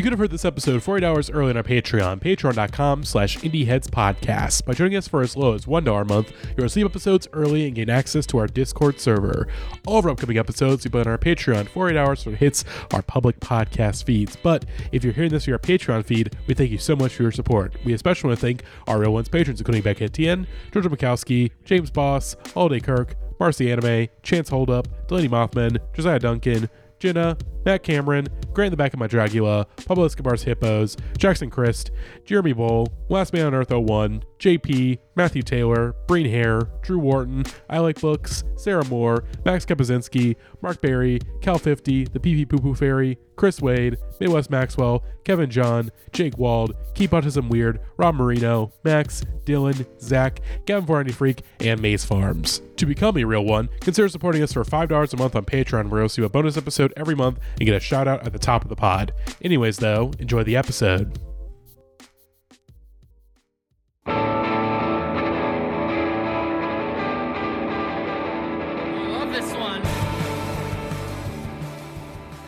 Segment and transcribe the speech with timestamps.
[0.00, 4.64] You could have heard this episode 48 hours early on our Patreon, patreon.com slash indieheadspodcast.
[4.64, 7.74] By joining us for as low as $1 a month, you'll receive episodes early and
[7.74, 9.46] gain access to our Discord server.
[9.86, 12.64] All of our upcoming episodes will be on our Patreon 48 hours so it hits
[12.94, 14.36] our public podcast feeds.
[14.36, 17.24] But if you're hearing this via our Patreon feed, we thank you so much for
[17.24, 17.74] your support.
[17.84, 21.90] We especially want to thank our Real Ones patrons, including Becky Etienne, Georgia Makowski, James
[21.90, 26.70] Boss, Holiday Kirk, Marcy Anime, Chance Holdup, Delaney Mothman, Josiah Duncan,
[27.00, 31.90] Jenna, Matt Cameron, Grant in the Back of My Dragula, Pablo Escobar's Hippos, Jackson Crist,
[32.24, 37.78] Jeremy Bohl, Last Man on Earth 01, JP, Matthew Taylor, Breen Haire, Drew Wharton, I
[37.78, 43.18] Like Books, Sarah Moore, Max Kapczynski, Mark Barry, Cal 50, The PP Poo Poo Fairy,
[43.36, 49.86] Chris Wade, Midwest Maxwell, Kevin John, Jake Wald, Keep Autism Weird, Rob Marino, Max, Dylan,
[50.00, 52.60] Zach, Gavin Variety Freak, and Maze Farms.
[52.76, 56.00] To become a real one, consider supporting us for $5 a month on Patreon, where
[56.00, 58.62] you'll see a bonus episode every month and get a shout out at the top
[58.62, 59.12] of the pod.
[59.42, 61.18] Anyways, though, enjoy the episode.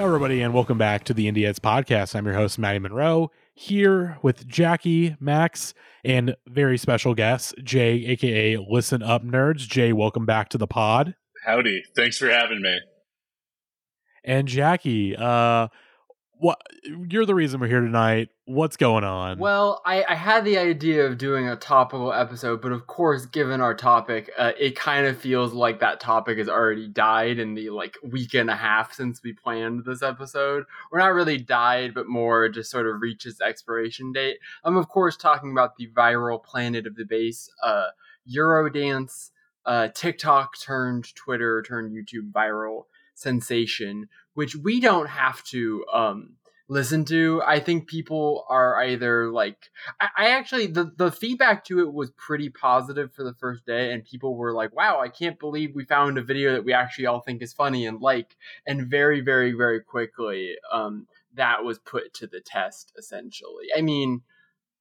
[0.07, 2.17] Everybody, and welcome back to the Indie Heads podcast.
[2.17, 8.57] I'm your host, Matty Monroe, here with Jackie, Max, and very special guest, Jay, aka
[8.69, 9.59] Listen Up Nerds.
[9.59, 11.15] Jay, welcome back to the pod.
[11.47, 11.85] Howdy.
[11.95, 12.81] Thanks for having me.
[14.25, 15.69] And Jackie, uh,
[16.43, 16.61] what
[17.09, 18.29] you're the reason we're here tonight.
[18.47, 19.39] What's going on?
[19.39, 23.61] Well, I, I had the idea of doing a topical episode, but of course, given
[23.61, 27.71] our topic, uh, it kind of feels like that topic has already died in the
[27.71, 30.65] like week and a half since we planned this episode.
[30.91, 34.39] We're not really died, but more just sort of reached expiration date.
[34.65, 37.91] I'm of course talking about the viral Planet of the Bass uh,
[38.29, 39.31] Eurodance
[39.65, 46.37] uh, TikTok turned Twitter turned YouTube viral sensation, which we don't have to um,
[46.69, 47.43] listen to.
[47.47, 49.59] I think people are either like,
[50.01, 53.93] I, I actually, the, the feedback to it was pretty positive for the first day,
[53.93, 57.07] and people were like, wow, I can't believe we found a video that we actually
[57.07, 58.37] all think is funny and like.
[58.67, 63.67] And very, very, very quickly, um, that was put to the test, essentially.
[63.77, 64.23] I mean,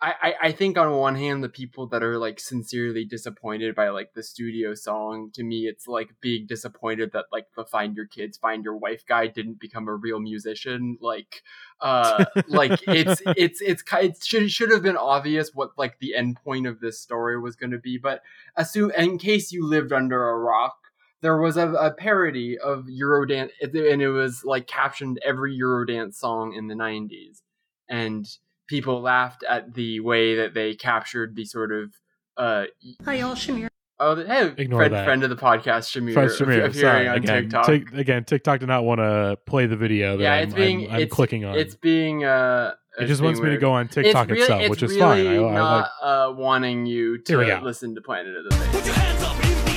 [0.03, 4.13] I, I think on one hand the people that are like sincerely disappointed by like
[4.15, 8.35] the studio song to me it's like being disappointed that like the find your kids
[8.37, 10.97] find your wife guy didn't become a real musician.
[11.01, 11.43] Like
[11.79, 16.37] uh like it's it's it's it should should have been obvious what like the end
[16.43, 18.21] point of this story was going to be but
[18.55, 20.77] assume in case you lived under a rock
[21.21, 26.53] there was a, a parody of Eurodance and it was like captioned every Eurodance song
[26.53, 27.41] in the 90s
[27.87, 28.27] and
[28.71, 31.93] people laughed at the way that they captured the sort of
[32.37, 32.63] uh
[33.03, 33.67] Hi, y'all, Shamir.
[33.99, 35.03] oh hey Ignore friend, that.
[35.05, 38.61] friend of the podcast Shamir, Fred Shamir, appearing sorry, on again, TikTok Tik- again, TikTok
[38.61, 41.13] did not want to play the video that yeah I'm, it's being I'm, I'm it's,
[41.13, 41.57] clicking on.
[41.57, 44.61] it's being uh it just wants being me to go on TikTok it's really, itself,
[44.61, 45.27] it's which is really fine.
[45.27, 49.70] I, I like not uh wanting you to listen to Planet of the Bass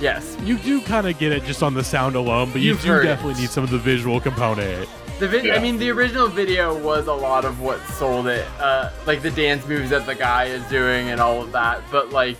[0.00, 2.82] yes you do kind of get it just on the sound alone, but you You've
[2.82, 3.40] do heard definitely it.
[3.40, 4.88] need some of the visual component.
[5.18, 8.90] The vid- I mean, the original video was a lot of what sold it, uh,
[9.06, 11.82] like the dance moves that the guy is doing and all of that.
[11.90, 12.38] But like,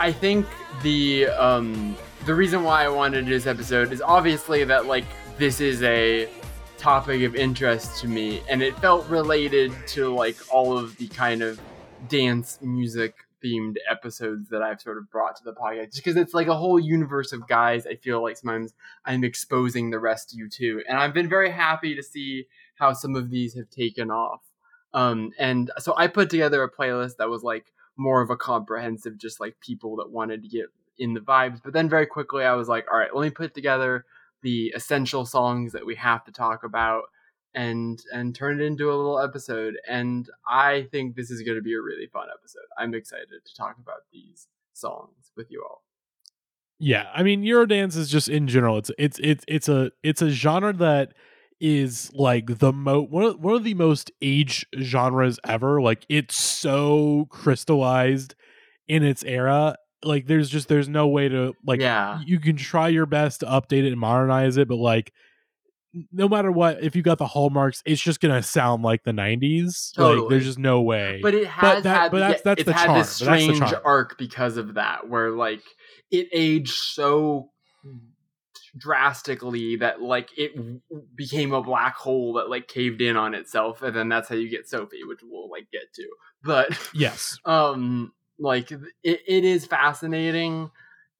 [0.00, 0.44] I think
[0.82, 5.04] the um, the reason why I wanted to do this episode is obviously that like
[5.38, 6.28] this is a
[6.76, 11.40] topic of interest to me, and it felt related to like all of the kind
[11.40, 11.60] of
[12.08, 13.14] dance music
[13.44, 16.56] themed episodes that I've sort of brought to the podcast just because it's like a
[16.56, 20.82] whole universe of guys I feel like sometimes I'm exposing the rest of you to.
[20.88, 24.40] And I've been very happy to see how some of these have taken off.
[24.94, 27.66] Um, and so I put together a playlist that was like
[27.96, 30.66] more of a comprehensive, just like people that wanted to get
[30.98, 31.60] in the vibes.
[31.62, 34.04] But then very quickly I was like, all right, let me put together
[34.42, 37.04] the essential songs that we have to talk about
[37.54, 41.62] and and turn it into a little episode and i think this is going to
[41.62, 45.82] be a really fun episode i'm excited to talk about these songs with you all
[46.78, 48.76] Yeah, I mean Eurodance is just in general.
[48.78, 51.12] It's it's it's it's a it's a genre that
[51.60, 55.80] is like the mo one of, one of the most age genres ever.
[55.80, 58.34] Like it's so crystallized
[58.88, 59.76] in its era.
[60.02, 63.46] Like there's just there's no way to like yeah you can try your best to
[63.46, 65.12] update it and modernize it, but like
[66.10, 69.92] no matter what, if you got the hallmarks, it's just gonna sound like the '90s.
[69.98, 71.20] Like there's just no way.
[71.22, 73.46] but it has that- had but that's- that's it's the had charm, this but that's
[73.46, 75.62] the strange arc because of that where like
[76.10, 77.50] it aged so
[78.78, 80.80] drastically that like it w-
[81.14, 84.48] became a black hole that like caved in on itself and then that's how you
[84.48, 86.08] get sophie which we'll like get to.
[86.42, 90.70] But yes, um like it, it is fascinating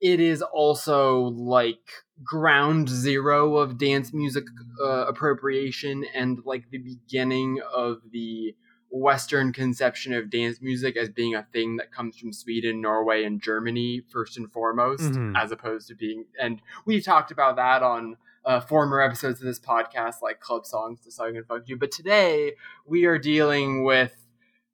[0.02, 1.90] it is also like
[2.24, 4.44] ground zero of dance music
[4.84, 8.54] uh, appropriation and like the beginning of the
[8.90, 13.40] Western conception of dance music as being a thing that comes from Sweden, Norway, and
[13.40, 15.34] Germany first and foremost, Mhm.
[15.34, 16.26] as opposed to being.
[16.38, 21.00] And we've talked about that on uh, former episodes of this podcast, like Club Songs
[21.02, 21.76] to Song and Fuck You.
[21.78, 24.16] But today we are dealing with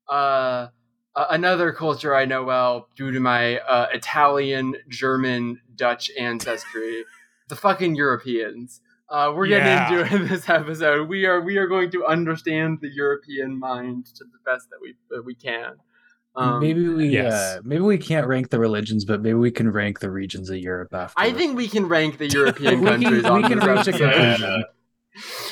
[0.09, 0.69] uh,
[1.19, 7.05] a- another culture I know well due to my uh, Italian, German, Dutch ancestry.
[7.49, 8.81] the fucking Europeans.
[9.11, 9.88] Uh, we're getting Yeah.
[9.91, 11.09] into it in this episode.
[11.09, 14.94] We are we are going to understand the European mind to the best that we
[15.11, 15.73] that we can.
[16.37, 17.32] Um, maybe we yes.
[17.32, 20.59] uh, maybe we can't rank the religions, but maybe we can rank the regions of
[20.59, 21.15] Europe after.
[21.19, 23.87] I think we can rank the European We can- countries we on can this reach
[23.87, 24.12] a episode.
[24.12, 24.65] conclusion.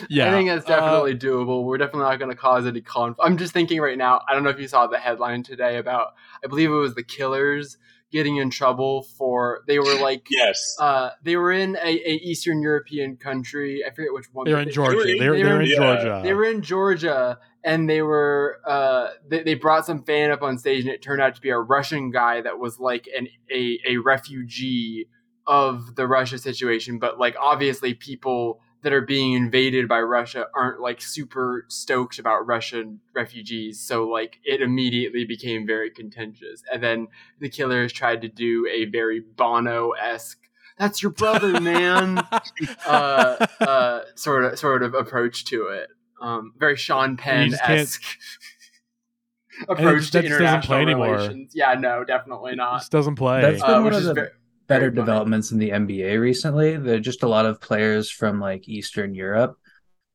[0.08, 1.64] Yeah, I think that's uh, definitely doable.
[1.64, 3.20] We're definitely not going to cause any conflict.
[3.22, 4.20] I'm just thinking right now.
[4.28, 6.14] I don't know if you saw the headline today about.
[6.44, 7.76] I believe it was the Killers
[8.12, 10.26] getting in trouble for they were like.
[10.30, 10.76] Yes.
[10.78, 13.82] Uh, they were in a, a Eastern European country.
[13.86, 14.46] I forget which one.
[14.46, 14.96] they're in they- Georgia.
[14.96, 16.20] They're, they they're were in in- Georgia.
[16.22, 20.58] They were in Georgia, and they were uh, they, they brought some fan up on
[20.58, 23.78] stage, and it turned out to be a Russian guy that was like an a
[23.88, 25.08] a refugee
[25.48, 26.98] of the Russia situation.
[26.98, 32.46] But like obviously, people that are being invaded by Russia aren't like super stoked about
[32.46, 33.80] Russian refugees.
[33.80, 37.08] So like it immediately became very contentious, and then
[37.40, 40.38] the killers tried to do a very Bono esque.
[40.78, 42.18] That's your brother, man
[42.86, 45.88] uh, uh, sort of sort of approach to it.
[46.20, 48.02] Um, very Sean Penn esque
[49.68, 51.14] approach just- to that just play international anymore.
[51.16, 51.52] relations.
[51.54, 52.80] Yeah, no, definitely not.
[52.80, 53.40] just doesn't play.
[53.40, 54.28] That's been Uh, one which of is the very,
[54.66, 56.76] better developments in the NBA recently.
[56.76, 59.56] There are just a lot of players from like Eastern Europe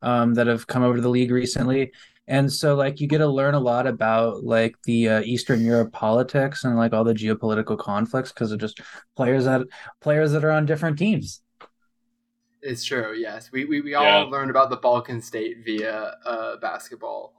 [0.01, 1.91] um, that have come over to the league recently,
[2.27, 5.91] and so like you get to learn a lot about like the uh, Eastern Europe
[5.93, 8.81] politics and like all the geopolitical conflicts because of just
[9.15, 9.61] players that
[10.01, 11.41] players that are on different teams.
[12.61, 13.13] It's true.
[13.13, 14.23] Yes, we we, we Yeah.
[14.23, 17.33] all learned about the Balkan state via uh, basketball.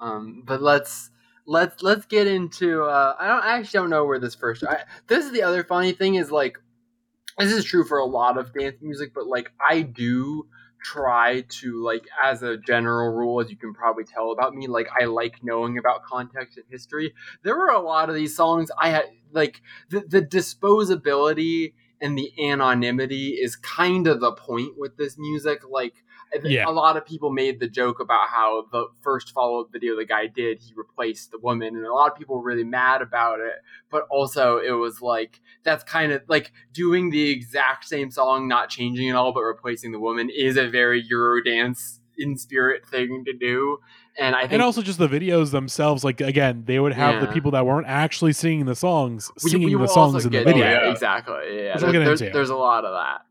[0.00, 1.10] Um, but let's
[1.46, 2.84] let's let's get into.
[2.84, 4.64] Uh, I don't I actually don't know where this first.
[4.64, 6.58] I, this is the other funny thing is like
[7.38, 10.46] this is true for a lot of dance music, but like I do
[10.82, 14.86] try to like as a general rule as you can probably tell about me like
[15.00, 17.12] i like knowing about context and history
[17.42, 22.32] there were a lot of these songs i had like the, the disposability and the
[22.38, 25.62] anonymity is kind of the point with this music.
[25.68, 25.94] Like,
[26.42, 26.64] Yeah.
[26.66, 30.04] a lot of people made the joke about how the first follow up video the
[30.04, 33.40] guy did, he replaced the woman, and a lot of people were really mad about
[33.40, 33.54] it.
[33.90, 38.68] But also, it was like that's kind of like doing the exact same song, not
[38.68, 43.32] changing at all, but replacing the woman is a very Eurodance in spirit thing to
[43.32, 43.78] do.
[44.18, 46.02] And I think and also just the videos themselves.
[46.02, 49.74] Like again, they would have the people that weren't actually singing the songs singing we
[49.74, 50.64] the songs in the video.
[50.64, 50.90] yeah, Yeah.
[50.90, 51.34] exactly.
[51.64, 53.25] Yeah, there's, there's a lot of that.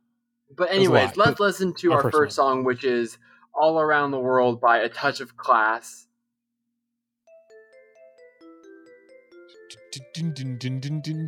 [0.55, 3.17] But anyways, lot, let's but listen to our our, first first song, which is
[3.53, 6.07] "All Around the World" by A Touch of Class.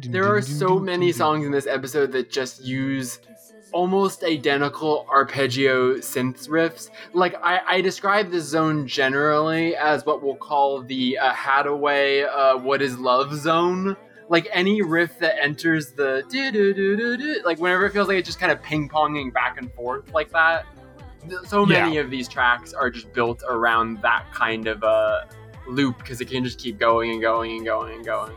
[0.10, 3.20] There are so many songs in this episode that just use
[3.72, 6.90] almost identical arpeggio synth riffs.
[7.14, 12.58] Like I, I describe this zone generally as what we'll call the uh, Hadaway uh,
[12.60, 13.96] "What Is Love" zone.
[14.30, 18.08] Like any riff that enters the do do do do do, like whenever it feels
[18.10, 20.66] like it's just kind of ping ponging back and forth like that.
[21.46, 25.22] So many of these tracks are just built around that kind of uh,
[25.68, 28.34] loop because it can just keep going and going and going and going.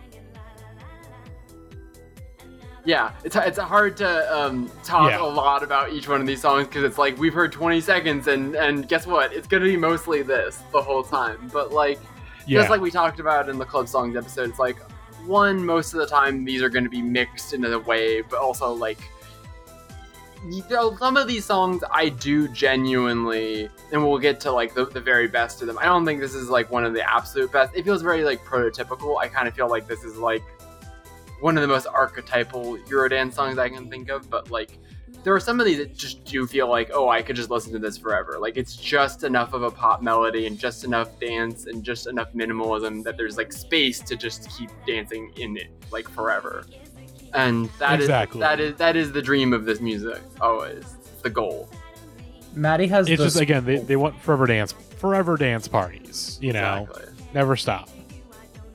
[2.84, 5.22] Yeah, it's it's hard to um, talk Yeah.
[5.22, 8.26] a lot about each one of these songs because it's like we've heard 20 seconds
[8.26, 9.32] and and guess what?
[9.34, 11.50] It's gonna be mostly this the whole time.
[11.52, 11.98] But like
[12.46, 12.60] Yeah.
[12.60, 14.78] just like we talked about in the club songs episode, it's like
[15.26, 18.38] one most of the time these are going to be mixed in a way, but
[18.38, 18.98] also like
[20.98, 25.28] some of these songs I do genuinely, and we'll get to like the, the very
[25.28, 25.78] best of them.
[25.78, 27.74] I don't think this is like one of the absolute best.
[27.74, 29.18] It feels very like prototypical.
[29.18, 30.42] I kind of feel like this is like
[31.40, 34.78] one of the most archetypal Eurodance songs I can think of, but like
[35.22, 37.72] there are some of these that just do feel like, oh, I could just listen
[37.72, 38.38] to this forever.
[38.40, 42.32] Like it's just enough of a pop melody and just enough dance and just enough
[42.32, 46.64] minimalism that there's like space to just keep dancing in it like forever.
[47.34, 48.40] And that is Exactly.
[48.40, 50.78] that is that is the dream of this music always.
[51.00, 51.68] It's the goal.
[52.54, 56.38] Matty has it's the just again they, they want forever dance forever dance parties.
[56.40, 57.14] You know, Exactly.
[57.34, 57.88] never stop.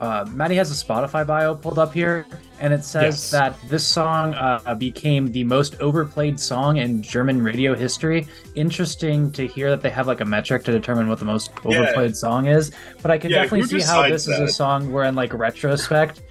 [0.00, 2.24] uh, Matty has a Spotify bio pulled up here,
[2.60, 3.30] and it says Yes.
[3.30, 8.26] that this song uh, became the most overplayed song in German radio history.
[8.54, 11.80] Interesting to hear that they have like a metric to determine what the most Yeah.
[11.80, 12.72] overplayed song is.
[13.02, 16.22] But I can Yeah, definitely see how this is a song where, in like retrospect,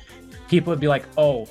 [0.47, 1.47] people would be like, "Oh,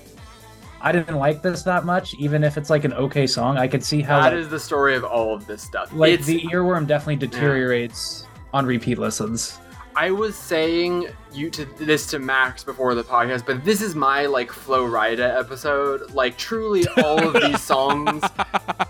[0.80, 3.56] I didn't like this that much, even if it's like an okay song.
[3.56, 5.90] I could see how That like, is the story of all of this stuff.
[5.94, 9.58] like it's, the earworm definitely deteriorates on repeat listens.
[9.96, 14.26] I was saying you to this to Max before the podcast, but this is my
[14.26, 16.10] like Flo Rida episode.
[16.12, 18.24] Like truly all of these songs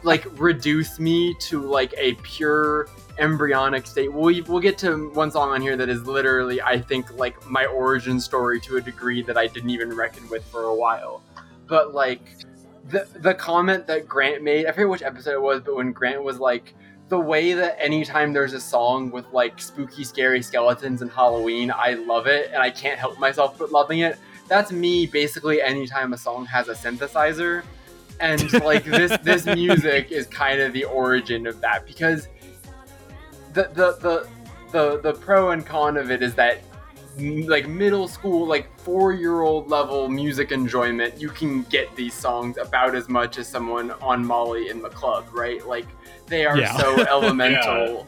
[0.03, 4.11] like reduce me to like a pure embryonic state.
[4.11, 7.67] We'll, we'll get to one song on here that is literally, I think, like my
[7.67, 11.23] origin story to a degree that I didn't even reckon with for a while.
[11.67, 12.23] But like
[12.89, 16.23] the the comment that Grant made, I forget which episode it was, but when Grant
[16.23, 16.75] was like,
[17.09, 21.95] the way that anytime there's a song with like spooky, scary skeletons and Halloween, I
[21.95, 24.19] love it, and I can't help myself but loving it.
[24.49, 27.63] That's me basically anytime a song has a synthesizer.
[28.21, 32.29] And like this this music is kind of the origin of that because
[33.53, 34.29] the the the
[34.73, 36.61] the, the pro and con of it is that
[37.19, 42.57] like middle school like four year old level music enjoyment you can get these songs
[42.59, 45.87] about as much as someone on molly in the club right like
[46.27, 46.77] they are Yeah.
[46.77, 48.07] so elemental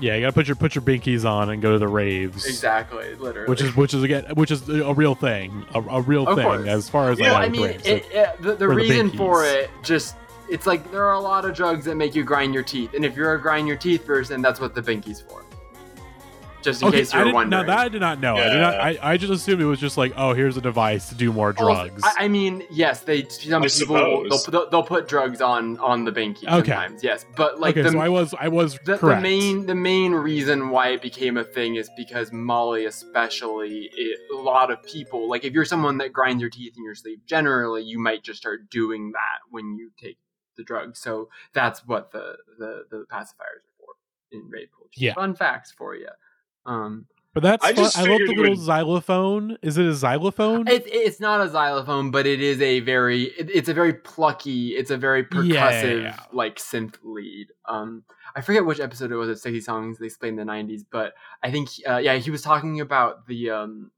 [0.00, 2.44] Yeah, you gotta put your put your binkies on and go to the raves.
[2.46, 6.26] exactly literally Which is which is again which is a real thing, a, a real
[6.28, 6.66] Of thing course.
[6.68, 7.52] as far as well, I I know.
[7.52, 7.86] mean, raves.
[7.86, 10.16] it, it, the, the for the reason for it just
[10.50, 13.04] it's like there are a lot of drugs that make you grind your teeth, and
[13.04, 15.43] if you're a grind your teeth person, that's what the binky's for.
[16.64, 17.66] Just in okay, case I you're didn't, wondering.
[17.66, 18.36] now that I did not know.
[18.36, 18.74] I did not.
[18.74, 21.48] I, I just assumed it was just like, oh, here's a device to do more
[21.56, 22.02] Also, drugs.
[22.04, 26.04] I, I mean, yes, they some I people they'll, they'll, they'll put drugs on on
[26.04, 26.72] the binky Okay.
[26.72, 27.04] sometimes.
[27.04, 30.12] Yes, but like okay, the, so I was I was the, the main the main
[30.12, 35.28] reason why it became a thing is because Molly, especially, it, a lot of people
[35.28, 38.38] like if you're someone that grinds your teeth in your sleep, generally you might just
[38.40, 40.18] start doing that when you take
[40.56, 40.96] the drug.
[40.96, 43.92] So that's what the the, the pacifiers are for
[44.32, 44.90] in rave culture.
[44.96, 45.14] Yeah.
[45.14, 46.08] fun facts for you.
[46.66, 47.84] Um, but that's I fun.
[47.84, 49.58] just I love the little when- xylophone.
[49.60, 50.68] Is it a xylophone?
[50.68, 54.76] It, it's not a xylophone, but it is a very it, it's a very plucky,
[54.76, 56.16] it's a very percussive Yeah, yeah, yeah.
[56.32, 57.48] like synth lead.
[57.68, 58.04] Um,
[58.36, 61.14] I forget which episode it was of Sexy Songs they explained in the '90s, but
[61.42, 63.90] I think uh, yeah, he was talking about the um,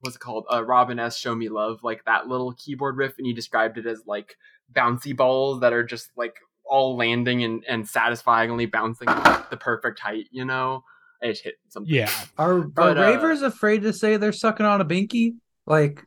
[0.00, 0.46] what's it called?
[0.52, 1.16] Uh, Robin S.
[1.16, 4.36] Show Me Love, like that little keyboard riff, and he described it as like
[4.74, 10.26] bouncy balls that are just like all landing and and satisfyingly bouncing the perfect height.
[10.32, 10.82] You know,
[11.24, 11.92] I just hit something.
[11.92, 12.10] yeah.
[12.38, 15.34] Are, But, uh, are ravers afraid to say they're sucking on a binky?
[15.66, 16.02] Like,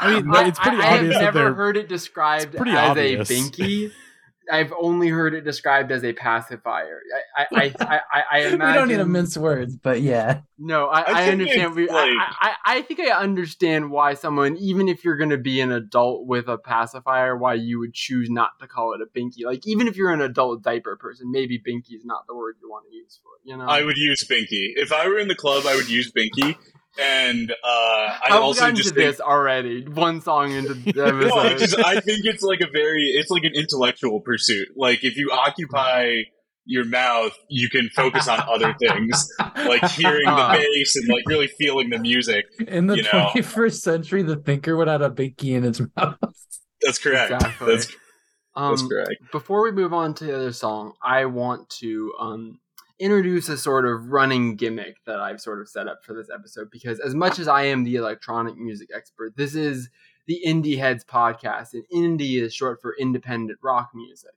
[0.00, 1.54] I mean, I, it's pretty I, obvious I that have never they're.
[1.54, 3.30] heard it described as obvious.
[3.30, 3.92] a binky.
[4.50, 7.00] I've only heard it described as a pacifier.
[7.36, 8.58] I I I, I, I imagine.
[8.66, 10.40] we don't need to mince words, but yeah.
[10.58, 11.74] No, I, I I, understand.
[11.74, 15.38] We, like- I, I I think I understand why someone, even if you're going to
[15.38, 19.06] be an adult with a pacifier, why you would choose not to call it a
[19.06, 19.44] binky.
[19.44, 22.68] Like even if you're an adult diaper person, maybe binky is not the word you
[22.68, 23.50] want to use for it.
[23.50, 23.66] You know.
[23.66, 24.72] I would use Binky.
[24.76, 26.56] If I were in the club, I would use Binky.
[27.00, 29.84] And uh, I How have also gotten just to think, this already?
[29.86, 31.38] One song into the no, episode.
[31.38, 34.68] I just I think it's like a very it's like an intellectual pursuit.
[34.76, 36.22] Like if you occupy
[36.66, 40.52] your mouth, you can focus on other things, like hearing the Uh.
[40.56, 42.46] bass and like really feeling the music.
[42.66, 46.16] In the 21st century, the thinker would have a binky in its mouth.
[46.80, 47.32] That's correct.
[47.32, 47.66] Exactly.
[47.66, 47.86] That's,
[48.56, 49.10] that's Um, correct.
[49.32, 52.60] before we move on to the other song, I want to um,
[52.98, 56.70] introduce a sort of running gimmick that I've sort of set up for this episode
[56.70, 59.90] because, as much as I am the electronic music expert, this is
[60.26, 64.30] the Indie Heads podcast, and indie is short for independent rock music.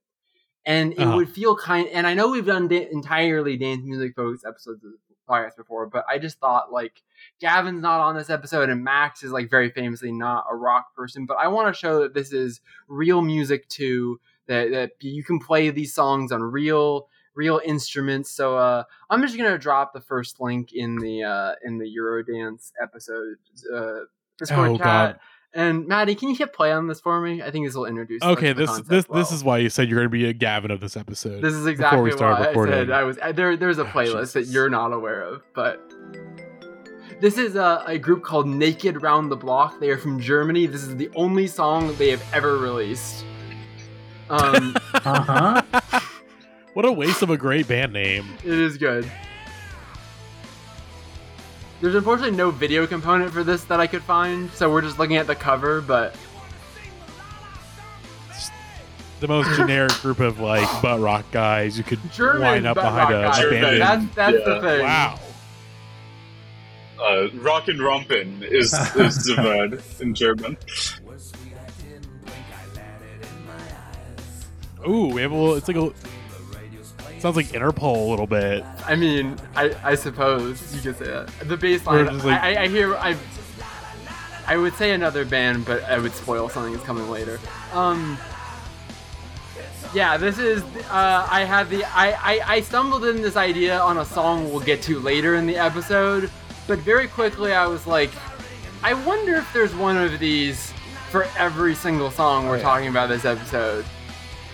[0.65, 1.15] And it Uh-huh.
[1.17, 4.91] would feel kind, and I know we've done da- entirely dance music focused episodes of
[4.91, 4.97] the
[5.29, 7.03] podcast before, but I just thought like
[7.39, 11.25] Gavin's not on this episode, and Max is like very famously not a rock person,
[11.25, 12.59] but I want to show that this is
[12.89, 17.07] real music too that, that you can play these songs on real
[17.37, 21.77] real instruments so uh i'm just gonna drop the first link in the uh in
[21.77, 23.37] the eurodance episode
[23.73, 23.99] uh
[24.39, 25.19] discord Oh, chat God.
[25.53, 28.23] and Matty can you hit play on this for me i think this will introduce
[28.23, 29.19] Okay, this concept this well.
[29.19, 31.41] this is why you said you're going to be a Gavin of this episode.
[31.43, 32.73] this is before exactly we start why recording.
[32.73, 35.79] i said i was there there's a Oh, playlist that you're not aware of but
[37.21, 40.83] this is a, a group called naked round the block they are from germany this
[40.83, 43.23] is the only song they have ever released
[44.29, 45.99] um Uh huh.
[46.77, 48.37] What a waste of a great band name.
[48.43, 49.11] It is good.
[51.81, 55.15] There's unfortunately no video component for this that I could find, so we're just looking
[55.15, 56.15] at the cover, but
[59.21, 63.11] The most generic group of like butt rock guys you could German line up behind
[63.11, 63.43] a rock guys.
[63.43, 63.81] Abandoned.
[63.81, 64.53] That's that's Yeah.
[64.53, 64.83] the thing.
[64.83, 65.19] Wow.
[66.99, 70.55] Uh, Rock and Rumpen is is the word in German.
[74.87, 75.55] Ooh, we have a little.
[75.55, 75.91] It's like a.
[77.19, 78.63] Sounds like Interpol a little bit.
[78.85, 81.27] I mean, I, I suppose you could say that.
[81.47, 83.15] The bass line, like- I, I, hear, I,
[84.45, 87.39] I would say another band, but I would spoil something that's coming later.
[87.73, 88.17] Um,
[89.93, 90.61] yeah, this is.
[90.91, 91.83] Uh, I had the.
[91.85, 95.47] I, I I stumbled in this idea on a song we'll get to later in
[95.47, 96.29] the episode,
[96.67, 98.11] but very quickly I was like,
[98.83, 100.73] I wonder if there's one of these
[101.09, 102.63] for every single song we're Oh, yeah.
[102.63, 103.85] talking about this episode.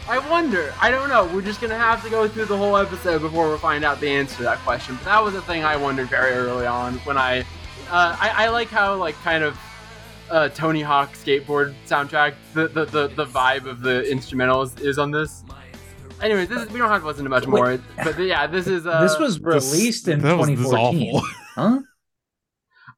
[0.07, 0.73] I wonder.
[0.81, 1.25] I don't know.
[1.33, 4.09] We're just gonna have to go through the whole episode before we find out the
[4.09, 4.95] answer to that question.
[4.95, 7.41] But that was a thing I wondered very early on when I.
[7.89, 9.57] Uh, I, I like how like kind of
[10.29, 12.33] uh, Tony Hawk skateboard soundtrack.
[12.53, 15.43] The, the the the vibe of the instrumental is, is on this.
[16.21, 17.51] Anyways, this is, we don't have to listen to much Wait.
[17.51, 17.79] more.
[18.03, 18.85] But yeah, this is.
[18.85, 21.15] Uh, this was released in that was- this is 2014.
[21.15, 21.27] awful.
[21.55, 21.79] Huh?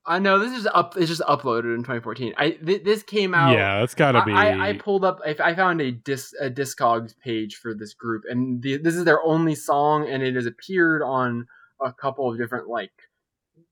[0.08, 0.96] I know this is up.
[0.98, 2.34] It's just uploaded in 2014.
[2.38, 3.54] I th- this came out.
[3.54, 4.32] yeah, it's gotta be.
[4.32, 5.20] I, I, I pulled up.
[5.26, 9.04] I, I found a dis a Discogs page for this group, and the, this is
[9.06, 11.48] their only song, and it has appeared on
[11.84, 12.92] a couple of different like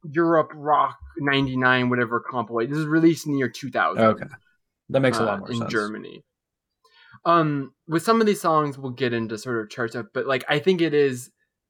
[0.04, 2.72] Europe Rock '99 whatever compilation.
[2.72, 4.04] This is released in the year 2000.
[4.04, 4.26] Okay.
[4.90, 5.58] That makes a uh, lot more sense.
[5.58, 5.72] in sense.
[5.72, 6.24] Germany.
[7.26, 10.44] Um, with some of these songs, we'll get into sort of charts up, but like
[10.50, 11.30] I think it is.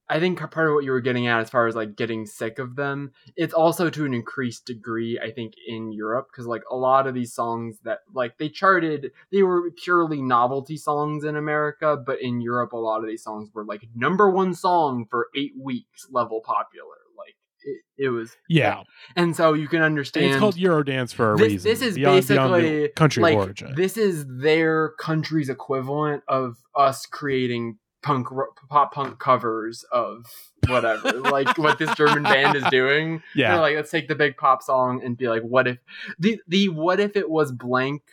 [0.09, 2.59] I think part of what you were getting at, as far as like getting sick
[2.59, 5.17] of them, it's also to an increased degree.
[5.19, 9.11] I think in Europe, because like a lot of these songs that like they charted,
[9.31, 13.49] they were purely novelty songs in America, but in Europe, a lot of these songs
[13.53, 16.97] were like number one song for eight weeks, level popular.
[17.17, 18.83] Like it, it was, yeah,
[19.15, 20.25] and so you can and understand.
[20.25, 21.71] it's called Eurodance for a This- reason.
[21.71, 23.73] this is beyond, beyond basically, country like origin.
[23.75, 28.27] this is their country's equivalent of us creating punk
[28.69, 30.25] pop punk covers of
[30.67, 33.23] whatever like what this german band is doing.
[33.35, 35.77] Yeah, They're like let's take the big pop song and be like what if
[36.19, 38.03] the the what if it was blank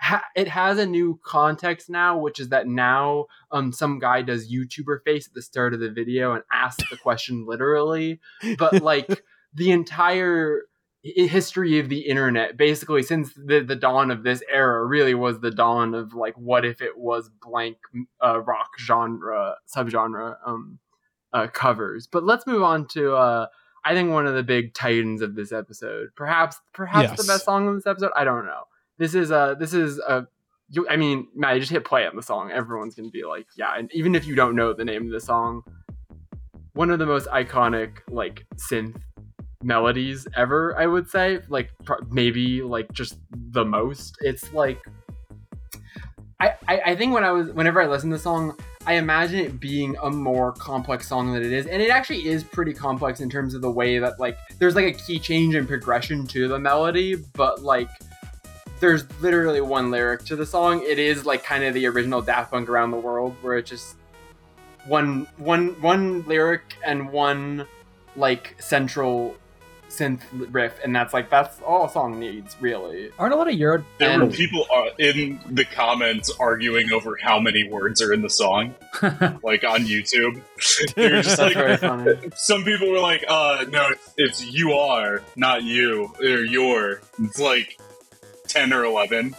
[0.00, 4.52] ha- it has a new context now which is that now um some guy does
[4.52, 8.20] youtuber face at the start of the video and asks the question literally.
[8.58, 9.22] But like
[9.54, 10.62] the entire
[11.02, 15.50] history of the internet basically since the, the dawn of this era really was the
[15.50, 17.76] dawn of like what if it was blank
[18.24, 20.78] uh, rock genre subgenre um
[21.32, 23.46] uh, covers but let's move on to uh
[23.84, 27.66] i think one of the big titans of this episode perhaps perhaps the best song
[27.66, 28.62] of this episode i don't know
[28.98, 30.26] this is uh this is a
[30.72, 32.50] you, I mean, Matt, you just hit play on the song.
[32.50, 33.74] Everyone's gonna be like, yeah.
[33.76, 35.62] And even if you don't know the name of the song,
[36.72, 38.96] one of the most iconic like synth
[39.62, 44.16] melodies ever i would say like pro- maybe like just the most.
[44.20, 44.80] It's like
[46.40, 49.38] I, I i think when i was whenever i listen to the song i imagine
[49.40, 51.66] it being a more complex song than it is.
[51.66, 54.86] And it actually is pretty complex in terms of the way that like there's like
[54.86, 57.88] a key change in progression to the melody but like
[58.82, 60.82] there's literally one lyric to the song.
[60.84, 63.94] It is like kind of the original daft punk around the world where it just
[64.86, 67.64] one one one lyric and one
[68.16, 69.36] like central
[69.92, 73.54] synth riff and that's like that's all a song needs really Aren't a lot of
[73.54, 73.84] Euro?
[73.98, 78.30] There were people uh, in the comments arguing over how many words are in the
[78.30, 80.40] song, like on YouTube.
[80.96, 84.44] they were just that's very like, funny some people were like, "Uh, no, it's, it's
[84.44, 87.78] you are, not you, or your." It's like
[88.48, 89.34] ten or eleven.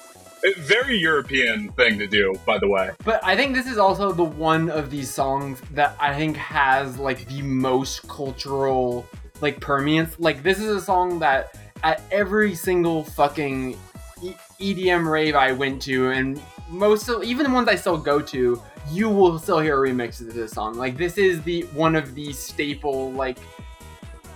[0.46, 2.92] A very European thing to do, by the way.
[3.06, 6.98] but i think this is also the one of these songs that i think has
[6.98, 9.06] like the most cultural
[9.44, 10.16] like permeance.
[10.18, 13.78] Like this is a song that at every single fucking
[14.24, 18.22] E- edm rave i went to and most of even the ones i still go
[18.22, 20.76] to you will still hear remixes of this song.
[20.76, 23.38] Like this is the one of the staple like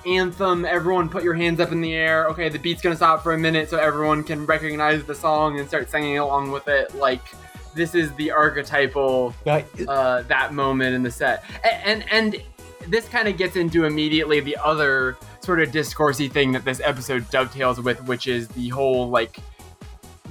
[0.05, 0.65] anthem.
[0.65, 2.27] Everyone put your hands up in the air.
[2.29, 5.67] Okay the beat's gonna stop for a minute so everyone can recognize the song and
[5.67, 6.93] start singing along with it.
[6.95, 7.21] Like
[7.75, 9.33] this is the archetypal
[9.87, 11.43] uh, that moment in the set.
[11.63, 12.41] A- and and,
[12.89, 17.29] this kind of gets into immediately the other sort of discoursey thing that this episode
[17.29, 19.37] dovetails with which is the whole like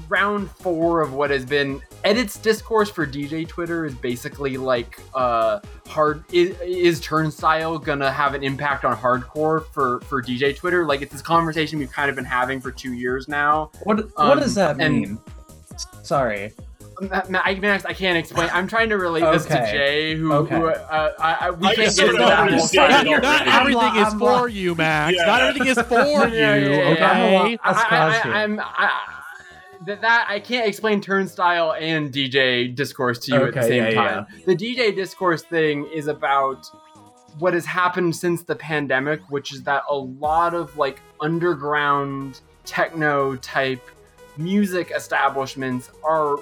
[0.09, 5.59] round four of what has been edits discourse for dj twitter is basically like uh
[5.88, 11.01] hard is, is turnstile gonna have an impact on hardcore for for dj twitter like
[11.03, 14.38] it's this conversation we've kind of been having for two years now What what Um,
[14.38, 15.19] does that and- mean?
[16.03, 16.53] Sorry.
[17.01, 18.49] Matt, Matt, I, Max, I can't explain.
[18.53, 20.57] I'm trying to relate this to Jay, who, Okay.
[20.59, 23.15] who uh, I, I, we I can't get sort into that whole understand thing.
[23.15, 25.17] it not, not everything I'm is lo- for I'm lo- you, Max.
[25.17, 25.27] Yeah.
[25.27, 26.07] Not everything is for you.
[26.11, 26.93] yeah, yeah, yeah.
[26.93, 27.59] Okay.
[27.63, 28.43] I'm I, I, I.
[28.43, 28.91] I'm I,
[29.87, 33.91] that, that I can't explain turnstile and DJ discourse to you at the same yeah,
[33.95, 34.27] time.
[34.47, 36.67] The DJ discourse thing is about
[37.39, 43.37] what has happened since the pandemic, which is that a lot of like underground techno
[43.37, 43.83] type
[44.39, 46.37] music establishments are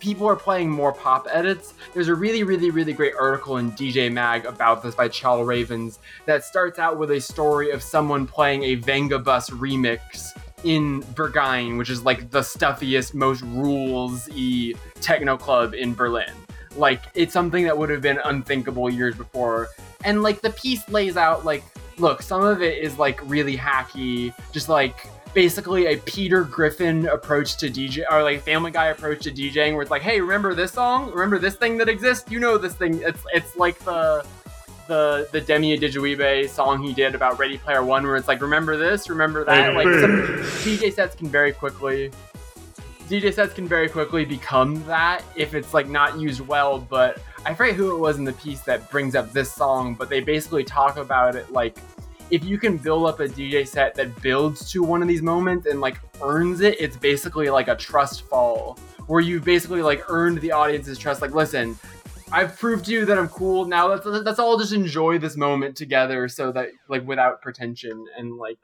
[0.00, 1.74] people are playing more pop edits.
[1.94, 6.00] There's a really, really, really great article in DJ Mag about this by Chal Ravens
[6.26, 10.30] that starts out with a story of someone playing a Vengabus remix
[10.64, 16.32] in Berghain, which is like the stuffiest, most rules-y techno club in Berlin.
[16.76, 19.68] Like it's something that would have been unthinkable years before.
[20.04, 21.62] And like the piece lays out like
[21.98, 27.56] look, some of it is like really hacky, just like basically a Peter Griffin approach
[27.58, 30.72] to DJ or like Family Guy approach to DJing where it's like, hey, remember this
[30.72, 31.10] song?
[31.10, 32.30] Remember this thing that exists?
[32.30, 33.00] You know this thing.
[33.02, 34.24] It's it's like the
[34.86, 38.76] the the Demi Adejuyigbe song he did about Ready Player One, where it's like, remember
[38.76, 39.74] this, remember that.
[39.74, 40.16] Like some
[40.62, 42.10] DJ sets can very quickly
[43.08, 46.78] DJ sets can very quickly become that if it's like not used well.
[46.78, 50.08] But I forget who it was in the piece that brings up this song, but
[50.08, 51.76] they basically talk about it like
[52.30, 55.66] if you can build up a DJ set that builds to one of these moments
[55.66, 60.40] and like earns it, it's basically like a trust fall where you've basically like earned
[60.40, 61.20] the audience's trust.
[61.20, 61.76] Like, listen,
[62.32, 63.64] I've proved to you that I'm cool.
[63.64, 68.36] Now let's let's all just enjoy this moment together, so that like without pretension and
[68.36, 68.58] like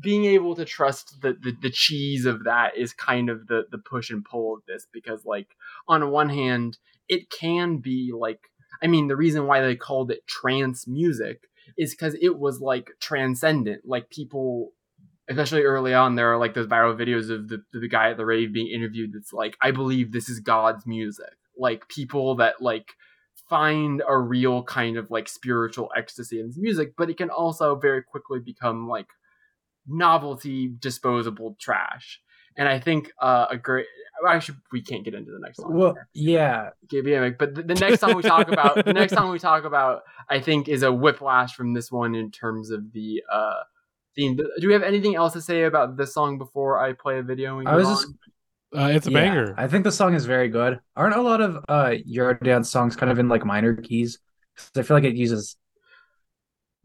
[0.00, 3.78] being able to trust the, the, the cheese of that is kind of the the
[3.78, 5.48] push and pull of this because like
[5.88, 6.76] on one hand
[7.08, 8.40] it can be like
[8.82, 12.90] I mean the reason why they called it trance music is because it was like
[13.00, 14.72] transcendent like people
[15.30, 18.26] especially early on there are like those viral videos of the, the guy at the
[18.26, 22.92] rave being interviewed that's like I believe this is God's music like people that like
[23.48, 27.76] find a real kind of like spiritual ecstasy in this music but it can also
[27.76, 29.06] very quickly become like
[29.88, 32.20] novelty disposable trash.
[32.58, 33.86] And I think uh, a great.
[34.28, 35.74] Actually, we can't get into the next song.
[35.74, 39.62] Well, yeah, but the, the next song we talk about, the next song we talk
[39.64, 43.62] about, I think, is a whiplash from this one in terms of the uh,
[44.16, 44.36] theme.
[44.36, 47.64] Do we have anything else to say about this song before I play a video?
[47.64, 48.08] I was just.
[48.76, 49.54] Uh, it's a yeah, banger.
[49.56, 50.80] I think the song is very good.
[50.96, 54.18] Aren't a lot of uh Eurodance songs kind of in like minor keys?
[54.76, 55.56] I feel like it uses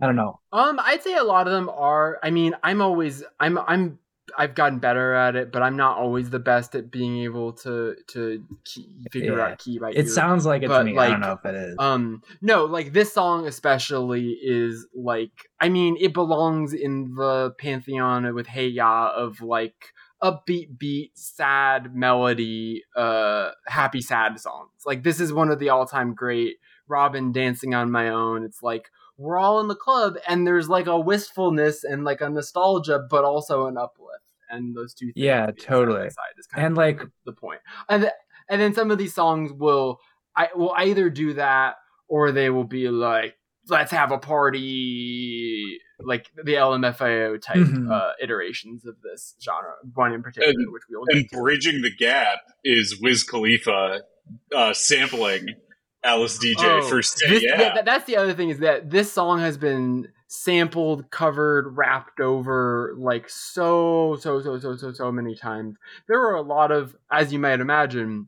[0.04, 0.42] I don't know.
[0.52, 2.20] Um, I'd say a lot of them are.
[2.22, 4.00] I mean, I'm always I'm I'm
[4.38, 7.96] I've gotten better at it, but I'm not always the best at being able to
[8.08, 9.48] to key, figure yeah.
[9.48, 10.94] out key by It sounds like it but to me.
[10.94, 11.76] Like, I don't know if it is.
[11.80, 18.34] Um, no, like this song especially is like I mean, it belongs in the pantheon
[18.34, 24.72] with Hey Ya of like upbeat beat, sad melody, uh, happy sad songs.
[24.86, 26.58] Like this is one of the all time great.
[26.88, 28.44] Robin dancing on my own.
[28.44, 32.30] It's like we're all in the club and there's like a wistfulness and like a
[32.30, 34.20] nostalgia but also an uplift.
[34.50, 36.10] And those two things yeah totally.
[36.56, 37.60] and like the point.
[37.90, 38.14] And th-
[38.50, 40.00] and then some of these songs will
[40.36, 41.76] i will either do that
[42.08, 43.36] or they will be like
[43.70, 47.92] let's have a party like the lmfao type mm-hmm.
[47.92, 52.40] uh, iterations of this genre one in particular and, which we'll and bridging the gap
[52.64, 54.02] is wiz khalifa
[54.56, 55.48] uh, sampling
[56.04, 57.62] Alice Deejay oh, for Stay this, yeah.
[57.76, 57.82] yeah.
[57.82, 63.30] That's the other thing is that this song has been sampled, covered, rapped over like
[63.30, 65.78] so, so, so, so, so, so many times.
[66.08, 68.28] There were a lot of, as you might imagine,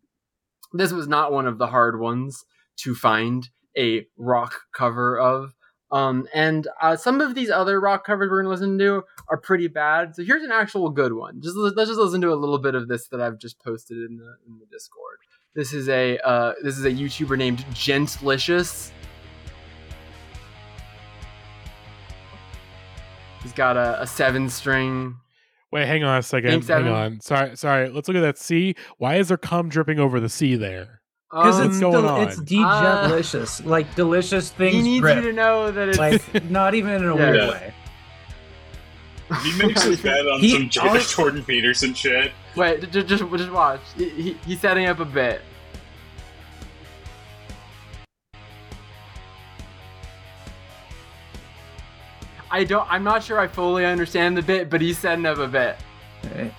[0.71, 2.45] this was not one of the hard ones
[2.77, 5.53] to find a rock cover of.
[5.91, 9.67] Um, and uh, some of these other rock covers we're gonna listen to are pretty
[9.67, 10.15] bad.
[10.15, 11.41] So here's an actual good one.
[11.41, 14.17] Just let's just listen to a little bit of this that I've just posted in
[14.17, 15.14] the in the Discord.
[15.55, 18.91] This is a uh, this is a YouTuber named Gentlicious.
[23.41, 25.15] He's got a, a seven string.
[25.71, 26.63] Wait, hang on a second.
[26.65, 27.21] Hang on.
[27.21, 27.89] Sorry, sorry.
[27.89, 28.75] Let's look at that C.
[28.97, 31.01] Why is there cum dripping over the C there?
[31.31, 32.27] Because um, it's going del- on?
[32.27, 34.75] It's delicious, uh, like delicious things.
[34.75, 35.17] He needs drip.
[35.17, 37.31] you to know that it's like not even in a yeah.
[37.31, 37.73] weird way.
[39.41, 42.31] He makes his bed on he, some J- Jordan Peterson shit.
[42.55, 43.81] Wait, just just, just watch.
[43.97, 45.41] He, he, he's setting up a bit.
[52.49, 52.89] I don't.
[52.89, 55.75] I'm not sure I fully understand the bit, but he's setting up a bit.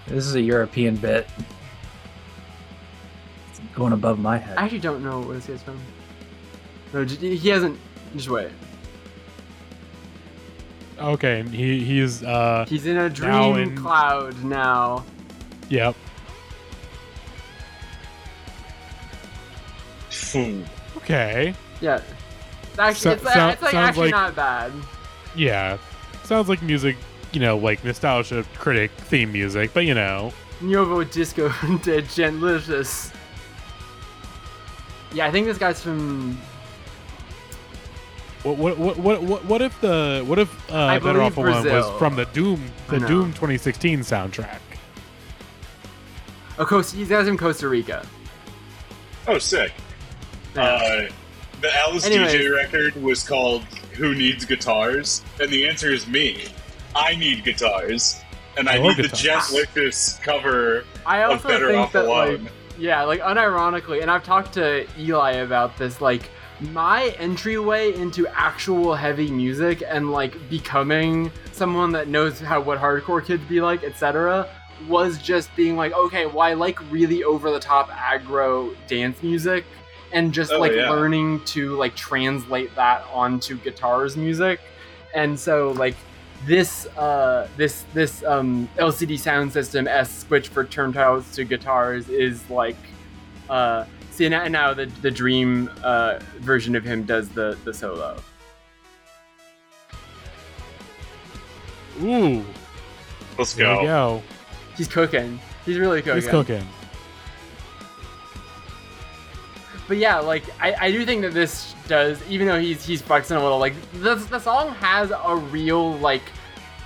[0.07, 1.27] This is a European bit.
[3.49, 4.59] It's going above my head.
[4.59, 5.81] I actually don't know where this is from.
[6.93, 7.79] No, he hasn't.
[8.15, 8.51] Just wait.
[10.99, 13.77] Okay, he he's uh he's in a dream in...
[13.77, 15.05] cloud now.
[15.69, 15.97] Yep.
[20.99, 21.55] okay.
[21.81, 22.03] Yeah.
[22.79, 24.73] Actually, it's, so, it's like actually like, not bad.
[25.35, 25.79] Yeah.
[26.25, 26.97] Sounds like music,
[27.33, 30.33] you know, like nostalgia critic theme music, but you know.
[30.61, 31.49] Nuevo Disco
[31.83, 33.13] de Gentlicious.
[35.13, 36.37] Yeah, I think this guy's from
[38.43, 42.17] what what what what what if the what if uh, Better Off Alone was from
[42.17, 44.59] the Doom the Doom 2016 soundtrack?
[46.59, 48.07] Oh, Costa, he's guys from Costa Rica.
[49.29, 49.73] Oh, sick.
[50.55, 50.63] Yeah.
[50.63, 51.09] Uh,
[51.61, 52.33] the Alice Anyways.
[52.33, 53.63] Deejay record was called
[53.95, 56.47] "Who Needs Guitars," and the answer is me.
[56.95, 58.21] I need guitars.
[58.57, 59.21] and I, I love need the guitars.
[59.23, 59.43] Jet
[59.75, 62.45] Lickus cover I of Better think Off that Alone.
[62.45, 68.27] like yeah, like unironically, and I've talked to Eli about this, like my entryway into
[68.29, 73.83] actual heavy music and like becoming someone that knows how what hardcore kids be like,
[73.85, 74.49] etc.,
[74.89, 79.65] was just being like, okay, well, I like really over the top aggro dance music
[80.13, 80.91] and just Oh, like yeah.
[80.91, 84.61] learning to like translate that onto guitars music.
[85.15, 85.97] And so like
[86.45, 92.77] this uh this this um LCD Soundsystem S switch for turntiles to guitars is like
[93.49, 98.17] uh see now, now the the dream uh version of him does the the solo.
[102.03, 102.45] Ooh,
[103.39, 104.23] Let's there we go.
[104.23, 104.23] go.
[104.77, 105.41] He's cooking.
[105.65, 106.23] He's really cooking.
[106.23, 106.67] He's cooking.
[109.89, 113.37] But yeah, like I, I do think that this does, even though he's he's flexing
[113.37, 116.23] a little, like the the song has a real like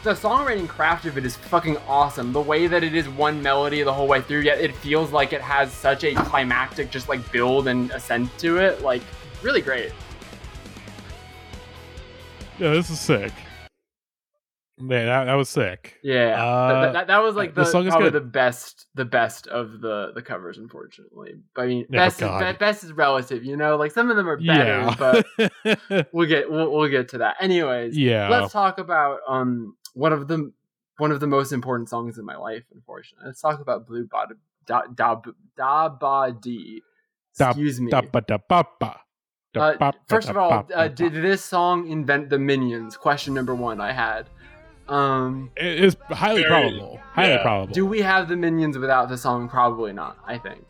[0.02, 2.32] the songwriting craft of it is fucking awesome.
[2.32, 5.32] The way that it is one melody the whole way through, yet it feels like
[5.32, 9.02] it has such a climactic just like build and ascent to it, like
[9.42, 9.92] really great.
[12.58, 13.32] Yeah, this is sick.
[14.80, 15.98] Man, that, that was sick.
[16.02, 18.22] Yeah, Uh, Th- th- that, that was like the the, song is probably good.
[18.22, 21.34] the best the best of the the covers, unfortunately.
[21.56, 22.52] I mean, Oh, best is, God.
[22.52, 23.76] be- best is relative, you know.
[23.76, 25.52] Like some of them are better, yeah.
[25.88, 27.36] but we'll get we'll, we'll get to that.
[27.40, 28.28] Anyways, yeah.
[28.28, 30.52] let's talk about um one of the
[30.98, 32.64] one of the most important songs in my life.
[32.74, 34.32] Unfortunately, let's talk about Blue Bada
[34.66, 35.20] Da Da
[35.56, 36.82] Da Ba Dee.
[37.38, 37.90] Excuse me.
[37.90, 38.96] Da ba da ba ba.
[39.54, 42.96] Da Uh, ba first of all, uh, did this song invent the minions?
[42.96, 43.80] Question number one.
[43.80, 44.28] I had.
[44.90, 47.00] Um, It is highly Very- probable.
[47.12, 47.42] Highly yeah.
[47.42, 47.72] probable.
[47.74, 49.48] do we have the minions without the song?
[49.48, 50.16] Probably not.
[50.26, 50.64] I think.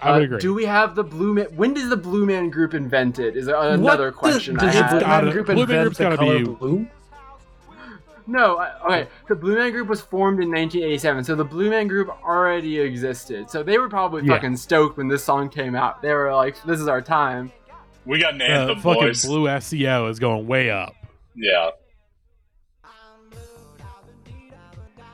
[0.00, 0.38] I would Uh, agree.
[0.38, 1.46] Do we have the Blue Man?
[1.54, 3.36] When does the Blue Man Group invented?
[3.36, 4.90] Is another What question the, I does the had.
[4.90, 6.86] Blue Gotta- Man Group Blue Man invent Group's the gotta color be- blue?
[8.26, 9.08] No, uh, okay.
[9.28, 13.50] The Blue Man Group was formed in 1987, so the Blue Man Group already existed.
[13.50, 14.34] So they were probably Yeah.
[14.34, 16.02] fucking stoked when this song came out.
[16.02, 17.50] They were like, "This is our time."
[18.06, 19.24] We got an Uh, fucking boys.
[19.24, 20.94] blue SEO is going way up.
[21.34, 21.70] Yeah.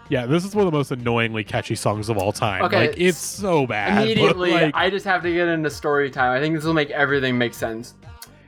[0.09, 2.63] Yeah, this is one of the most annoyingly catchy songs of all time.
[2.65, 4.03] Okay, like it's so bad.
[4.05, 6.33] Immediately, like, I just have to get into story time.
[6.37, 7.95] I think this will make everything make sense.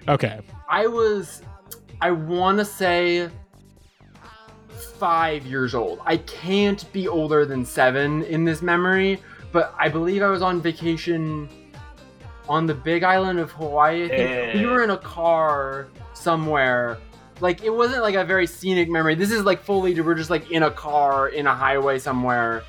[0.08, 0.40] okay.
[0.68, 1.42] I was,
[2.00, 3.28] I want to say,
[4.98, 6.00] five years old.
[6.06, 9.20] I can't be older than seven in this memory,
[9.52, 11.48] but I believe I was on vacation
[12.48, 14.04] on the big island of Hawaii.
[14.04, 14.54] I think.
[14.54, 16.98] We were in a car somewhere.
[17.40, 19.14] Like, it wasn't like a very scenic memory.
[19.14, 22.62] This is like fully, we're just like in a car in a highway somewhere.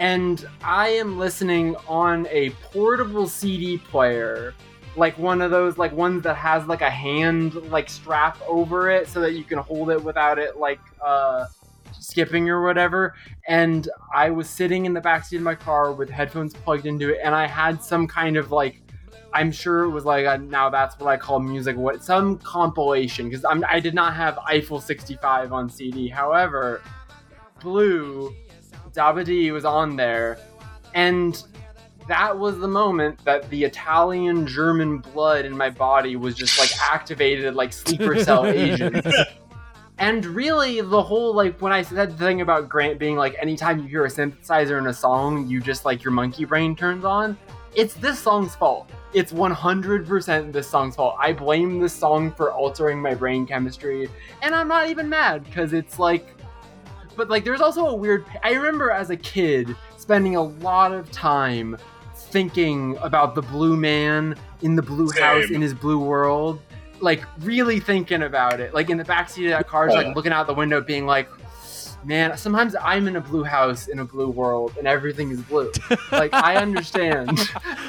[0.00, 4.54] And I am listening on a portable CD player
[4.98, 9.06] like one of those like ones that has like a hand like strap over it
[9.06, 11.46] so that you can hold it without it like uh
[11.92, 13.14] skipping or whatever
[13.46, 17.20] and i was sitting in the backseat of my car with headphones plugged into it
[17.22, 18.80] and i had some kind of like
[19.32, 23.28] i'm sure it was like a, now that's what i call music what some compilation
[23.28, 26.82] because i'm did not have eiffel 65 on cd however
[27.60, 28.34] blue
[28.92, 30.38] dabadi was on there
[30.94, 31.44] and
[32.08, 36.70] that was the moment that the Italian German blood in my body was just like
[36.80, 39.06] activated like sleeper cell agents.
[39.98, 43.80] And really, the whole like when I said the thing about Grant being like, anytime
[43.80, 47.36] you hear a synthesizer in a song, you just like your monkey brain turns on.
[47.78, 48.90] It's this song's fault.
[49.12, 51.14] It's 100% this song's fault.
[51.20, 54.08] I blame this song for altering my brain chemistry,
[54.42, 56.34] and I'm not even mad because it's like,
[57.14, 58.24] but like, there's also a weird.
[58.42, 61.78] I remember as a kid spending a lot of time
[62.16, 65.22] thinking about the blue man in the blue Same.
[65.22, 66.60] house in his blue world
[67.00, 70.32] like really thinking about it like in the backseat of that car just like looking
[70.32, 71.28] out the window being like
[72.04, 75.70] man sometimes i'm in a blue house in a blue world and everything is blue
[76.12, 77.28] like i understand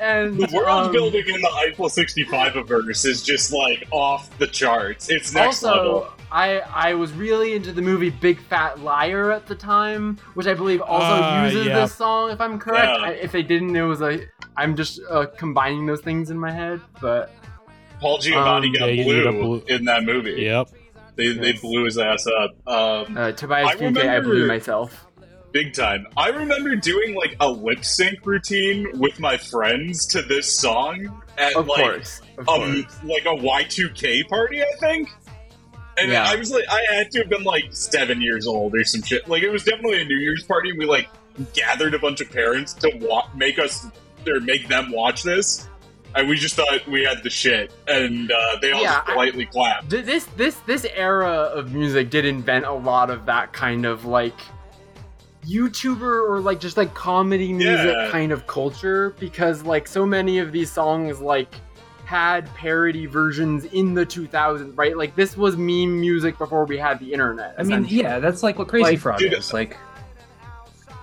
[0.00, 4.46] and The world um, building in the Eiffel 65 verse is just like off the
[4.46, 5.08] charts.
[5.10, 6.08] It's next also level.
[6.30, 10.54] I, I was really into the movie Big Fat Liar at the time, which I
[10.54, 11.80] believe also Ah, uses yeah.
[11.80, 12.30] this song.
[12.30, 13.06] If I'm correct, Yeah.
[13.06, 14.20] I, if they didn't, it was a.
[14.56, 17.30] I'm just uh, combining those things in my head, but
[18.00, 19.62] Paul Giamatti um, got yeah, blue, got blue.
[19.68, 20.42] in that movie.
[20.42, 20.68] Yep.
[21.18, 22.52] They, they blew his ass up.
[22.66, 25.04] Um, uh, Tobias I Funke, I blew myself.
[25.52, 26.06] big time.
[26.16, 31.54] I remember doing like a lip sync routine with my friends to this song at
[31.56, 35.08] Of like course, of um, like a Y2K party, I think.
[35.98, 36.24] And Yeah.
[36.26, 39.26] I was like, I had to have been like seven years old or some shit.
[39.28, 40.70] Like it was definitely a New Year's party.
[40.70, 41.08] And we like
[41.54, 43.86] gathered a bunch of parents to wa- make us
[44.28, 45.67] or make them watch this.
[46.14, 49.12] And we just thought we had the shit, and uh, they all Yeah, just I-
[49.12, 49.90] politely clapped.
[49.90, 54.38] This this this era of music did invent a lot of that kind of like
[55.46, 58.08] YouTuber or like just like comedy music Yeah.
[58.10, 61.54] kind of culture because like so many of these songs like
[62.04, 64.96] had parody versions in the 2000s, right?
[64.96, 67.54] Like this was meme music before we had the internet.
[67.58, 69.52] I mean, yeah, that's like what Crazy Like, Frog dude, is.
[69.52, 69.76] Like,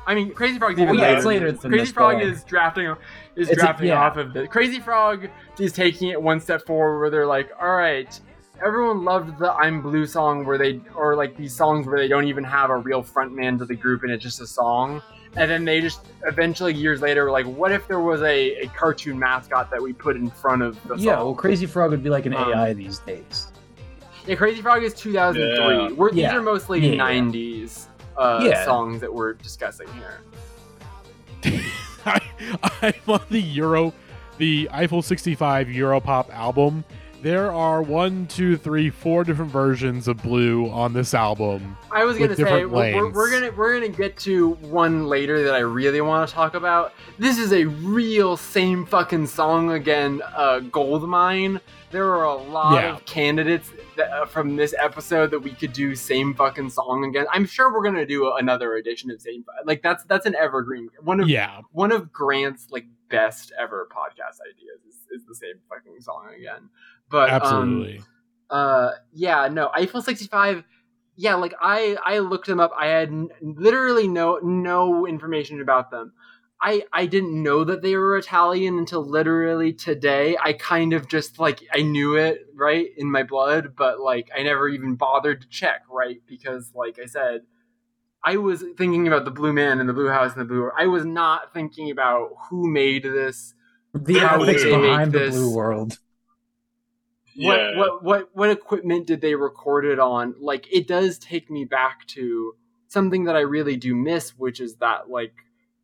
[0.07, 1.15] I mean, Crazy Frog's Well, yeah, later.
[1.17, 2.95] it's later than Crazy this, Frog but, is drafting
[3.35, 4.01] is It's a- yeah.
[4.01, 5.27] off of the Crazy Frog
[5.59, 8.17] is taking it one step forward where they're like, all right,
[8.65, 12.25] everyone loved the I'm Blue song where they or like these songs where they don't
[12.27, 15.01] even have a real frontman to the group and it's just a song.
[15.37, 18.67] And then they just eventually years later were like, what if there was a, a
[18.67, 21.25] cartoon mascot that we put in front of the yeah, song?
[21.25, 23.47] well, Crazy Frog would be like an Um, AI these days.
[24.25, 25.75] Yeah, Crazy Frog is 2003.
[25.75, 25.91] Yeah.
[25.91, 26.37] We're, These Yeah.
[26.37, 27.21] are mostly Yeah, yeah.
[27.21, 28.63] 90s uh, Yeah.
[28.63, 30.21] songs that we're discussing here.
[32.07, 32.21] I,
[32.81, 33.93] I'm on the Euro,
[34.37, 36.83] the Eiffel 65 Europop album.
[37.25, 41.75] There are one, two, three, four different versions of Blue on this album.
[41.89, 45.61] I was gonna say we're, we're, gonna we're gonna get to one later that I
[45.61, 46.93] really want to talk about.
[47.17, 51.59] This is a real same fucking song again, uh, gold mine.
[51.89, 52.93] There are a lot Yeah.
[52.93, 57.25] of candidates that, uh, from this episode that we could do same fucking song again.
[57.31, 61.19] I'm sure we're gonna do another edition of same like that's that's an evergreen one
[61.19, 65.99] of Yeah, one of Grant's like best ever podcast ideas is, is the same fucking
[66.01, 66.69] song again.
[67.09, 68.01] But um, absolutely.
[68.49, 70.63] uh yeah no eiffel 65
[71.15, 75.89] yeah like i i looked them up i had n- literally no no information about
[75.89, 76.13] them
[76.61, 81.39] i i didn't know that they were italian until literally today i kind of just
[81.39, 85.47] like i knew it right in my blood but like i never even bothered to
[85.47, 87.41] check right because like i said
[88.23, 90.73] i was thinking about the blue man and the blue house and the blue world.
[90.77, 93.55] i was not thinking about who made this
[93.95, 95.97] The how ethics behind the Blue World.
[97.37, 97.77] What, Yeah.
[97.77, 100.35] what what what equipment did they record it on?
[100.39, 102.53] Like it does take me back to
[102.87, 105.33] something that i really do miss which is that like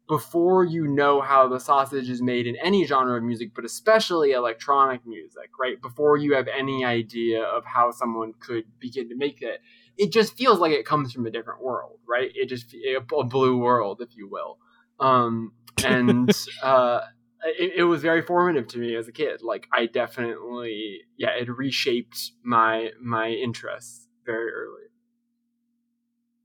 [0.08, 4.32] before you know how the sausage is made in any genre of music but especially
[4.32, 5.82] electronic music right?
[5.82, 9.62] Before you have any idea of how someone could begin to make it
[9.98, 12.32] it just feels like it comes from a different world right?
[12.36, 14.58] It just a blue world if you will.
[15.00, 16.30] Um and
[16.64, 17.02] uh
[17.46, 19.42] it, it was very formative to me as a kid.
[19.42, 24.84] Like I definitely, yeah, it reshaped my my interests very early.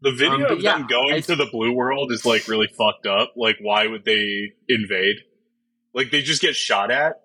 [0.03, 2.69] The video Um, of yeah, them going I- to the blue world is like really
[2.69, 3.33] fucked up.
[3.37, 5.17] Like, why would they invade?
[5.95, 7.23] Like, they just get shot at.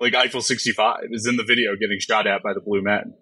[0.00, 3.14] Like Eiffel 65 is in the video getting shot at by the blue men.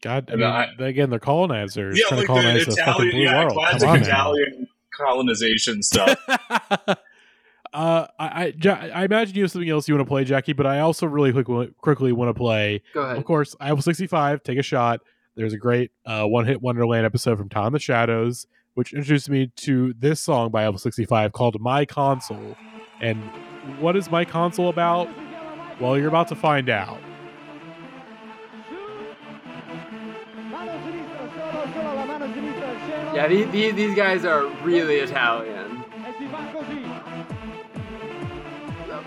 [0.00, 3.10] God, I mean, I- again, they're colonizers yeah, trying like to colonize the the, fucking
[3.10, 3.52] blue yeah, world.
[3.52, 4.32] classic Come on now.
[4.32, 6.18] Italian colonization stuff.
[7.72, 10.66] uh, I, I, I imagine you have something else you want to play, Jackie, but
[10.66, 12.82] I also really quick, quickly want to play.
[12.94, 13.16] Go ahead.
[13.16, 15.00] Of course, Eiffel 65, Take a Shot.
[15.36, 19.50] There's a great uh, One Hit Wonderland episode from Tom the Shadows, which introduced me
[19.56, 22.56] to this song by Eiffel 65 called My Console.
[23.00, 23.22] And
[23.78, 25.08] what is My Console about?
[25.80, 26.98] Well, you're about to find out.
[33.14, 35.67] Yeah, these, these these guys are really Italian.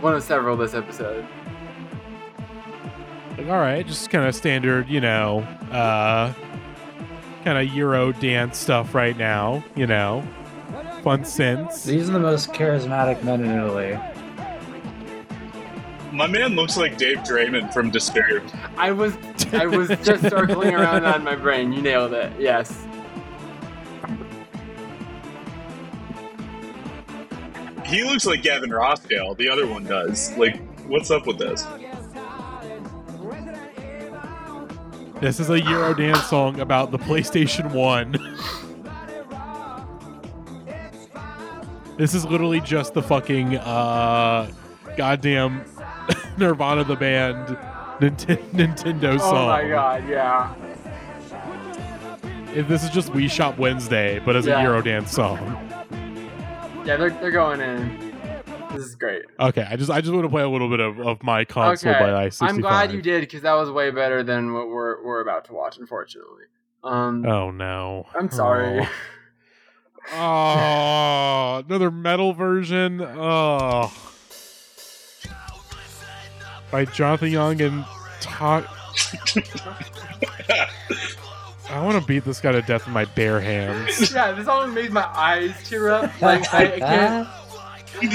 [0.01, 1.25] One of several this episode.
[3.37, 5.39] Like, all right, just kind of standard, you know,
[5.71, 6.33] uh,
[7.43, 10.23] kind of Euro dance stuff right now, you know,
[11.03, 11.85] fun synths.
[11.85, 13.97] These are the most charismatic men in Italy.
[16.11, 18.51] My man looks like Dave Draiman from Disturbed.
[18.77, 19.15] I was
[19.53, 21.71] I was just circling around on my brain.
[21.71, 22.33] You nailed it.
[22.37, 22.85] Yes.
[27.91, 29.35] He looks like Gavin Rossdale.
[29.37, 30.35] The other one does.
[30.37, 31.65] Like, what's up with this?
[35.19, 38.11] This is a Euro dance song about the PlayStation 1.
[41.97, 44.49] this is literally just the fucking uh
[44.97, 45.63] goddamn
[46.37, 47.55] Nirvana the band
[47.99, 49.35] Nint- Nintendo song.
[49.35, 50.09] Oh my god.
[50.09, 50.55] Yeah.
[52.55, 54.59] If this is just We Shop Wednesday, but as Yeah.
[54.59, 55.37] a Euro dance song.
[56.85, 56.97] Yeah.
[56.97, 58.11] They're they're going in.
[58.71, 59.23] This is great.
[59.39, 61.91] Okay, I just I just want to play a little bit of, of my console
[61.91, 61.99] Okay.
[61.99, 62.47] by I-65.
[62.49, 65.53] I'm glad you did because that was way better than what we're we're about to
[65.53, 65.77] watch.
[65.77, 66.43] Unfortunately.
[66.83, 67.25] Um.
[67.25, 68.07] Oh no.
[68.15, 68.81] I'm sorry.
[68.81, 68.87] Oh,
[70.13, 73.01] Oh, another metal version.
[73.01, 73.91] Oh.
[76.71, 77.85] By Jonathan Young and
[78.21, 78.65] Todd.
[81.71, 84.11] I want to beat this guy to death with my bare hands.
[84.13, 86.21] yeah, this song made my eyes tear up.
[86.21, 87.27] Like I, I can't.
[88.01, 88.09] It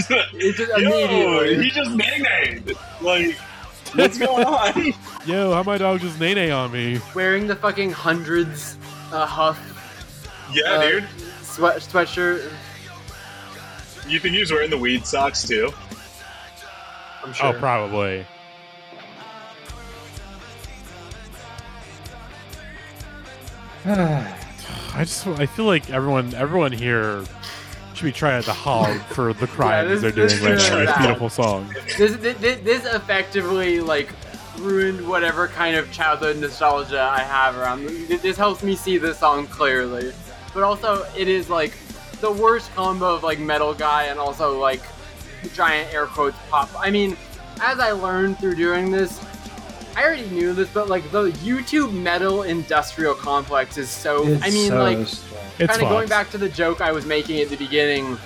[0.57, 1.65] just Yo, immediately.
[1.65, 2.63] he just nay
[3.01, 3.35] Like,
[3.95, 4.93] what's going on?
[5.27, 7.01] Yo, how my dog just nay nay on me?
[7.15, 8.77] wearing the fucking hundreds
[9.13, 9.59] uh, huff
[10.53, 11.09] Yeah, uh, dude.
[11.43, 12.51] sweat sweatshirt.
[14.09, 15.73] You think he was wearing the weed socks too?
[17.25, 17.55] I'm sure.
[17.55, 18.27] Oh, probably.
[24.95, 27.23] I just I feel like everyone everyone here
[27.95, 30.79] should be trying to hog for the crimes this- they're this doing right now.
[30.79, 31.73] It's a beautiful song.
[31.97, 34.11] this, this this effectively like
[34.59, 38.21] ruined whatever kind of childhood nostalgia I have around this.
[38.23, 40.13] This helps me see this song clearly,
[40.53, 41.73] but also it is like
[42.21, 44.83] the worst combo of like metal guy and also like
[45.55, 46.71] giant air quotes pop.
[46.77, 47.17] I mean,
[47.61, 49.21] as I learned through doing this.
[49.97, 54.27] I already knew this, but like the YouTube metal industrial complex is so.
[54.27, 57.41] It's I mean, so like kind of going back to the joke I was making
[57.41, 58.19] at the beginning,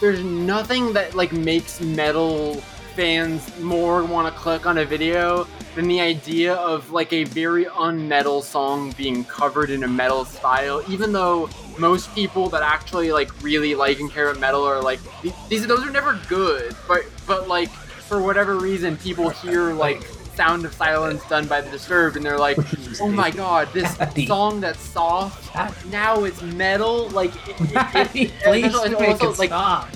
[0.00, 2.56] there's nothing that like makes metal
[2.96, 5.46] fans more want to click on a video
[5.76, 10.82] than the idea of like a very unmetal song being covered in a metal style.
[10.88, 11.48] Even though
[11.78, 15.66] most people that actually like really like and care about metal are like th- these
[15.68, 20.04] those are never good, but but like for whatever reason people hear like
[20.34, 22.58] Sound of Silence done by the Disturbed and they're like,
[23.00, 27.08] oh my god, this song that's soft now it's metal.
[27.10, 29.88] Like, it, it, it, please it's also- it's make also, it like, stop.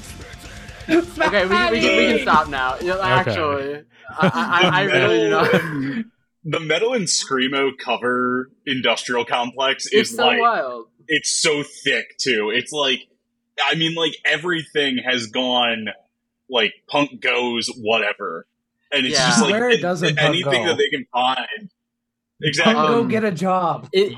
[0.88, 2.78] okay, we, can- we, can, we can stop now.
[2.78, 3.84] You know, Actually,
[4.18, 6.04] I, I, I really do not.
[6.44, 10.86] The metal and screamo cover industrial complex It's is so like wild.
[11.06, 12.50] it's so thick too.
[12.54, 13.00] It's like
[13.62, 15.88] I mean like everything has gone
[16.48, 18.46] like punk goes whatever.
[18.92, 19.26] And it's Yeah.
[19.28, 21.36] just like Where it- doesn't anything that they can find.
[21.60, 21.68] Come
[22.42, 22.74] Exactly.
[22.74, 23.88] go Um, get a job.
[23.92, 24.14] It,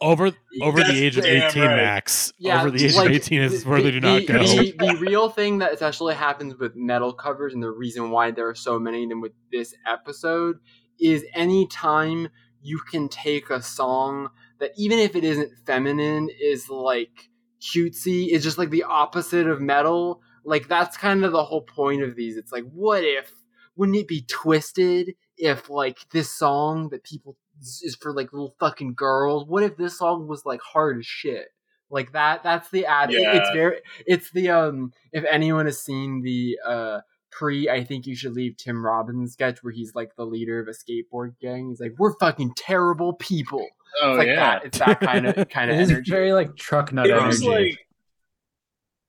[0.00, 1.76] over over That's the age of 18 right.
[1.76, 2.32] max.
[2.38, 4.38] yeah, over the age like, of 18 is the- where they do not the, go.
[4.44, 8.48] The, the real thing that essentially happens with metal covers, and the reason why there
[8.48, 10.56] are so many of them with this episode,
[10.98, 12.28] is anytime
[12.62, 17.28] you can take a song that, even if it isn't feminine, is like
[17.60, 20.20] cutesy, is just like the opposite of metal.
[20.44, 22.36] Like that's kind of the whole point of these.
[22.36, 23.30] It's like, what if?
[23.76, 28.94] Wouldn't it be twisted if like this song that people is for like little fucking
[28.94, 29.46] girls?
[29.48, 31.46] What if this song was like hard as shit?
[31.90, 32.42] Like that.
[32.42, 33.12] That's the ad.
[33.12, 33.80] it- it's very.
[34.06, 34.92] It's the um.
[35.12, 37.00] If anyone has seen the uh
[37.30, 40.68] pre, I think you should leave Tim Robinson sketch where he's like the leader of
[40.68, 41.68] a skateboard gang.
[41.70, 43.66] He's like, we're fucking terrible people.
[44.02, 44.36] Oh It's like yeah.
[44.36, 44.64] that.
[44.64, 46.10] It's that kind of kind of energy.
[46.10, 47.26] very like truck nut It energy.
[47.26, 47.78] was like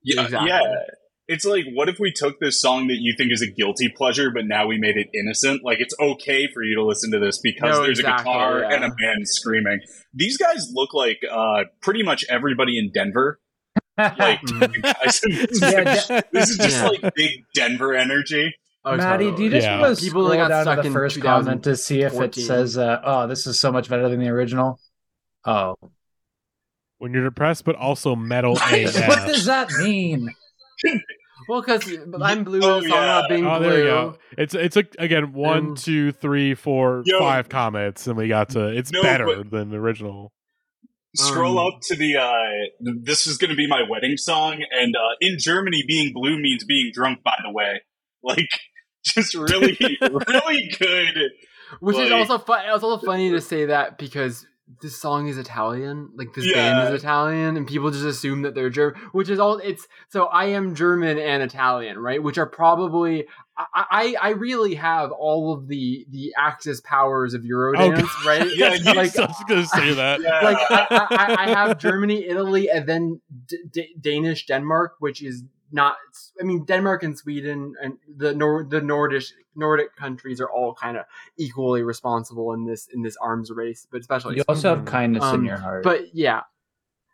[0.04, 0.50] yeah, Exactly.
[0.50, 0.62] yeah.
[1.28, 4.30] It's like, what if we took this song that you think is a guilty pleasure,
[4.30, 5.64] but now we made it innocent?
[5.64, 8.60] Like, it's okay for you to listen to this because No, there's exactly, a guitar
[8.60, 8.74] yeah.
[8.76, 9.80] and a man screaming.
[10.14, 13.40] These guys look like uh, pretty much everybody in Denver.
[13.98, 14.82] Like, Mm.
[14.82, 15.22] guys,
[15.62, 16.88] Yeah, this is just Yeah.
[16.90, 18.54] like big Denver energy.
[18.84, 19.80] Oh, Matty, do you just Yeah.
[19.80, 22.36] want to People scroll that got down to the first comment to see if it
[22.36, 24.80] says, uh, "Oh, this is so much better than the original"?
[25.46, 25.76] Oh,
[26.98, 30.34] when you're depressed, but also metal what does that mean?
[31.50, 31.86] Well, because
[32.22, 33.18] I'm blue Oh, and the song yeah.
[33.20, 33.70] about being Oh, blue.
[33.70, 34.16] there we go.
[34.38, 37.20] It's it's a, again one, Um, two, three, four, Yo.
[37.20, 38.68] five comments, and we got to.
[38.68, 40.32] It's No, better but- than the original.
[41.16, 42.18] Scroll Um, up to the.
[42.18, 42.34] Uh,
[43.04, 46.64] this is going to be my wedding song, and uh, in Germany, being blue means
[46.64, 47.24] being drunk.
[47.24, 47.82] By the way,
[48.24, 48.50] like,
[49.04, 51.32] just really, really good.
[51.82, 52.62] Which is also fun.
[52.68, 54.46] It's also funny to say that because
[54.82, 56.10] this song is Italian.
[56.16, 56.56] Like this Yeah.
[56.84, 59.00] band is Italian, and people just assume that they're German.
[59.12, 59.58] Which is all.
[59.58, 62.22] It's so I am German and Italian, right?
[62.22, 63.26] Which are probably.
[63.56, 68.26] I, I, I really have all of the the Axis powers of Eurodance, God.
[68.26, 68.52] right?
[68.56, 70.22] Yeah, you- like I was gonna say that.
[70.22, 70.40] Yeah.
[70.44, 75.44] like I, I, I have Germany, Italy, and then D- D- Danish, Denmark, which is
[75.74, 75.96] not.
[76.40, 79.24] I mean, Denmark and Sweden and the Nor- the Nordic
[79.56, 81.06] Nordic countries are all kind of
[81.38, 84.38] equally responsible in this in this arms race, but especially.
[84.38, 85.84] You also have kindness in Um, your heart.
[85.84, 86.42] But yeah,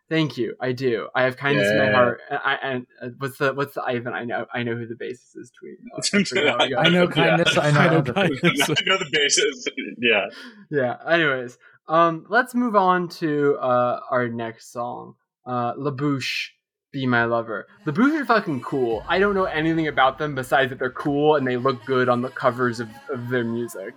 [0.08, 0.54] thank you.
[0.60, 1.08] I do.
[1.14, 2.20] I have kindness in my heart.
[2.30, 4.12] And, I, and uh, what's the what's the Ivan?
[4.14, 5.50] I know I know who the basis is.
[5.58, 5.78] Tweet.
[5.94, 5.98] Oh,
[6.60, 6.92] I it I goes.
[6.92, 7.10] know Yeah.
[7.10, 7.58] kindness.
[7.58, 8.38] I know I know empathy.
[8.40, 8.70] kindness.
[8.70, 9.66] I know the basis.
[9.98, 10.26] Yeah.
[10.70, 11.58] yeah anyways
[11.88, 15.14] um let's move on to uh our next song
[15.46, 16.50] uh La Bouche
[16.92, 20.70] be my lover the Bouche are fucking cool i don't know anything about them besides
[20.70, 23.94] that they're cool and they look good on the covers of, of their music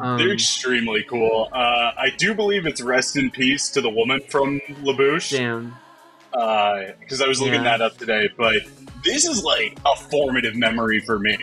[0.00, 1.48] um, They're extremely cool.
[1.52, 1.56] Uh,
[1.96, 5.30] I do believe it's rest in peace to the woman from La Bouche.
[5.30, 5.74] damn
[6.32, 7.78] because I was looking Yeah.
[7.78, 8.28] that up today.
[8.36, 8.56] But
[9.04, 11.38] this is like a formative memory for me.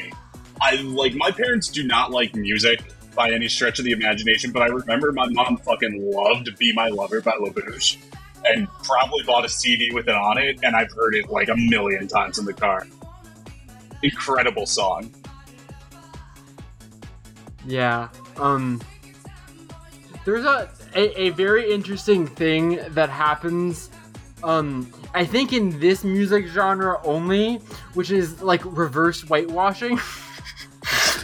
[0.62, 2.82] I like my parents do not like music
[3.16, 6.90] by any stretch of the imagination, but I remember my mom fucking loved "Be My
[6.90, 7.98] Lover" by La Bouche,
[8.46, 11.56] and probably bought a CD with it on it, and I've heard it like a
[11.56, 12.86] million times in the car.
[14.04, 15.12] incredible song.
[17.66, 18.10] Yeah.
[18.38, 18.82] Um
[20.26, 23.90] there's a, a a very interesting thing that happens
[24.44, 27.58] um I think in this music genre only,
[27.94, 30.00] which is like reverse whitewashing.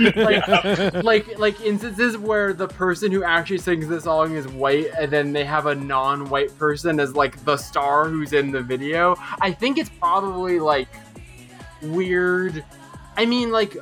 [0.16, 5.12] like, like like instances where the person who actually sings the song is white and
[5.12, 9.16] then they have a non-white person as like the star who's in the video.
[9.40, 10.90] I think it's probably like
[11.82, 12.64] weird.
[13.18, 13.78] I mean like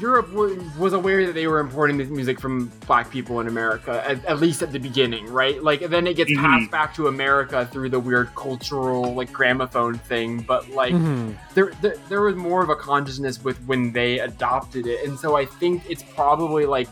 [0.00, 4.02] Europe w- was aware that they were importing this music from black people in America,
[4.08, 5.62] at, at least at the beginning, right?
[5.62, 6.36] Like, then it gets Mhm.
[6.40, 10.40] passed back to America through the weird cultural, like, gramophone thing.
[10.40, 11.34] But, like, Mhm.
[11.54, 15.04] there, there, there was more of a consciousness with when they adopted it.
[15.06, 16.88] And so I think it's probably, like,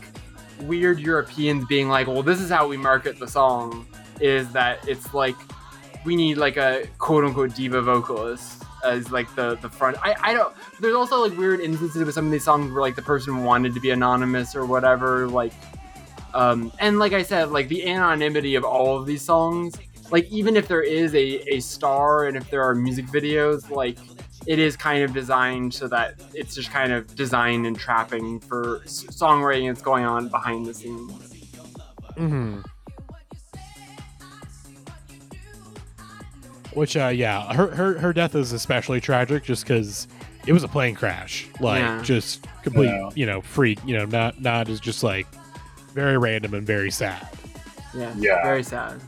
[0.61, 3.87] weird Europeans being like, well, this is how we market the song,
[4.21, 5.35] is that it's like,
[6.05, 9.97] we need, like, a quote unquote diva vocalist as like the the front.
[10.01, 12.95] I, I don't there's also like weird instances with some of these songs where like
[12.95, 15.53] the person wanted to be anonymous or whatever like
[16.33, 19.75] um and like i said like the anonymity of all of these songs
[20.11, 23.97] like even if there is a a star and if there are music videos like
[24.45, 28.79] it is kind of designed so that it's just kind of designed and trapping for
[28.85, 31.33] songwriting that's going on behind the scenes.
[32.15, 32.61] Hmm
[36.73, 40.07] Which, uh, yeah, her, her her death is especially tragic just because
[40.47, 42.01] it was a plane crash, like Yeah.
[42.03, 43.09] just complete, Yeah.
[43.15, 45.27] you know, freak, you know, not not as just like
[45.93, 47.27] very random and very sad.
[47.95, 48.43] yeah Yeah.
[48.43, 48.99] very sad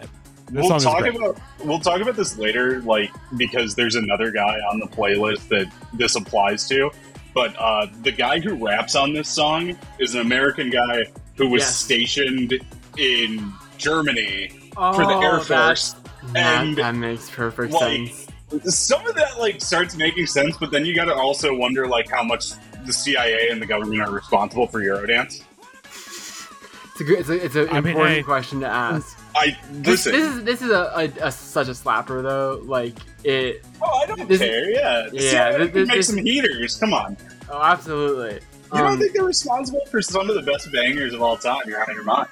[0.50, 4.80] This we'll talk about we'll talk about this later, like because there's another guy on
[4.80, 6.90] the playlist that this applies to.
[7.34, 11.06] But uh, the guy who raps on this song is an American guy
[11.38, 11.78] who was Yes.
[11.78, 12.60] stationed
[12.98, 14.52] in Germany.
[14.76, 15.96] oh, For the Air that- Force,
[16.34, 18.28] that, and, that makes perfect like, sense
[18.76, 22.10] Some of that like starts making sense, but then you got to also wonder like
[22.10, 22.52] how much
[22.86, 25.44] the CIA and the government are responsible for Eurodance.
[25.86, 28.24] it's a good it's a, it's an I mean, important hey.
[28.24, 30.12] question to ask I This, listen.
[30.12, 30.92] this is this is a,
[31.22, 32.62] a, a such a slapper though.
[32.66, 33.64] Like it.
[33.82, 34.70] oh, I don't this- care.
[34.70, 36.78] Yeah, the yeah, CIA this- can make some heaters.
[36.78, 37.16] Come on.
[37.50, 38.40] Oh, absolutely.
[38.74, 41.62] You don't Um, think they're responsible for some of the best bangers of all time?
[41.66, 42.28] You're out of your mind.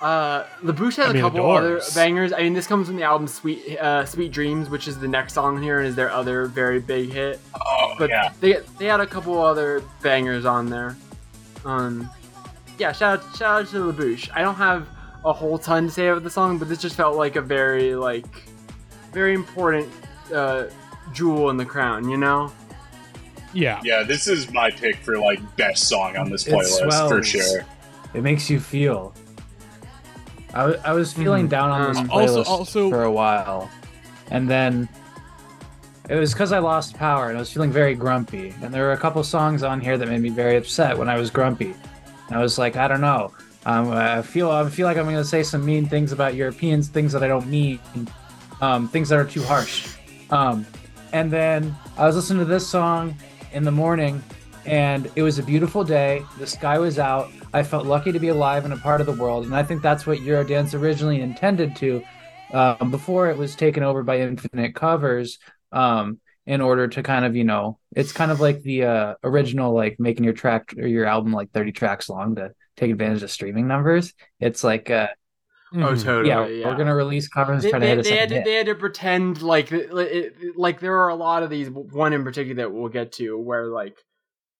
[0.00, 2.32] Uh, La Bouche has I mean, a couple other bangers.
[2.32, 5.34] I mean, this comes from the album "Sweet uh, Sweet Dreams," which is the next
[5.34, 7.38] song here, and is their other very big hit.
[7.54, 8.32] Oh But yeah.
[8.40, 10.96] they they had a couple other bangers on there.
[11.66, 12.08] Um,
[12.78, 14.30] yeah, shout out, shout out to La Bouche.
[14.32, 14.88] I don't have
[15.22, 17.94] a whole ton to say about the song, but this just felt like a very
[17.94, 18.24] like
[19.12, 19.86] very important
[20.32, 20.64] uh,
[21.12, 22.08] jewel in the crown.
[22.08, 22.50] You know.
[23.52, 27.66] Yeah, Yeah, this is my pick for like best song on this playlist for sure.
[28.14, 29.12] It makes you feel.
[30.54, 31.50] I, I was feeling Mhm.
[31.50, 33.70] down on this Um, playlist also- also- for a while,
[34.30, 34.88] and then
[36.08, 38.52] it was because I lost power and I was feeling very grumpy.
[38.62, 41.16] And there were a couple songs on here that made me very upset when I
[41.16, 41.74] was grumpy.
[42.28, 43.32] And I was like, I don't know.
[43.66, 46.88] Um, I feel I feel like I'm going to say some mean things about Europeans,
[46.88, 47.78] things that I don't mean,
[48.60, 49.86] um, things that are too harsh.
[50.30, 50.66] Um,
[51.12, 53.14] and then I was listening to this song
[53.52, 54.22] in the morning,
[54.70, 56.22] and it was a beautiful day.
[56.38, 57.30] The sky was out.
[57.52, 59.82] I felt lucky to be alive in a part of the world, and I think
[59.82, 62.02] that's what Eurodance originally intended to,
[62.52, 65.38] um, before it was taken over by Infinite Covers.
[65.72, 69.72] Um, in order to kind of, you know, it's kind of like the uh, original,
[69.72, 73.30] like making your track or your album like 30 tracks long to take advantage of
[73.30, 74.14] streaming numbers.
[74.40, 75.08] It's like, uh,
[75.72, 76.02] Oh, Mhm.
[76.02, 76.28] totally.
[76.28, 78.28] yeah, Yeah, we're gonna release covers They, trying to they, hit a they had second
[78.30, 78.44] to, hit.
[78.46, 81.70] they had to pretend like it- it- like there are a lot of these.
[81.70, 83.96] One in particular that we'll get to, where like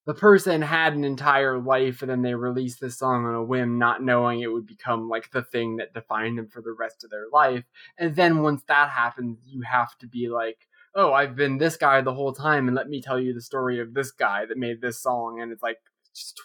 [0.06, 3.78] the person had an entire life, and then they released this song on a whim,
[3.78, 7.10] not knowing it would become like the thing that defined them for the rest of
[7.10, 7.64] their life.
[7.98, 12.00] And then once that happens, you have to be like, "Oh, I've been this guy
[12.00, 14.80] the whole time, and let me tell you the story of this guy that made
[14.80, 15.78] this song." And it's like
[16.14, 16.40] just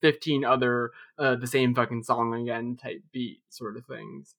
[0.00, 4.34] fifteen other uh, the same fucking song again type beat sort of things.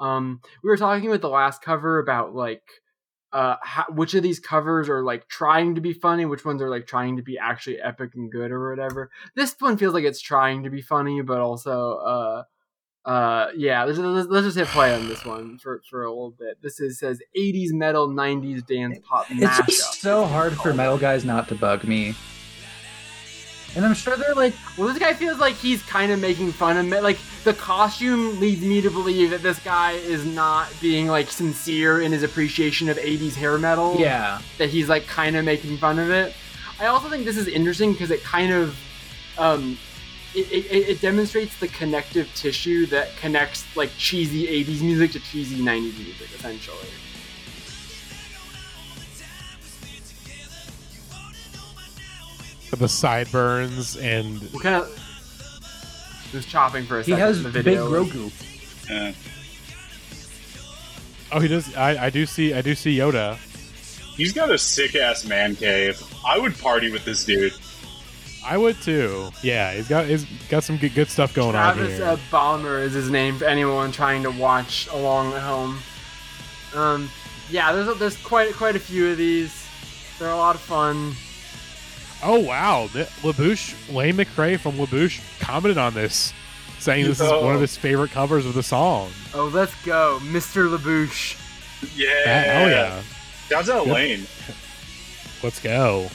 [0.00, 2.62] Um, we were talking with the last cover about like
[3.32, 6.70] uh how, which of these covers are like trying to be funny, which ones are
[6.70, 9.10] like trying to be actually epic and good or whatever.
[9.34, 12.42] This one feels like it's trying to be funny, but also uh
[13.04, 16.32] uh yeah let's, let's, let's just hit play on this one for for a little
[16.32, 20.74] bit this is says 80s metal 90s dance pop It's mashup just so hard for
[20.74, 22.14] metal guys not to bug me.
[23.76, 26.76] And I'm sure they're like, Well, this guy feels like he's kind of making fun
[26.76, 27.00] of me.
[27.00, 32.00] Like the costume leads me to believe that this guy is not being like sincere
[32.00, 33.96] in his appreciation of '80s hair metal.
[33.98, 36.34] yeah, that he's like kind of making fun of it.
[36.80, 38.76] I also think this is interesting because it kind of
[39.36, 39.78] um,
[40.34, 45.56] it, it, it demonstrates the connective tissue that connects like cheesy '80s music to cheesy
[45.56, 46.88] '90s music, essentially.
[52.76, 55.04] The sideburns and What kind of?
[56.32, 57.14] Just chopping for a second.
[57.14, 57.34] He second.
[57.34, 57.88] has the big video.
[57.88, 58.32] Grogu.
[58.90, 59.12] Yeah.
[61.32, 61.74] oh, he does.
[61.74, 62.52] I, I do see.
[62.52, 63.36] I do see Yoda.
[64.16, 66.02] He's got a sick ass man cave.
[66.26, 67.54] I would party with this dude.
[68.44, 69.30] I would too.
[69.42, 72.06] Yeah, he's got he's got some good, good stuff going on Travis here.
[72.06, 75.78] uh, Balmer is his name for anyone trying to watch along at home.
[76.74, 77.10] Um,
[77.50, 79.66] yeah, there's a, there's quite quite a few of these.
[80.18, 81.14] They're a lot of fun.
[82.22, 86.32] Oh wow, the, La Bouche Lane McCray from La Bouche commented on this,
[86.78, 89.10] saying this is one of his favorite covers of the song.
[89.34, 90.68] Oh, let's go, Mr.
[90.68, 91.36] Labouche.
[91.96, 92.42] Yeah.
[92.42, 93.02] Hell yeah.
[93.48, 94.26] Shouts out Lane.
[95.42, 96.08] Let's go.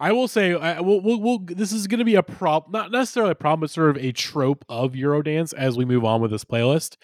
[0.00, 2.92] I will say, I, we'll, we'll, we'll, this is going to be a prop, not
[2.92, 6.30] necessarily a problem, but sort of a trope of Eurodance as we move on with
[6.30, 6.96] this playlist.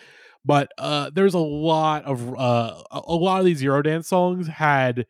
[0.44, 5.06] But uh, there's a lot of uh, a a lot of these Eurodance songs had,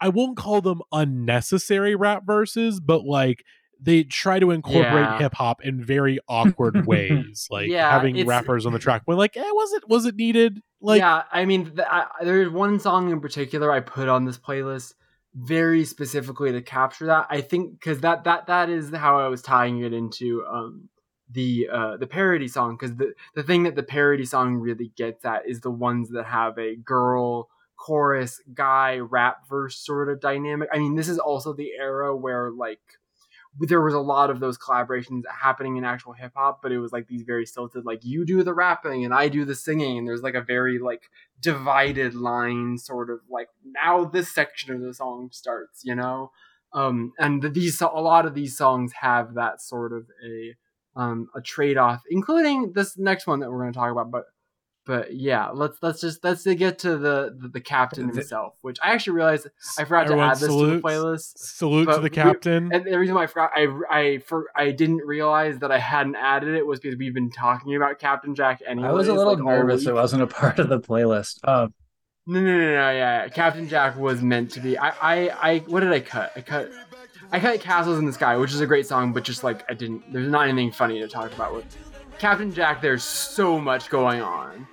[0.00, 3.44] I won't call them unnecessary rap verses, but like
[3.80, 5.18] they try to incorporate Yeah.
[5.18, 9.02] hip hop in very awkward ways, like Yeah, having rappers on the track.
[9.06, 10.60] But like, eh, was it was it needed?
[10.80, 14.38] Like, yeah, I mean, th- I, there's one song in particular I put on this
[14.38, 14.94] playlist
[15.34, 17.26] very specifically to capture that.
[17.30, 20.88] I think because that that that is how I was tying it into um
[21.30, 25.24] the uh the parody song because the the thing that the parody song really gets
[25.24, 27.48] at is the ones that have a girl
[27.84, 30.68] chorus guy rap verse sort of dynamic.
[30.72, 32.80] I mean, this is also the era where like
[33.60, 36.92] there was a lot of those collaborations happening in actual hip hop, but it was
[36.92, 40.08] like these very stilted, like you do the rapping and I do the singing, and
[40.08, 41.02] there's like a very like
[41.40, 46.30] divided line, sort of like now this section of the song starts, you know.
[46.72, 50.54] Um, and the, these a lot of these songs have that sort of a
[50.98, 54.24] um a trade off, including this next one that we're going to talk about, but.
[54.86, 58.92] But yeah, let's let's just let's get to the the, the captain himself, which I
[58.92, 61.38] actually realized I forgot Everyone to add this to the playlist.
[61.38, 62.70] salute to the we- captain.
[62.70, 66.16] And the reason why I forgot, I I for I didn't realize that I hadn't
[66.16, 68.88] added it was because we've been talking about Captain Jack anyway.
[68.88, 71.38] I was a little nervous it wasn't a part of the playlist.
[71.48, 71.72] Um,
[72.26, 72.92] No, no, no, no, yeah,
[73.24, 73.28] yeah.
[73.28, 74.76] Captain Jack was meant to be.
[74.78, 75.58] I, I, I.
[75.66, 76.32] What did I cut?
[76.36, 76.70] I cut.
[77.32, 79.74] I cut Castles in the Sky, which is a great song, but just like I
[79.74, 80.12] didn't.
[80.12, 81.64] There's not anything funny to talk about with
[82.18, 82.82] Captain Jack.
[82.82, 84.66] There's so much going on.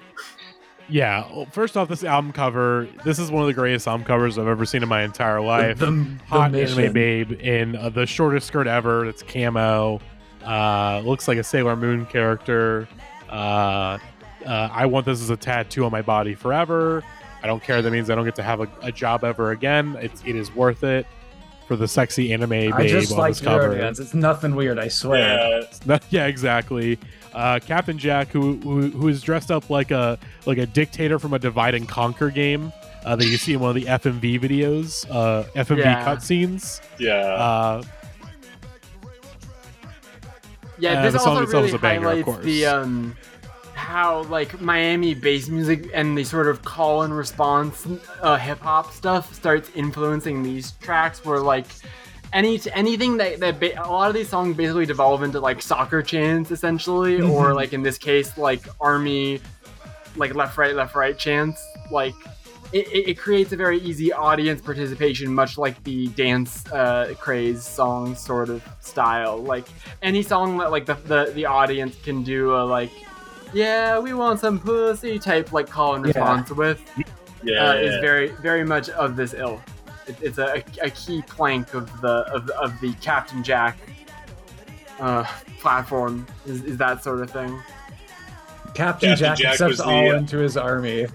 [0.90, 1.26] Yeah.
[1.34, 2.88] well, First off, this album cover.
[3.04, 5.78] This is one of the greatest album covers I've ever seen in my entire life.
[5.80, 6.80] the, the Hot mission.
[6.80, 9.06] anime babe in uh, the shortest skirt ever.
[9.06, 10.02] It's camo.
[10.46, 12.88] Uh, looks like a Sailor Moon character.
[13.30, 13.98] Uh,
[14.46, 17.04] uh, I want this as a tattoo on my body forever.
[17.44, 17.82] I don't care.
[17.82, 19.98] That means I don't get to have a, a job ever again.
[20.00, 21.06] It's it is worth it
[21.68, 23.70] for the sexy anime babe I just on like this cover.
[23.76, 24.00] Eurodance.
[24.00, 25.64] It's nothing weird, I swear.
[25.86, 26.00] Yeah.
[26.10, 27.00] yeah, exactly.
[27.34, 31.34] Uh, Captain Jack, who, who who is dressed up like a like a dictator from
[31.34, 32.74] a divide and conquer game
[33.06, 36.06] uh, that you see in one of the FMV videos, uh, FMV Yeah.
[36.06, 36.82] cutscenes.
[37.00, 37.12] Yeah.
[37.14, 37.84] Uh,
[40.78, 42.44] Yeah, this the song also itself really is a banger, of highlights course.
[42.46, 43.16] the um
[43.76, 47.88] how like Miami bass music and the sort of call and response
[48.22, 51.24] uh, hip hop stuff starts influencing these tracks.
[51.24, 51.68] Where like
[52.34, 56.02] any anything that that ba- a lot of these songs basically devolve into like soccer
[56.02, 57.32] chants essentially, Mm-hmm.
[57.32, 59.40] or like in this case like army
[60.16, 62.14] like left right left right chants like.
[62.74, 67.66] It, it, it creates a very easy audience participation, much like the dance uh, craze
[67.66, 69.40] song sort of style.
[69.44, 69.68] Like
[70.02, 72.90] any song that like the, the, the audience can do a like
[73.52, 76.12] yeah we want some pussy type like call and Yeah.
[76.12, 76.82] response with
[77.44, 77.72] yeah.
[77.72, 77.80] uh, yeah.
[77.82, 79.60] is very very much of this ilk
[80.08, 83.78] it, it's a, a key plank of the of, of the captain jack
[84.99, 85.24] uh,
[85.60, 87.60] platform is, is that sort of thing
[88.74, 91.06] Captain, Captain Jack, Jack accepts was the, all uh, into his army.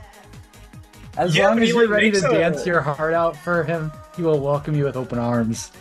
[1.16, 3.90] As Yeah, long as you're like, ready to a- dance your heart out for him,
[4.14, 5.72] he will welcome you with open arms.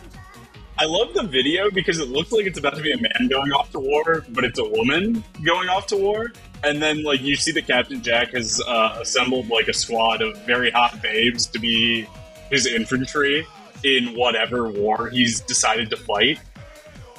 [0.78, 3.52] I love the video because it looks like it's about to be a man going
[3.52, 6.32] off to war, but it's a woman going off to war.
[6.64, 10.36] And then, like, you see that Captain Jack has uh, assembled like a squad of
[10.46, 12.06] very hot babes to be
[12.50, 13.46] his infantry
[13.84, 16.38] in whatever war he's decided to fight.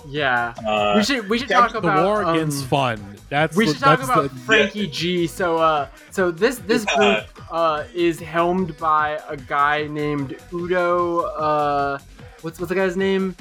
[0.08, 3.16] yeah Uh, we should we should Cap- talk the about war um, against fun.
[3.30, 5.28] That's we the- should talk about the- Franky Gee.
[5.28, 6.96] So, uh, so this this Yeah.
[6.98, 11.20] group uh, is helmed by a guy named Udo.
[11.22, 11.98] Uh,
[12.42, 13.36] what's what's the guy's name?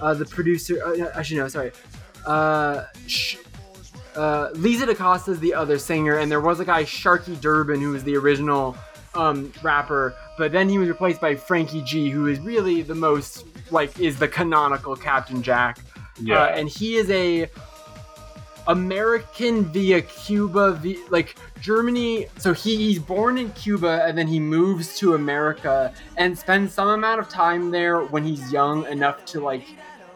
[0.00, 0.74] Uh, the producer.
[0.84, 1.72] Uh, actually, no, sorry.
[2.26, 3.36] Uh, sh-
[4.16, 7.80] uh, Liza da Costa is the other singer, and there was a guy Sharky Durbin
[7.80, 8.76] who was the original
[9.14, 13.44] um, rapper, but then he was replaced by Franky Gee, who is really the most
[13.70, 15.78] like is the canonical Captain Jack.
[16.20, 16.42] yeah.
[16.42, 17.50] Uh, and he is a
[18.68, 22.26] American via Cuba, via, like Germany.
[22.38, 26.88] So he, he's born in Cuba and then he moves to America and spends some
[26.88, 29.64] amount of time there when he's young enough to like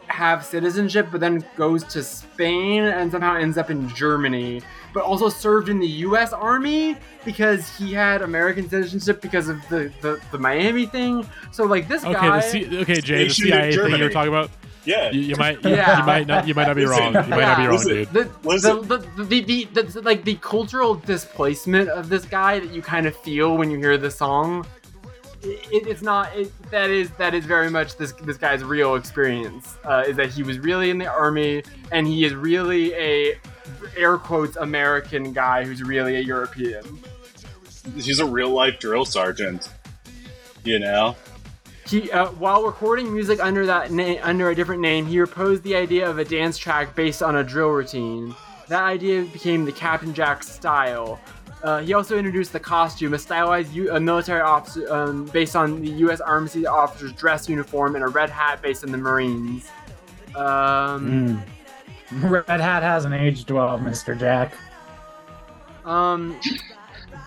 [0.08, 4.62] have citizenship, but then goes to Spain and somehow ends up in Germany.
[4.96, 6.32] But also served in the U.S.
[6.32, 11.28] Army because he had American citizenship because of the the, the Miami thing.
[11.52, 12.40] So like this Okay, guy.
[12.40, 14.08] the C- okay, Jay, the CIA thing you were Germany.
[14.14, 14.50] talking about.
[14.86, 15.10] Yeah.
[15.10, 15.98] You, you might, you, Yeah.
[16.00, 17.08] you might not, you might not be wrong.
[17.12, 17.88] You might not be wrong, listen.
[17.94, 18.08] dude.
[18.12, 22.80] the, the, the, the, the, the, like the cultural displacement of this guy that you
[22.80, 24.64] kind of feel when you hear the song
[25.42, 29.76] it, it's not it, that is that is very much this this guy's real experience
[29.84, 33.38] uh, is that he was really in the army and he is really a
[33.96, 36.82] air quotes american guy who's really a european
[37.94, 39.68] He's a real life drill sergeant.
[40.64, 41.14] You know?
[41.86, 45.76] He, uh, while recording music under that name, under a different name, he proposed the
[45.76, 48.34] idea of a dance track based on a drill routine.
[48.66, 51.20] That idea became the Captain Jack style.
[51.62, 55.80] Uh, he also introduced the costume, a stylized U- a military officer um, based on
[55.80, 56.20] the U.S.
[56.20, 59.70] Army officer's dress uniform, and a red hat based on the Marines.
[60.34, 61.42] Um, Mm.
[62.22, 64.18] Red Hat hasn't aged well, Mr.
[64.18, 64.54] Jack.
[65.84, 66.38] um,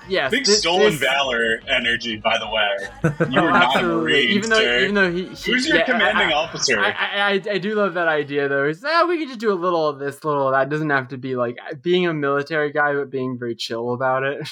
[0.07, 3.29] yes, Big thi- stolen this- valor energy, by the way.
[3.31, 4.01] You Oh, are not a absolutely.
[4.13, 4.79] Marine, even though, sir.
[4.79, 6.79] even though he, he Who's your yeah, commanding I- officer?
[6.79, 8.65] I, I, I, I do love that idea though.
[8.67, 10.67] Is oh, we could just do a little of this, little of that.
[10.67, 14.23] It doesn't have to be like being a military guy, but being very chill about
[14.23, 14.47] it.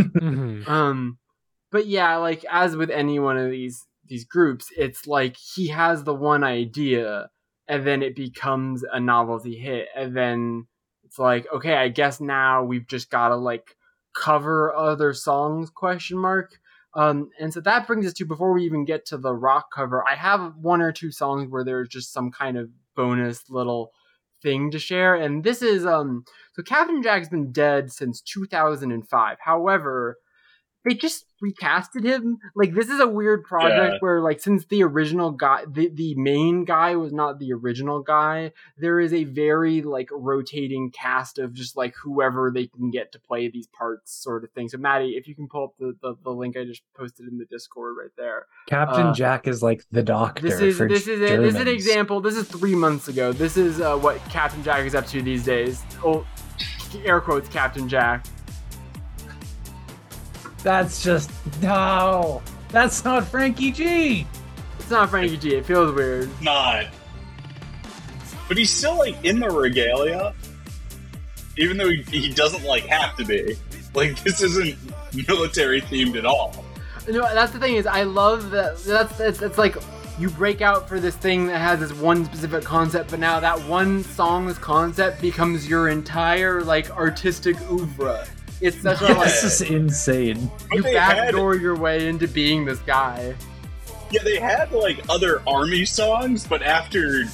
[0.00, 0.66] Mhm.
[0.68, 1.18] Um,
[1.70, 6.04] but yeah, like as with any one of these these groups, it's like he has
[6.04, 7.28] the one idea,
[7.68, 10.66] and then it becomes a novelty hit, and then
[11.04, 13.76] it's like, okay, I guess now we've just got to like
[14.14, 15.70] cover other songs?
[15.70, 16.58] Question mark.
[16.94, 20.04] Um, and so that brings us to before we even get to the rock cover,
[20.08, 23.92] I have one or two songs where there's just some kind of bonus little
[24.42, 29.38] thing to share, and this is um so Captain Jack's been dead since 2005.
[29.40, 30.18] However,
[30.84, 32.38] they just recasted him.
[32.56, 33.98] Like this is a weird project Yeah.
[34.00, 38.52] where like since the original guy the, the main guy was not the original guy,
[38.76, 43.18] there is a very like rotating cast of just like whoever they can get to
[43.20, 44.68] play these parts sort of thing.
[44.68, 47.38] So Matty, if you can pull up the, the, the link I just posted in
[47.38, 48.46] the Discord right there.
[48.68, 50.42] Captain Uh, Jack is like the doctor.
[50.48, 52.20] This is for this is a, this is an example.
[52.20, 53.32] This is three months ago.
[53.32, 55.82] This is uh, what Captain Jack is up to these days.
[56.04, 56.26] Oh,
[57.04, 58.26] air quotes, Captain Jack.
[60.62, 61.30] That's just
[61.62, 62.42] no.
[62.70, 64.26] That's not Franky Gee.
[64.78, 65.54] It's not Franky Gee.
[65.56, 66.28] It feels weird.
[66.42, 66.86] not.
[68.46, 70.34] But he's still like in the regalia,
[71.58, 73.56] even though he, he doesn't like have to be.
[73.94, 74.76] Like this isn't
[75.28, 76.64] military themed at all.
[77.08, 78.78] No, that's the thing is I love that.
[78.78, 79.76] That's that's it's like
[80.18, 83.60] you break out for this thing that has this one specific concept, but now that
[83.68, 88.26] one song's concept becomes your entire like artistic oeuvre.
[88.60, 90.50] It's such a like This is insane.
[90.72, 93.34] You they had, backdoor your way into being this guy.
[94.10, 97.24] yeah, they had like other army songs, but after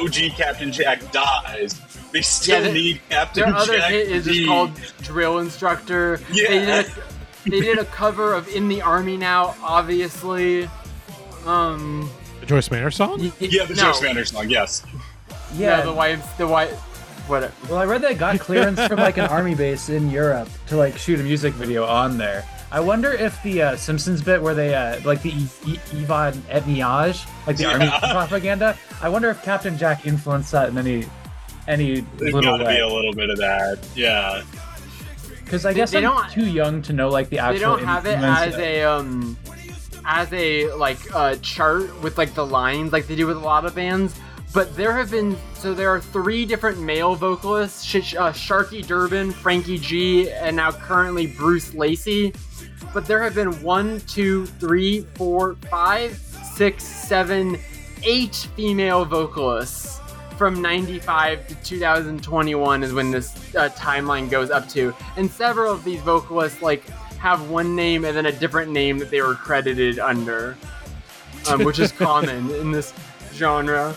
[0.00, 1.80] OG Captain Jack dies,
[2.12, 3.52] they still Yeah, they- need Captain Jack.
[3.52, 3.90] Their other Jack.
[3.90, 4.46] hit is just D.
[4.46, 4.70] called
[5.02, 6.20] Drill Instructor.
[6.32, 6.82] They Yeah.
[6.82, 10.68] did, a, they did a cover of In the Army Now, obviously.
[11.46, 13.20] Um, The Joyce Manor song?
[13.20, 14.48] y- y- Yeah, the no, Joe Spanner song.
[14.50, 14.82] Yes.
[15.54, 15.80] Yeah, Yeah.
[15.82, 16.70] the white, the white,
[17.26, 17.52] what?
[17.68, 20.96] well, I read they got clearance from like an army base in Europe to like
[20.96, 22.44] shoot a music video on there.
[22.72, 26.34] I wonder if the uh, Simpsons bit where they uh, like the e- e- Yvonne
[26.50, 28.76] Etniage, like the army propaganda.
[29.00, 31.06] I wonder if Captain Jack influenced that in any
[31.68, 33.78] any There's little got to be a little bit of that.
[33.94, 34.42] Yeah.
[35.44, 37.54] Because I They- guess they I'm don't- too young to know like the actual.
[37.54, 39.36] They don't have it influence as a um,
[40.04, 43.64] as a like uh, chart with like the lines like they do with a lot
[43.64, 44.14] of bands.
[44.56, 49.30] But there have been so there are three different male vocalists: Sh- uh, Sharky Durbin,
[49.30, 52.32] Franky Gee, and now currently Bruce Lacey.
[52.94, 56.16] But there have been one, two, three, four, five,
[56.54, 57.58] six, seven,
[58.02, 60.00] eight female vocalists
[60.38, 65.82] from 95 to 2021 is when this uh, timeline goes up to and several of
[65.82, 66.86] these vocalists like
[67.18, 70.54] have one name and then a different name that they were credited under
[71.48, 72.92] um, which is common in this
[73.32, 73.94] genre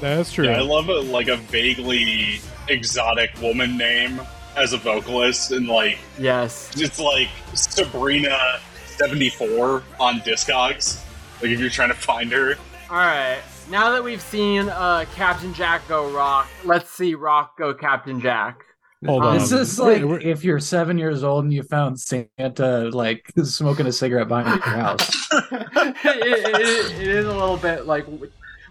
[0.00, 0.46] That's true.
[0.46, 4.20] Yeah, I love a like a vaguely exotic woman name
[4.56, 11.02] as a vocalist, and like yes it's like Sabrina seventy four on Discogs.
[11.42, 12.54] Like if you're trying to find her,
[12.90, 13.40] all right
[13.70, 18.60] now that we've seen uh, captain jack go rock let's see rock go captain jack
[19.04, 19.38] Hold Um, on.
[19.38, 23.86] This is like we're- if you're seven years old and you found Santa like smoking
[23.86, 25.10] a cigarette behind your house.
[25.52, 28.06] it, it- it is a little bit like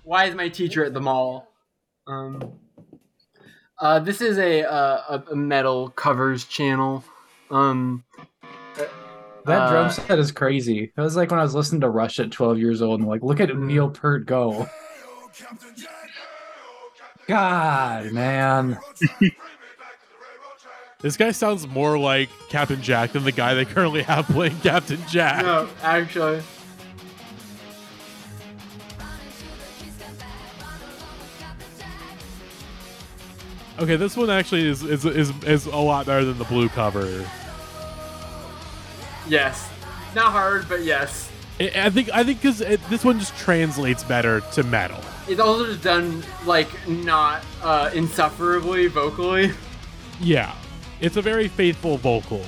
[0.06, 1.48] why is my teacher at the mall
[2.08, 2.54] um
[3.80, 7.04] uh this is a uh, a- a metal covers channel
[7.52, 8.04] um
[9.46, 10.92] That Uh, drum set is crazy.
[10.98, 13.22] It was like when I was listening to Rush at 12 years old and like,
[13.22, 14.68] look at Neil Peart go.
[17.28, 18.80] God, man.
[21.02, 24.98] This guy sounds more like Captain Jack than the guy they currently have playing Captain
[25.08, 25.44] Jack.
[25.44, 26.42] No, actually.
[33.78, 37.26] Okay, this one actually is, is is is a lot better than the blue cover.
[39.28, 39.70] Yes.
[40.16, 41.30] Not hard, but yes.
[41.60, 45.02] I I think I think because this one just translates better to metal.
[45.28, 49.52] It's also just done like not uh, insufferably vocally.
[50.22, 50.54] Yeah,
[51.02, 52.46] it's a very faithful vocal.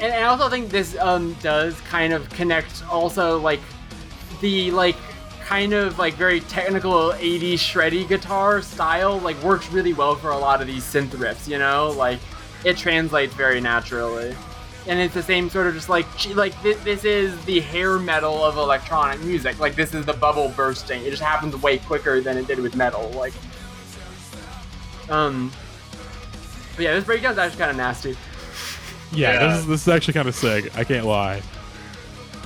[0.00, 3.60] And I also think this um, does kind of connect also like
[4.40, 4.96] the like
[5.52, 10.38] kind of like very technical 80s shreddy guitar style like works really well for a
[10.38, 11.90] lot of these synth riffs, you know?
[11.90, 12.20] Like
[12.64, 14.34] it translates very naturally.
[14.86, 18.42] And it's the same sort of just like like this, this is the hair metal
[18.42, 19.60] of electronic music.
[19.60, 21.02] Like this is the bubble bursting.
[21.04, 23.10] It just happens way quicker than it did with metal.
[23.10, 23.34] Like
[25.10, 25.52] um
[26.76, 28.16] but yeah, this breakdown's actually kind of nasty.
[29.12, 29.46] Yeah, Yeah.
[29.48, 30.74] this is this is actually kind of sick.
[30.78, 31.42] I can't lie.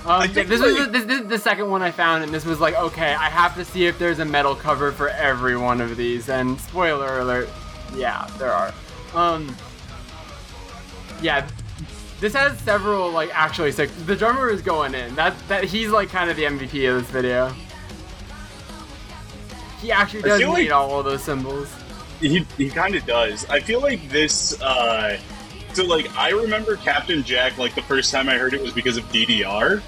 [0.06, 2.60] Um, this was like- this, this is the second one I found, and this was
[2.60, 5.96] like, okay, I have to see if there's a metal cover for every one of
[5.96, 6.28] these.
[6.28, 7.48] And spoiler alert,
[7.94, 8.72] yeah, there are.
[9.14, 9.54] Um,
[11.20, 11.48] yeah,
[12.20, 13.90] this has several like actually sick.
[14.06, 15.14] The drummer is going in.
[15.16, 17.52] That that he's like kind of the MVP of this video.
[19.80, 21.68] He actually does need like- all of those symbols.
[22.20, 23.44] He he kind of does.
[23.50, 24.60] I feel like this.
[24.62, 25.18] uh
[25.74, 27.58] So like I remember Captain Jack.
[27.58, 29.82] Like the first time I heard it was because of DDR,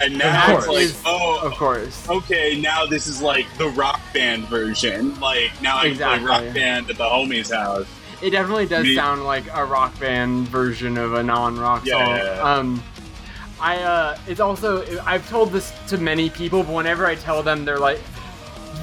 [0.00, 1.40] and now That it's like oh.
[1.46, 2.08] Of course.
[2.08, 5.18] Okay, now this is like the rock band version.
[5.20, 6.26] Like now I can Exactly.
[6.26, 7.86] play rock band at the homie's house.
[8.22, 12.36] It definitely does Me- sound like a rock band version of a non-rock Yeah.
[12.38, 12.58] song.
[12.58, 12.82] Um,
[13.60, 17.64] I uh, it's also I've told this to many people, but whenever I tell them,
[17.64, 18.00] they're like,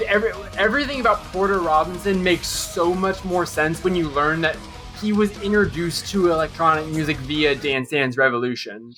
[0.07, 4.55] every, everything about Porter Robinson makes so much more sense when you learn that
[5.01, 8.93] he was introduced to electronic music via Dance Dance Revolution.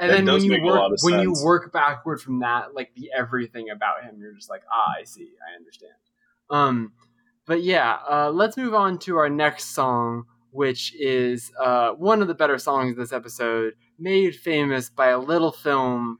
[0.00, 3.70] And That then when you work when you work backward from that, like the everything
[3.70, 5.92] about him, you're just like, ah, I see, I understand.
[6.50, 6.92] Um,
[7.46, 12.28] but yeah, uh, let's move on to our next song, which is uh, one of
[12.28, 16.18] the better songs this episode, made famous by a little film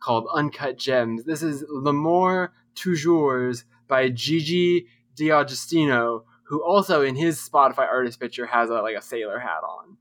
[0.00, 1.24] called Uncut Gems.
[1.24, 8.70] This is L'amour toujours by Gigi D'Agostino, who also in his Spotify artist picture has
[8.70, 9.96] a, like a sailor hat on.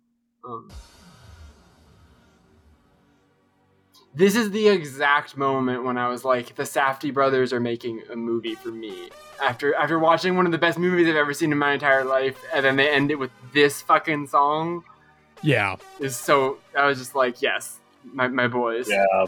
[0.46, 0.70] Um,
[4.14, 8.16] this is the exact moment when I was like, the Safdie brothers are making a
[8.16, 9.10] movie for me.
[9.42, 12.38] After after watching one of the best movies I've ever seen in my entire life,
[12.54, 14.84] and then they end it with this fucking song,
[15.42, 16.58] Yeah, is so.
[16.78, 18.88] I was just like, yes, my my boys.
[18.88, 19.26] Yeah,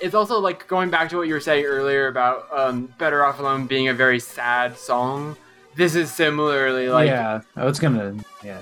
[0.00, 3.38] It's also like going back to what you were saying earlier about um, "Better Off
[3.38, 5.36] Alone" being a very sad song.
[5.74, 8.16] This is similarly like yeah, I was gonna.
[8.44, 8.60] Yeah,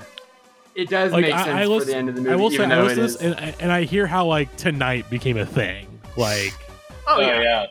[0.75, 2.35] it does like make I, sense I for listen, the end of the movie, I
[2.35, 3.21] will say I listen to this is.
[3.21, 5.87] and, and I hear how like tonight became a thing.
[6.17, 6.53] Like
[7.07, 7.41] oh yeah.
[7.41, 7.65] yeah.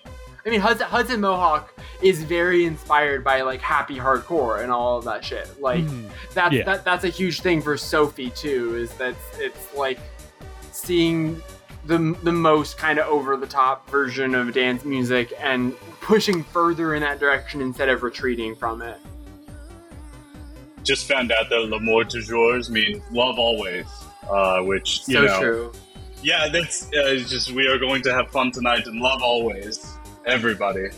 [0.47, 5.05] I mean, Hudson, Hudson Mohawke is very inspired by like happy hardcore and all of
[5.05, 5.49] that shit.
[5.61, 6.65] Like mm, that's Yeah.
[6.65, 8.77] that, that's a huge thing for Sophie too.
[8.77, 9.99] Is that it's like
[10.73, 11.43] seeing
[11.87, 16.95] the the most kind of over the top version of dance music and pushing further
[16.95, 18.99] in that direction instead of retreating from it.
[20.85, 23.87] Just found out that l'amour toujours means love always,
[24.30, 25.41] uh, which you So know.
[25.41, 25.72] true.
[26.22, 29.97] Yeah, that's uh, it's just we are going to have fun tonight and love always,
[30.26, 30.89] everybody.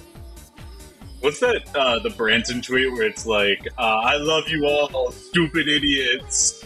[1.20, 1.62] What's that?
[1.74, 6.64] Uh, the Branson tweet where it's like, uh, "I love you all, stupid idiots."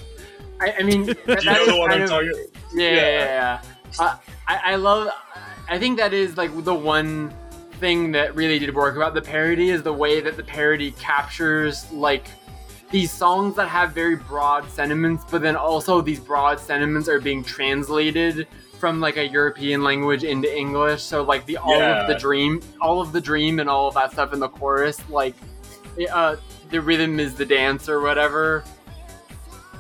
[0.61, 2.33] I, I mean, that, Do you know the one I'm of- talking?
[2.75, 3.61] Yeah, yeah, yeah.
[3.99, 4.05] yeah.
[4.05, 4.17] Uh,
[4.49, 5.09] I, I love.
[5.69, 7.33] I think that is like the one
[7.79, 11.91] thing that really did work about the parody is the way that the parody captures
[11.93, 12.27] like
[12.91, 17.45] these songs that have very broad sentiments, but then also these broad sentiments are being
[17.45, 21.03] translated from like a European language into English.
[21.03, 22.01] So like the all Yeah.
[22.01, 24.99] of the dream, all of the dream, and all of that stuff in the chorus,
[25.09, 25.35] like
[26.13, 26.37] uh,
[26.71, 28.65] the rhythm is the dance or whatever.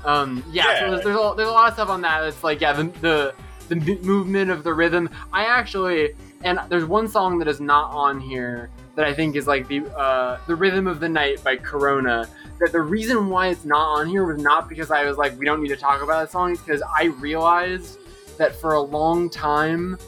[0.04, 0.80] Um, yeah, Yeah.
[0.80, 2.24] so there's, there's, a, there's a lot of stuff on that.
[2.24, 3.34] It's like yeah, the the
[3.68, 5.08] the movement of the rhythm.
[5.32, 9.46] I actually and there's one song that is not on here that I think is
[9.46, 12.28] like the uh, the rhythm of the night by Corona.
[12.60, 15.44] That the reason why it's not on here was not because I was like we
[15.46, 16.52] don't need to talk about that song.
[16.52, 17.98] It's because I realized
[18.36, 19.98] that for a long time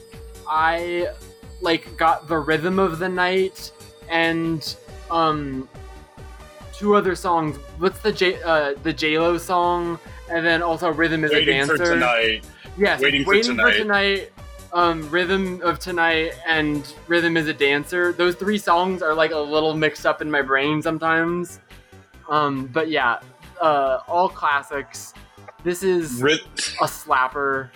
[0.49, 1.09] I
[1.61, 3.73] like got the rhythm of the night
[4.11, 4.77] and
[5.11, 5.69] um
[6.75, 7.57] two other songs.
[7.79, 9.99] What's the J uh, the J Lo song?
[10.31, 11.77] And then also rhythm is a Waiting dancer.
[11.77, 12.45] for tonight.
[12.79, 13.79] Yes, Waiting waiting, for for Tonight.
[13.79, 14.33] tonight.
[14.73, 18.13] um, Rhythm of Tonight and Rhythm is a Dancer.
[18.15, 21.61] Those three songs are like a little mixed up in my brain sometimes.
[22.29, 23.20] Um, but yeah,
[23.61, 25.14] uh, all classics.
[25.64, 26.41] This is Ri-
[26.81, 27.70] a slapper.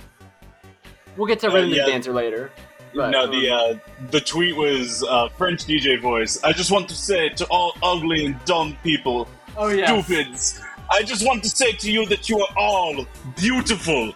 [1.16, 1.86] We'll get to Uh, Rhythm yeah.
[1.86, 2.50] Dancer later.
[2.94, 6.42] But, no, the um, uh, the tweet was uh, French DJ voice.
[6.42, 10.60] I just want to say to all ugly and dumb people, oh yeah, stupids.
[10.90, 14.12] I just want to say to you that you are all beautiful.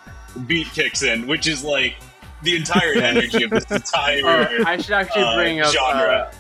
[0.46, 1.96] Beat kicks in, which is like
[2.42, 4.24] the entire energy of this entire.
[4.24, 5.72] Uh, I should actually uh, bring up.
[5.74, 6.32] genre.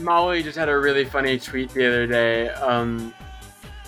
[0.00, 3.12] Molly just had a really funny tweet the other day um,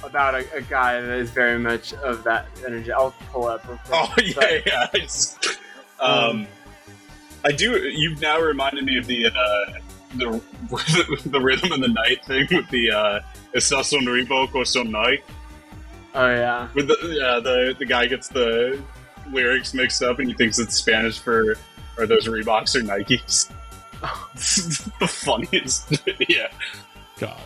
[0.03, 2.93] about a, a guy that is very much of that energy.
[2.93, 3.66] I'll pull up.
[3.66, 3.93] Real quick.
[3.93, 4.87] oh yeah, But- yeah.
[4.95, 5.39] It's,
[5.99, 6.47] um,
[7.45, 7.78] I do.
[7.89, 9.78] You've now reminded me of the uh,
[10.16, 10.43] the
[11.26, 13.20] the rhythm of the night thing with the uh,
[13.55, 15.24] "Está son Reebok or son night."
[16.14, 16.68] Oh yeah.
[16.74, 18.83] With the yeah, the the guy gets the
[19.31, 21.57] lyrics mixed up and he thinks it's Spanish for
[21.99, 23.51] are those Reeboks or Nikes.
[24.35, 25.93] It's the funniest.
[26.29, 26.49] yeah,
[27.19, 27.37] God.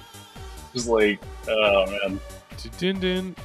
[0.73, 2.21] just like oh man.
[2.79, 3.37] Dun, dun,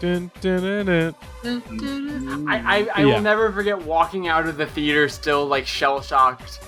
[0.00, 2.48] dun, dun, dun, dun.
[2.48, 3.04] I, I, I Yeah.
[3.06, 6.60] will never forget walking out of the theater still like shell shocked,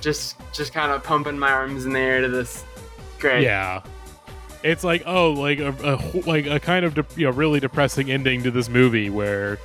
[0.00, 2.64] just just kind of pumping my arms in the air to this.
[3.18, 3.42] Great.
[3.44, 3.82] Yeah.
[4.62, 8.10] It's like oh, like a, a like a kind of de- you know really depressing
[8.10, 9.58] ending to this movie where,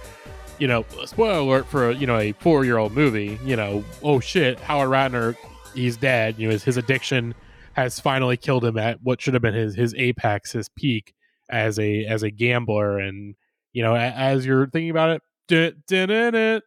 [0.59, 3.39] you know, spoiler alert for a, you know a four year old movie.
[3.43, 5.35] You know, oh shit, Howard Ratner,
[5.73, 6.35] he's dead.
[6.37, 7.33] You know, his, his addiction
[7.73, 11.13] has finally killed him at what should have been his his apex, his peak
[11.49, 12.99] as a as a gambler.
[12.99, 13.35] And
[13.73, 15.21] you know, as you're thinking about
[15.53, 16.63] it,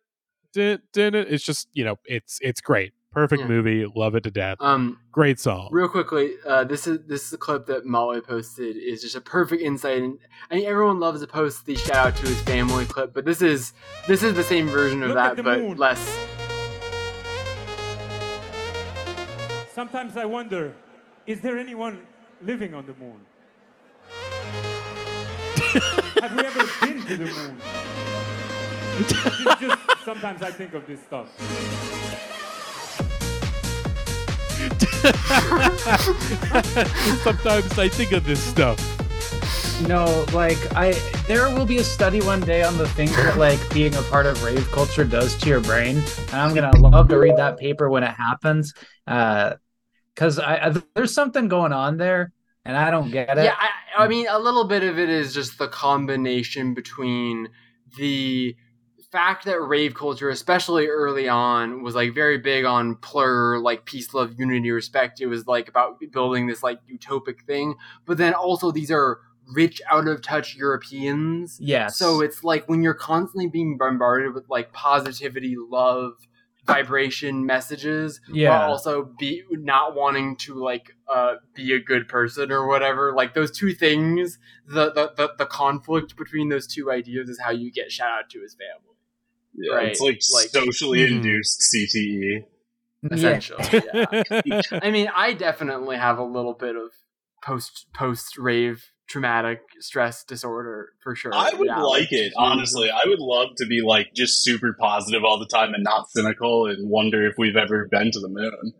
[0.57, 3.49] it's just you know, it's it's great, perfect Yeah.
[3.49, 5.69] movie, love it to death, Um, great song.
[5.73, 8.77] real quickly, uh, this is this is a clip that Molly posted.
[8.77, 10.19] is just a perfect insight, and
[10.51, 13.43] I mean everyone loves to post the shout out to his family clip, but this
[13.43, 13.73] is
[14.09, 15.77] this is the same version of Look at that, but moon.
[15.77, 16.34] less.
[19.85, 20.72] Sometimes I wonder,
[21.26, 22.07] is there anyone
[22.41, 23.20] living on the moon?
[26.22, 27.61] Have we ever been to the moon?
[28.97, 29.12] It's
[29.61, 31.28] just sometimes I think of this stuff.
[37.22, 38.80] Sometimes I think of this stuff.
[39.87, 40.93] No, like I
[41.26, 44.24] there will be a study one day on the things that like being a part
[44.24, 45.99] of rave culture does to your brain.
[46.28, 48.72] And I'm gonna love to read that paper when it happens.
[49.07, 49.57] Uh
[50.15, 52.33] because I, I there's something going on there
[52.65, 53.45] and I don't get it.
[53.45, 57.49] Yeah, I, I mean, a little bit of it is just the combination between
[57.97, 58.57] the
[59.12, 64.12] fact that rave culture, especially early on, was like very big on plur, like peace,
[64.15, 65.21] love, unity, respect.
[65.21, 67.75] It was like about building this like utopic thing,
[68.07, 69.21] but then also these are
[69.53, 71.59] rich, out of touch Europeans.
[71.61, 71.99] Yes.
[71.99, 76.15] So it's like when you're constantly being bombarded with like positivity, love,
[76.67, 78.51] vibration messages, Yeah.
[78.51, 83.12] while also be not wanting to like uh be a good person or whatever.
[83.15, 87.51] Like those two things, the the the, the conflict between those two ideas is how
[87.51, 88.97] you get shout out to his family.
[89.57, 91.11] Yeah, Right, it's like, like- socially Mhm.
[91.12, 91.61] induced.
[91.75, 92.45] CTE.
[93.15, 93.41] Yeah.
[94.47, 94.62] Yeah.
[94.83, 96.91] I mean, I definitely have a little bit of
[97.45, 101.33] post post rave traumatic stress disorder for sure.
[101.33, 102.91] I would Yeah, like it, honestly.
[102.91, 106.67] I would love to be like just super positive all the time and not cynical
[106.67, 108.73] and wonder if we've ever been to the moon.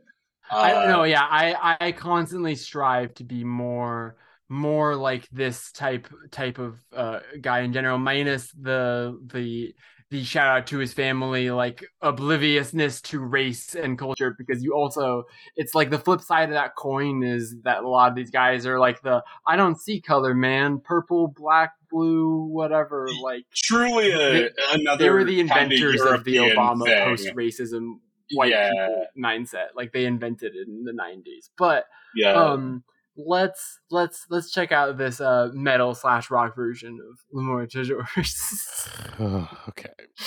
[0.51, 1.05] I Uh, don't know.
[1.05, 4.17] Yeah, I I constantly strive to be more
[4.49, 9.75] more like this type type of uh, guy in general, minus the the
[10.15, 15.25] the shout out to his family, like obliviousness to race and culture, because you also
[15.57, 18.65] it's like the flip side of that coin is that a lot of these guys
[18.65, 23.09] are like the I don't see color, man, purple, black, blue, whatever.
[23.23, 27.95] Like Truly a, They- another they were the inventors of the Obama post racism
[28.35, 29.69] white yeah, people mindset.
[29.75, 32.35] Like they invented it in the nineties, but yeah.
[32.35, 32.85] um
[33.17, 38.09] let's let's let's check out this uh metal slash rock version of L'Amour Toujours.
[39.69, 39.91] okay.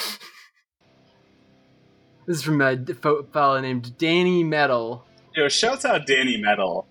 [2.26, 5.06] this is from a fo- fellow named Danny Metal.
[5.36, 6.88] Yo, shouts out Danny Metal.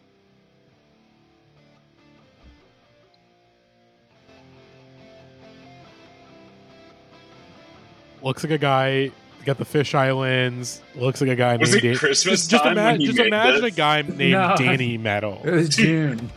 [8.22, 9.12] Looks like a guy
[9.46, 10.82] got the fish islands.
[10.94, 13.06] Looks like a guy Was named it Dan- Christmas just, just, time ima- when he
[13.06, 13.72] just made imagine this?
[13.72, 14.54] a guy named No.
[14.58, 15.40] Danny Metal.
[15.44, 16.30] It was June.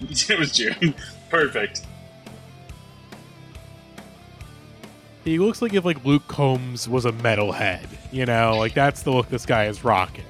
[0.00, 0.94] It was June.
[1.30, 1.82] Perfect.
[5.24, 7.86] He looks like if like Luke Combs was a metalhead.
[8.12, 10.24] You know, like that's the look this guy is rocking.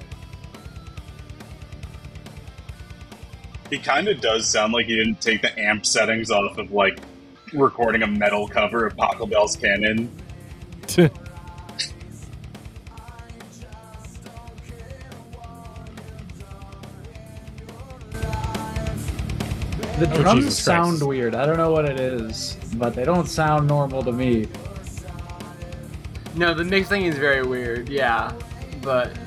[3.69, 6.99] He kind of does sound like he didn't take the amp settings off of like
[7.53, 10.09] recording a metal cover of Pachelbel's Canon.
[19.97, 21.07] The Oh, drums Jesus sound Christ.
[21.07, 21.35] weird.
[21.35, 24.47] I don't know what it is, but they don't sound normal to me.
[26.35, 28.33] No, the mixing is very weird, yeah.
[28.81, 29.17] But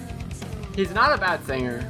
[0.76, 1.88] he's not a bad singer.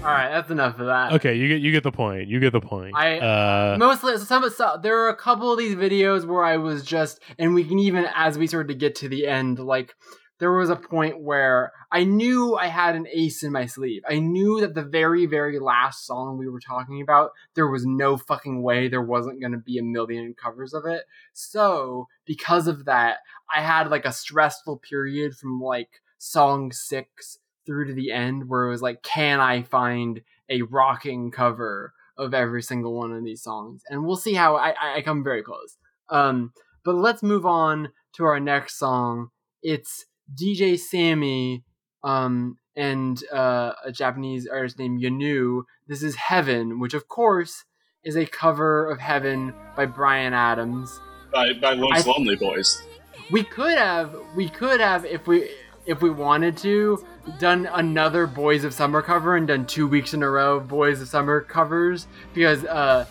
[0.00, 1.12] Alright, that's enough of that.
[1.12, 2.26] Okay, you get you get the point.
[2.26, 2.94] You get the point.
[2.96, 6.82] I- uh, Mostly, some so, there are a couple of these videos where I was
[6.84, 9.94] just, and we can even as we started to get to the end, like
[10.38, 14.02] there was a point where I knew I had an ace in my sleeve.
[14.08, 18.16] I knew that the very, very last song we were talking about, there was no
[18.16, 21.02] fucking way there wasn't going to be a million covers of it.
[21.32, 23.18] So because of that,
[23.52, 28.66] I had like a stressful period from like song six through to the end where
[28.66, 31.92] it was like, can I find a rocking cover?
[32.16, 35.42] of every single one of these songs, and we'll see how I, I, come very
[35.42, 35.78] close.
[36.10, 36.52] Um,
[36.84, 39.30] but let's move on to our next song.
[39.62, 41.64] It's DJ Sammy
[42.02, 45.64] um, and uh, a Japanese artist named Yanou.
[45.86, 47.64] This is Heaven, which of course
[48.04, 51.00] is a cover of Heaven by Bryan Adams.
[51.32, 52.82] by, by Love's I- Lonely Boys.
[53.30, 55.50] We could have, we could have, if we
[55.86, 57.04] if we wanted to,
[57.38, 61.00] done another Boys of Summer cover and done two weeks in a row of Boys
[61.00, 63.06] of Summer covers because uh,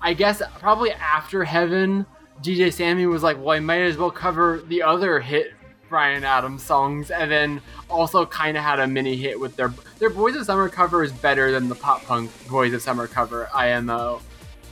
[0.00, 2.06] I guess probably after Heaven,
[2.42, 5.52] DJ Sammy was like, well, I might as well cover the other hit
[5.90, 7.60] Bryan Adams songs, and then
[7.90, 11.12] also kind of had a mini hit with their their Boys of Summer cover is
[11.12, 14.22] better than the pop punk Boys of Summer cover IMO,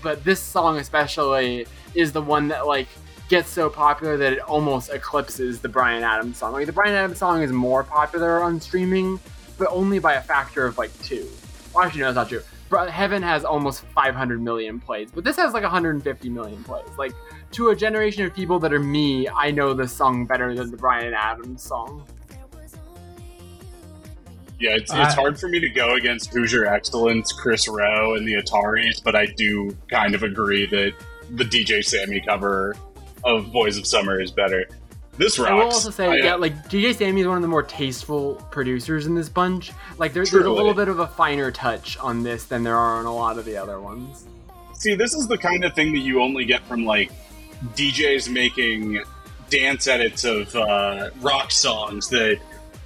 [0.00, 2.88] but this song especially is the one that like
[3.28, 6.52] gets so popular that it almost eclipses the Bryan Adams song.
[6.52, 9.20] Like the Bryan Adams song is more popular on streaming,
[9.58, 11.28] but only by a factor of like two.
[11.74, 12.42] Well, actually, no, it's not true.
[12.90, 16.86] Heaven has almost 500 million plays, but this has like 150 million plays.
[16.96, 17.12] Like
[17.52, 20.76] to a generation of people that are me, I know this song better than the
[20.76, 22.06] Bryan Adams song.
[24.60, 28.26] Yeah, it's, it's I- hard for me to go against Hoosier Excellence, Kris Roe, and
[28.26, 30.92] the Ataris, but I do kind of agree that
[31.30, 32.76] the DJ Sammy cover
[33.24, 34.66] of Boys of Summer is better.
[35.16, 35.50] This rocks.
[35.50, 38.34] I will also say, I- yeah, like DJ Sammy is one of the more tasteful
[38.50, 39.72] producers in this bunch.
[39.96, 42.96] Like there, there's a little bit of a finer touch on this than there are
[42.98, 44.26] on a lot of the other ones.
[44.74, 47.10] See, this is the kind of thing that you only get from like
[47.74, 49.02] DJs making
[49.50, 52.38] dance edits of uh, rock songs that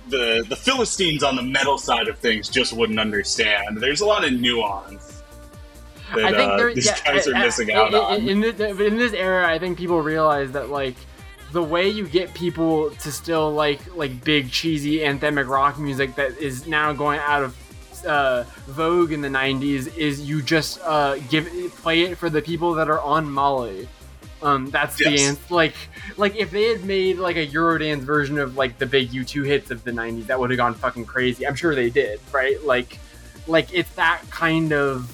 [0.09, 3.79] the the Philistines on the metal side of things just wouldn't understand.
[3.79, 5.23] There's a lot of nuance
[6.15, 8.29] that I think uh, these yeah, guys are missing out in, on.
[8.29, 10.97] In, this, in this era, I think people realize that like
[11.53, 16.37] the way you get people to still like like big cheesy anthemic rock music that
[16.39, 17.57] is now going out of
[18.07, 21.47] uh, vogue in the 90s is you just uh, give
[21.83, 23.89] play it for the people that are on Molly.
[24.43, 25.41] Um, that's the answer.
[25.51, 25.75] Like,
[26.17, 29.71] like if they had made like a Eurodance version of like the big U2 hits
[29.71, 31.47] of the '90s, that would have gone fucking crazy.
[31.47, 32.63] I'm sure they did, right?
[32.65, 32.99] Like,
[33.47, 35.11] like it's that kind of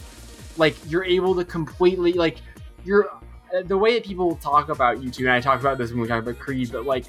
[0.59, 2.39] like you're able to completely like
[2.85, 3.11] you're
[3.55, 6.09] uh, the way that people talk about U2, and I talk about this when we
[6.09, 7.05] talk about Creed, but like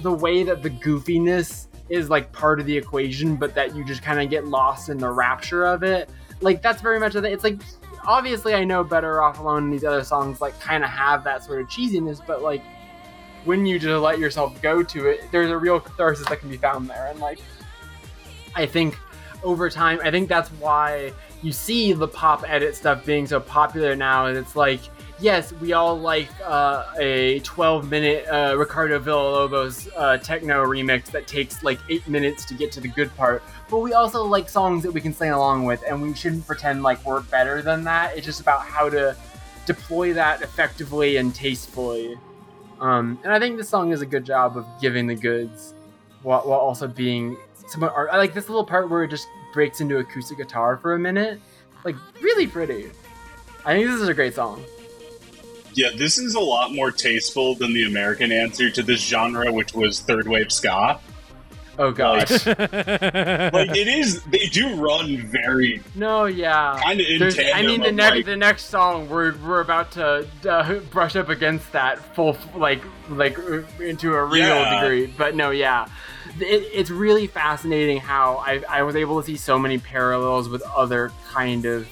[0.00, 4.02] the way that the goofiness is like part of the equation, but that you just
[4.02, 6.08] kind of get lost in the rapture of it.
[6.40, 7.32] Like that's very much of it.
[7.32, 7.60] It's like
[8.06, 11.44] obviously I know Better Off Alone and these other songs like kind of have that
[11.44, 12.62] sort of cheesiness, but like
[13.44, 16.56] when you just let yourself go to it, there's a real catharsis that can be
[16.56, 17.06] found there.
[17.08, 17.38] And like
[18.54, 18.96] I think
[19.42, 21.12] over time, I think that's why
[21.42, 24.26] you see the pop edit stuff being so popular now.
[24.26, 24.80] And it's like,
[25.20, 31.26] yes, we all like uh, a 12 minute uh, Ricardo Villalobos uh, techno remix that
[31.26, 33.42] takes like eight minutes to get to the good part.
[33.70, 36.82] But we also like songs that we can sing along with, and we shouldn't pretend
[36.82, 38.16] like we're better than that.
[38.16, 39.16] It's just about how to
[39.64, 42.18] deploy that effectively and tastefully.
[42.80, 45.74] Um, and I think this song does a good job of giving the goods
[46.22, 47.36] while, while also being
[47.68, 48.08] somewhat art.
[48.10, 51.40] I like this little part where it just breaks into acoustic guitar for a minute.
[51.84, 52.90] Like, really pretty.
[53.64, 54.64] I think this is a great song.
[55.74, 59.74] Yeah, this is a lot more tasteful than the American answer to this genre, which
[59.74, 60.98] was third wave ska.
[61.80, 62.46] Oh, gosh.
[62.46, 66.78] Like it is, they do run very no, yeah.
[66.82, 67.46] kind of in tandem.
[67.54, 71.30] I mean, the next like, the next song we're we're about to uh, brush up
[71.30, 74.80] against that full like like uh, into a real Yeah.
[74.82, 75.06] degree.
[75.06, 75.86] But no, yeah,
[76.38, 80.62] it, it's really fascinating how I I was able to see so many parallels with
[80.76, 81.88] other kind of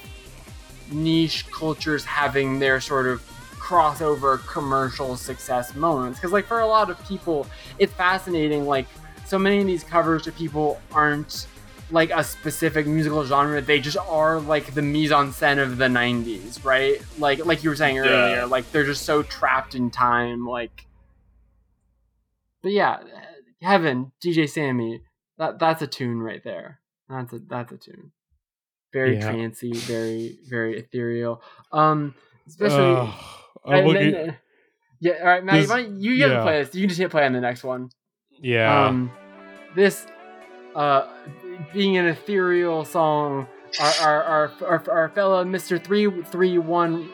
[0.91, 3.21] niche cultures having their sort of
[3.59, 7.45] crossover commercial success moments because like for a lot of people
[7.77, 8.87] it's fascinating like
[9.29, 11.47] so many of these covers to people aren't
[11.91, 15.85] like a specific musical genre they just are like the mise en scène of the
[15.85, 18.45] 90s right like like you were saying earlier Yeah.
[18.45, 20.85] like they're just so trapped in time like
[22.61, 22.99] but yeah
[23.61, 25.01] heaven dj sammy
[25.37, 26.79] that that's a tune right there.
[27.09, 28.11] That's a that's a tune.
[28.91, 29.31] Very Yeah.
[29.31, 31.41] trancy, very very ethereal.
[31.71, 32.13] Um,
[32.45, 32.77] especially.
[32.97, 33.13] Ugh,
[33.65, 34.11] I'm and looking.
[34.11, 34.33] then, uh,
[34.99, 35.55] yeah, all right, Matt.
[35.61, 36.37] This- why you, you have yeah.
[36.39, 36.75] to play this.
[36.75, 37.89] You can just hit play on the next one.
[38.41, 38.87] yeah.
[38.87, 39.11] Um,
[39.75, 40.05] this,
[40.75, 41.07] uh,
[41.73, 43.47] being an ethereal song,
[43.79, 47.09] our our our, our, our fellow Mister Three Three One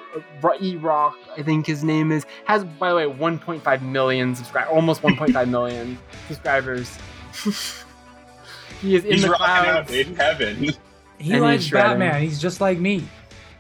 [0.61, 5.02] E Rock, I think his name is, has by the way 1.5 million subscribers, almost
[5.02, 6.98] 1.5 million subscribers.
[8.82, 9.91] he is in He's the rocking out clouds.
[9.94, 10.56] in heaven.
[11.18, 11.72] He And likes he's.
[11.72, 12.22] Batman.
[12.22, 13.06] He's just like me.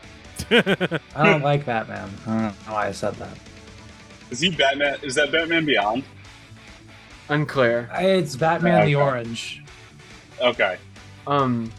[0.51, 2.09] I don't like Batman.
[2.25, 3.37] I don't know why I said that.
[4.29, 4.97] Is he Batman?
[5.01, 6.03] Is that Batman Beyond?
[7.29, 7.89] Unclear.
[7.93, 9.03] It's Batman the Okay.
[9.03, 9.63] Orange.
[10.41, 10.77] Okay.
[11.27, 11.71] Um,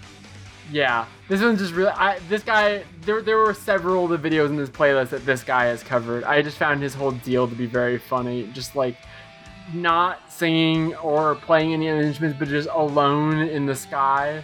[0.73, 1.91] yeah, this one's just really.
[1.91, 2.83] I this guy.
[3.03, 6.25] There there were several of the videos in this playlist that this guy has covered.
[6.25, 8.51] I just found his whole deal to be very funny.
[8.53, 8.97] Just like
[9.73, 14.43] not singing or playing any instruments, but just alone in the sky.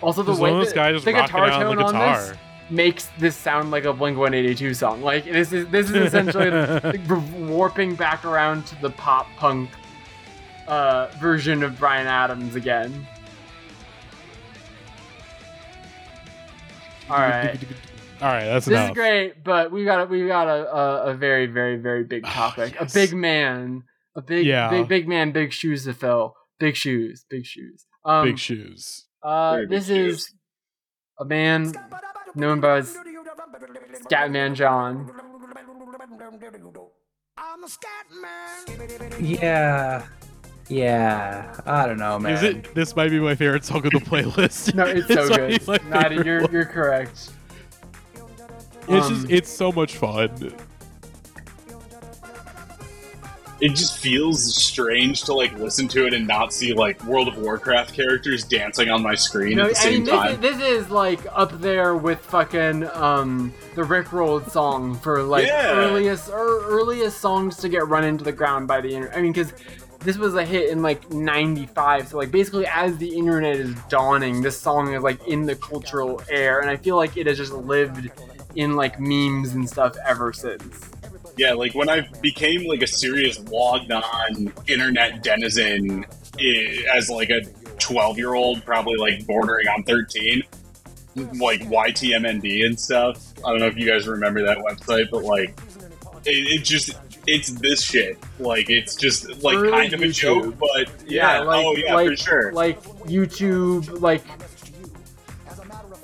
[0.00, 1.84] Also, the way one of those guys just the rocking guitar out on tone the
[1.84, 2.43] on this guitar.
[2.70, 5.02] Makes this sound like a Blink 182 song.
[5.02, 6.50] Like this is this is essentially
[6.82, 7.00] like,
[7.48, 9.68] warping back around to the pop punk
[10.66, 13.06] uh, version of Bryan Adams again.
[17.10, 17.58] All right,
[18.22, 18.90] All right, that's this enough.
[18.90, 22.24] is great, but we got a, we got a, a, a very very very big
[22.26, 22.90] Oh, topic, yes.
[22.90, 23.82] a big man,
[24.16, 24.70] a big Yeah.
[24.70, 27.84] big big man, big shoes to fill, big shoes, big shoes.
[28.06, 29.04] Um, Big shoes.
[29.22, 30.18] uh, Very big this shoes.
[30.18, 30.34] is
[31.20, 31.72] a man
[32.34, 32.96] known by his
[34.08, 35.10] Scatman John.
[39.20, 40.06] Yeah.
[40.68, 41.60] Yeah.
[41.66, 42.32] I don't know, man.
[42.32, 42.74] Is it?
[42.74, 44.74] This might be my favorite song of the playlist.
[44.74, 45.66] No, it's so good.
[45.66, 46.52] my Matty, you're one.
[46.52, 47.30] you're correct.
[48.88, 50.54] It's um, just it's so much fun.
[53.64, 57.38] It just feels strange to like listen to it and not see like World of
[57.38, 60.20] Warcraft characters dancing on my screen You know, at the I same mean, this is,
[60.20, 60.40] time.
[60.42, 65.70] this is like up there with fucking um the Rickrolled song for like Yeah.
[65.76, 69.16] earliest or earliest songs to get run into the ground by the internet.
[69.16, 69.54] I mean, because
[70.00, 74.42] this was a hit in like '95, so like basically as the internet is dawning,
[74.42, 77.54] this song is like in the cultural air, and I feel like it has just
[77.54, 78.10] lived
[78.56, 80.90] in like memes and stuff ever since.
[81.36, 86.04] Yeah, like when I became like a serious logged on internet denizen
[86.94, 87.42] as like a
[87.78, 90.42] 12 year old, probably like bordering on 13,
[91.38, 93.32] like YTMND and stuff.
[93.44, 95.58] I don't know if you guys remember that website, but like
[96.24, 96.96] it, it just
[97.26, 98.18] it's this shit.
[98.38, 100.14] Like it's just like Early kind of a YouTube.
[100.44, 102.52] joke, but yeah, oh, like, oh yeah, like, for sure.
[102.52, 104.22] Like YouTube, like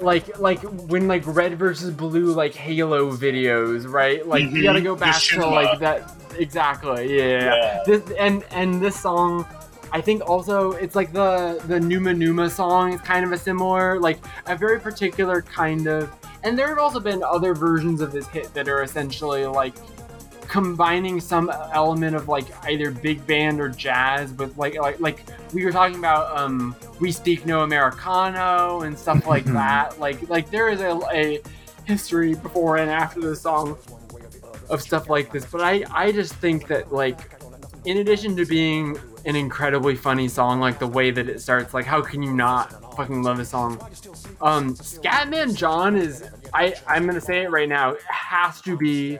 [0.03, 4.27] like like when like red versus blue like Halo videos, right?
[4.27, 7.45] Like you Mhm, gotta go back to like that exactly, yeah.
[7.55, 7.83] Yeah.
[7.87, 9.47] This and and this song
[9.93, 13.99] I think also it's like the the Numa Numa song is kind of a similar,
[14.01, 16.11] like a very particular kind of
[16.43, 19.75] and there have also been other versions of this hit that are essentially like
[20.51, 25.23] combining some element of like either big band or jazz with like like like
[25.55, 29.99] we were talking about um we speak no americano and stuff like that.
[30.01, 31.41] Like like there is a, a
[31.85, 33.79] history before and after the song
[34.69, 37.33] of stuff like this but i i just think that like
[37.85, 41.85] in addition to being an incredibly funny song like the way that it starts like
[41.85, 43.81] how can you not fucking love this song?
[44.41, 49.19] Um scatman john is i i'm gonna say it right now has to be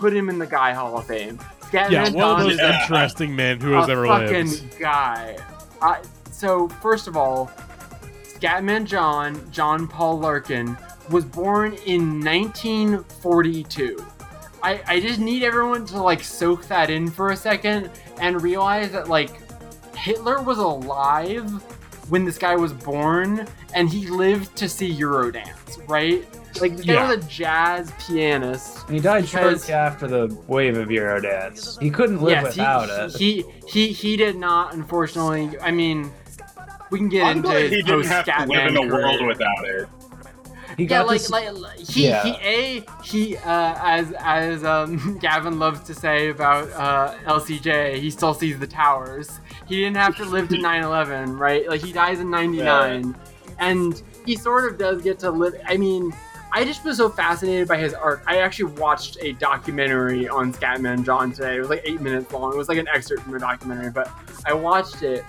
[0.00, 3.60] put him in the guy hall of fame scatman Yeah, one of most interesting men
[3.60, 4.78] who has a ever fucking lived.
[4.78, 5.36] guy.
[5.80, 6.00] I,
[6.32, 7.50] so first of all,
[8.24, 10.76] Scatman John, John Paul Larkin,
[11.10, 14.04] was born in 1942.
[14.62, 17.90] I, I just need everyone to like soak that in for a second
[18.20, 19.30] and realize that like
[19.96, 21.48] Hitler was alive
[22.10, 26.24] when this guy was born and he lived to see Eurodance, right?
[26.60, 27.08] Like this guy Yeah.
[27.14, 28.86] was a jazz pianist.
[28.86, 29.30] And he died Because-
[29.64, 31.80] shortly after the wave of Eurodance.
[31.80, 33.64] He couldn't live Yes, without he, it.
[33.68, 35.58] He, he he did not, unfortunately.
[35.60, 36.10] I mean,
[36.90, 38.92] we can get I'm into glad he didn't post have to live in a career.
[38.92, 39.88] world without it.
[40.76, 42.22] He Yeah, got to like, see- like like, he Yeah.
[42.24, 42.30] he
[42.80, 48.34] a he uh, as as um, Gavin loves to say about uh, LCJ, he still
[48.34, 49.40] sees the towers.
[49.66, 51.68] He didn't have to live to 9/11, right?
[51.68, 53.14] Like he dies in '99,
[53.58, 55.54] and he sort of does get to live.
[55.66, 56.12] I mean.
[56.52, 58.22] I just was so fascinated by his art.
[58.26, 61.56] I actually watched a documentary on Scatman John today.
[61.56, 62.52] It was like eight minutes long.
[62.52, 64.10] It was like an excerpt from a documentary, but
[64.44, 65.24] I watched it,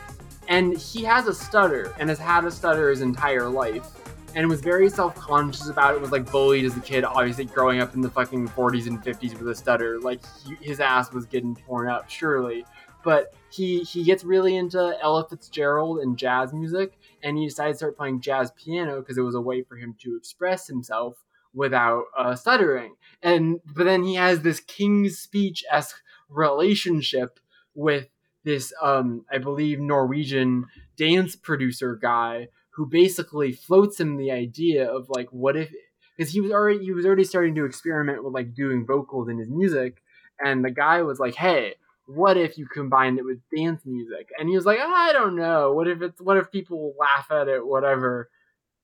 [0.48, 3.88] and he has a stutter and has had a stutter his entire life
[4.34, 7.94] and was very self-conscious about it was like bullied as a kid obviously growing up
[7.96, 11.54] in the fucking 40s and 50s with a stutter like he, his ass was getting
[11.54, 12.66] torn up surely
[13.04, 17.78] but he he gets really into Ella Fitzgerald and jazz music, and he decided to
[17.78, 21.24] start playing jazz piano because it was a way for him to express himself
[21.54, 22.96] without uh, stuttering.
[23.22, 27.40] And but then he has this King's Speech esque relationship
[27.76, 28.08] with
[28.44, 30.66] this, um, I believe, Norwegian
[30.98, 35.70] dance producer guy who basically floats him the idea of like, what if?
[36.18, 39.38] Because he was already he was already starting to experiment with like doing vocals in
[39.38, 40.02] his music,
[40.40, 41.76] and the guy was like, hey.
[42.14, 44.30] What if you combined it with dance music?
[44.38, 45.74] And he was like, I don't know.
[45.74, 47.66] What if it's what if people laugh at it?
[47.66, 48.30] Whatever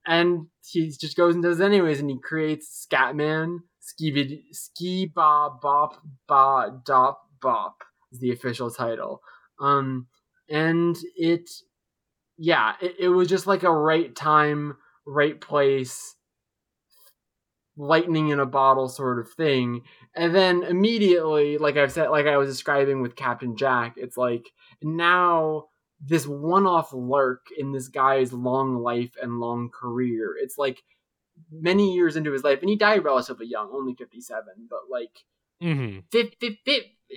[0.08, 5.50] and he just goes and does it anyways, and he creates Scatman, Ski Ski Ba
[5.62, 9.22] Bop Ba Dop Bop is the official title.
[9.60, 10.08] Um,
[10.50, 11.50] and it,
[12.38, 16.16] yeah, it, it was just like a right time, right place,
[17.76, 19.82] lightning in a bottle sort of thing.
[20.18, 24.52] And then immediately, like I've said, like I was describing with Captain Jack, it's like
[24.82, 25.66] now
[26.00, 30.36] this one-off lurk in this guy's long life and long career.
[30.40, 30.84] It's like
[31.52, 34.68] many years into his life, and he died relatively young, only fifty-seven.
[34.70, 35.24] But like,
[35.62, 36.00] Mm-hmm.
[36.12, 36.60] 50,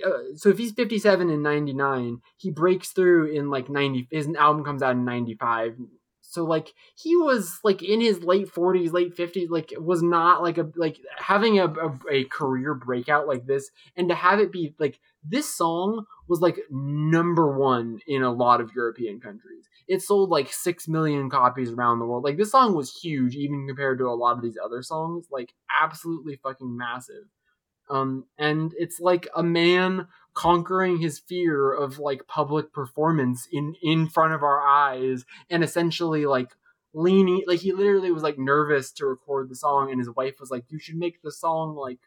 [0.03, 4.07] uh, so if he's fifty-seven in ninety-nine, he breaks through in like ninety.
[4.09, 5.75] His album comes out in ninety-five.
[6.31, 9.49] So like he was like in his late forties, late fifties.
[9.49, 14.07] Like was not like a like having a, a a career breakout like this, and
[14.07, 18.71] to have it be like this song was like number one in a lot of
[18.73, 19.67] European countries.
[19.89, 22.23] It sold like six million copies around the world.
[22.23, 25.27] Like this song was huge, even compared to a lot of these other songs.
[25.29, 27.25] Like absolutely fucking massive.
[27.89, 34.07] Um, and it's like a man conquering his fear of like public performance in in
[34.07, 36.51] front of our eyes, and essentially like
[36.93, 40.51] leaning like he literally was like nervous to record the song, and his wife was
[40.51, 41.99] like, "You should make the song like."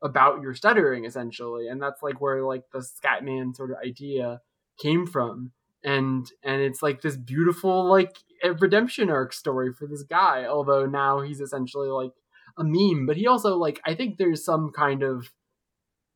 [0.00, 4.40] about your stuttering essentially and that's like where like the scatman sort of idea
[4.80, 5.50] came from
[5.84, 10.86] and and it's like this beautiful like eh, redemption arc story for this guy although
[10.86, 12.12] now he's essentially like
[12.58, 15.32] a meme but he also like i think there's some kind of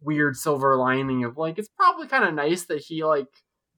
[0.05, 3.29] weird silver lining of like it's probably kind of nice that he like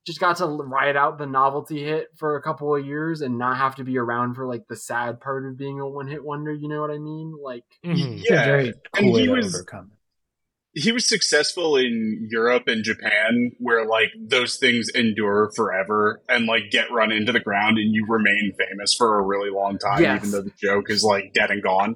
[0.07, 3.57] just got to ride out the novelty hit for a couple of years and not
[3.57, 6.53] have to be around for like the sad part of being a one hit wonder.
[6.53, 7.35] You know what I mean?
[7.43, 8.23] Like, Mhm.
[8.29, 9.93] Yeah, very and cool way he was- overcome
[10.77, 16.63] he was successful in Europe and Japan, where like those things endure forever and like
[16.73, 20.19] get run into the ground, and you remain famous for a really long time, Yes.
[20.19, 21.95] even though the joke is like dead and gone.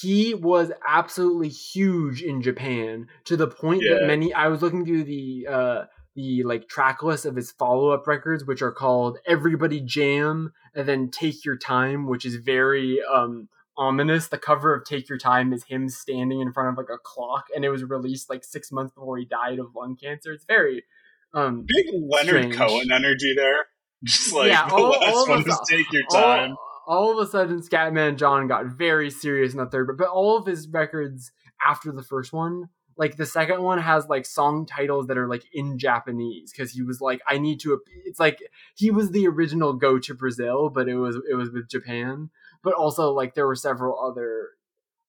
[0.00, 5.04] He was absolutely huge in Japan to the point that many I was looking through
[5.04, 10.52] the uh the like track list of his follow-up records which are called Everybody Jam
[10.74, 15.18] and then Take Your Time which is very um ominous the cover of Take Your
[15.18, 18.44] Time is him standing in front of like a clock and it was released like
[18.44, 20.84] 6 months before he died of lung cancer it's very
[21.34, 22.56] um Big Leonard Strange.
[22.56, 23.64] Cohen energy there.
[24.04, 26.50] Just like Yeah, the all- last all one was take your time.
[26.50, 30.36] All, of a sudden, Scatman John got very serious in the third, but, but all
[30.36, 31.32] of his records
[31.64, 35.44] after the first one, like the second one has like song titles that are like
[35.52, 37.80] in Japanese because he was like, I need to.
[38.04, 38.38] It's like
[38.74, 42.30] he was the original Go to Brazil, but it was it was with Japan.
[42.62, 44.50] But also like there were several other,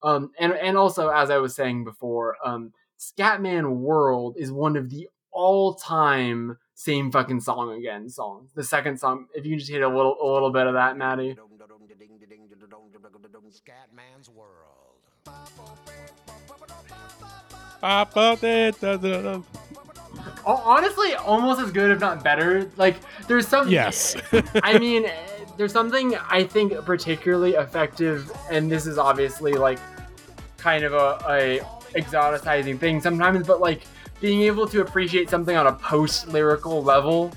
[0.02, 4.90] um, and and also as I was saying before, um, Scatman World is one of
[4.90, 8.52] the all time same fucking song again songs.
[8.54, 10.98] The second song, if you can just hit a little a little bit of that,
[10.98, 11.38] Matty.
[13.54, 14.50] Scatman's World.
[20.45, 22.70] Honestly, almost as good, if not better.
[22.78, 22.98] Like,
[23.28, 23.70] there's some.
[23.70, 24.16] Yes.
[24.64, 25.06] I mean,
[25.58, 29.80] there's something I think particularly effective, and this is obviously like
[30.58, 31.60] kind of a, a
[32.00, 33.84] exoticizing thing sometimes, but like
[34.24, 37.30] being able to appreciate something on a post lyrical level.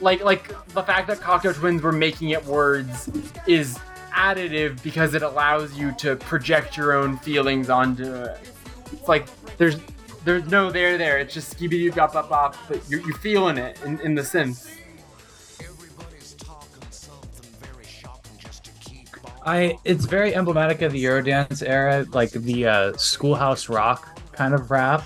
[0.00, 3.10] Like, like the fact that Cocteau Twins were making it words
[3.46, 3.78] is
[4.12, 8.50] additive because it allows you to project your own feelings onto it.
[8.90, 9.26] It's like
[9.58, 9.76] there's
[10.24, 11.18] there's no there there.
[11.18, 14.70] It's just skibidi bop bop bop, but you're, you're feeling it in, in the sense.
[19.44, 24.70] I it's very emblematic of the Eurodance era, like the uh, schoolhouse rock kind of
[24.70, 25.04] rap.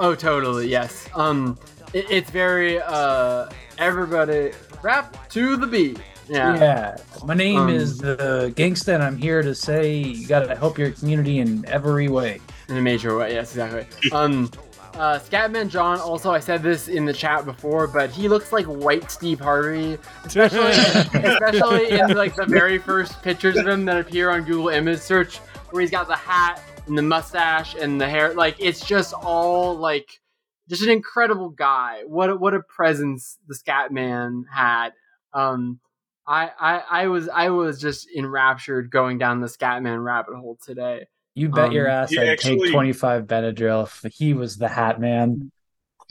[0.00, 0.66] Oh, totally.
[0.68, 1.08] Yes.
[1.14, 1.58] Um,
[1.92, 3.48] it, it's very uh,
[3.78, 4.52] everybody
[4.82, 5.98] rap to the beat.
[6.26, 6.56] Yeah.
[6.56, 6.96] Yeah.
[7.24, 10.90] My name Um, is the Gangsta, and I'm here to say you gotta help your
[10.92, 12.40] community in every way.
[12.68, 13.34] In a major way.
[13.34, 13.86] Yes, exactly.
[14.12, 14.50] Um,
[14.94, 15.98] uh, Scatman John.
[16.00, 19.98] Also, I said this in the chat before, but he looks like white Steve Harvey,
[20.24, 20.70] especially
[21.20, 25.38] especially in like the very first pictures of him that appear on Google Image Search,
[25.70, 28.34] where he's got the hat and the mustache and the hair.
[28.34, 30.20] Like it's just all like
[30.68, 32.02] just an incredible guy.
[32.06, 34.90] What a, what a presence the Scat Man had.
[35.32, 35.80] Um,
[36.26, 41.06] I, I I was I was just enraptured going down the Scatman rabbit hole today.
[41.34, 45.00] You bet your Um, ass I'd actually- take 25 Benadryl if he was the Hat
[45.00, 45.50] Man.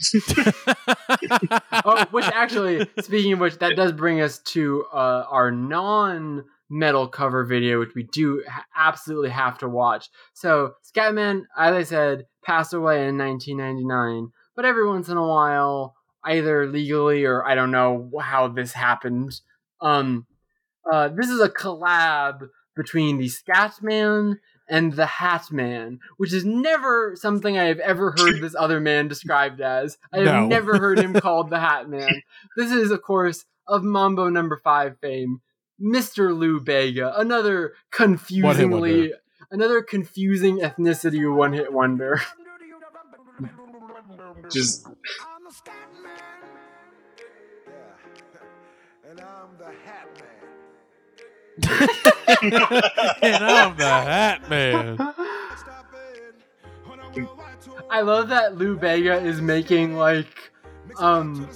[1.84, 7.08] oh, which actually, speaking of which, that does bring us to uh, our non metal
[7.08, 8.42] cover video, which we do
[8.76, 10.08] absolutely have to watch.
[10.32, 15.94] So, Scatman, as I said, passed away in 1999, but every once in a while,
[16.24, 19.40] either legally or I don't know how this happened,
[19.80, 20.26] um,
[20.90, 24.36] uh, this is a collab between the Scatman
[24.68, 29.08] and the Hat Man, which is never something I have ever heard this other man
[29.08, 29.98] described as.
[30.12, 30.46] I have No.
[30.46, 32.22] never heard him called the Hat Man.
[32.56, 35.40] This is, of course, of Mambo Number Five fame,
[35.80, 36.36] Mr.
[36.36, 39.12] Lou Bega, another confusingly,
[39.50, 42.20] another confusing ethnicity one-hit wonder.
[44.50, 44.94] Just I'm
[45.44, 46.12] the scat man.
[47.66, 47.72] Yeah.
[49.10, 50.26] And I'm the hat man.
[51.62, 51.86] I'm
[53.76, 54.96] the Hat Man.
[54.96, 56.34] Stop it.
[56.86, 60.52] When I will fight to I love that Lou Bega is making like
[60.98, 61.48] um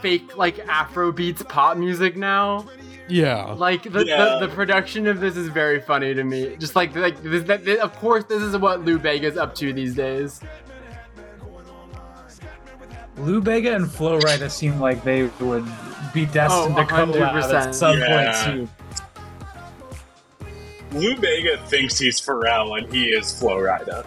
[0.00, 2.66] fake like Afro beats pop music now.
[3.08, 3.44] Yeah.
[3.52, 4.38] Like the, Yeah.
[4.40, 6.56] the, the production of this is very funny to me.
[6.58, 9.72] Just like like this, that, that- of course this is what Lou Bega's up to
[9.72, 10.40] these days.
[13.18, 15.64] Lou Bega and Flo Rida seem like they would
[16.14, 17.52] be destined Oh, to come 100%.
[17.52, 18.06] at some Yeah.
[18.32, 18.70] point soon.
[20.92, 24.06] Lou Bega thinks he's Pharrell and he is Flo Rida.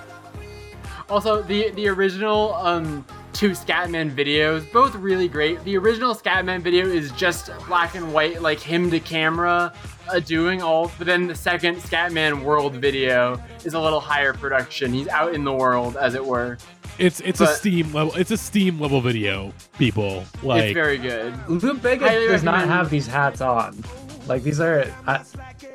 [1.09, 5.63] Also the the original um two Scatman videos, both really great.
[5.63, 9.73] The original Scatman video is just black and white, like him to camera
[10.09, 10.91] uh, doing all.
[10.97, 14.93] But then the second Scatman World video is a little higher production.
[14.93, 16.57] He's out in the world, as it were.
[16.97, 18.13] It's it's a Steam level.
[18.15, 19.53] It's a Steam level video.
[19.77, 21.33] People like it's very good.
[21.47, 23.83] Lou Bega does not have these hats on.
[24.27, 25.23] Like these are, I,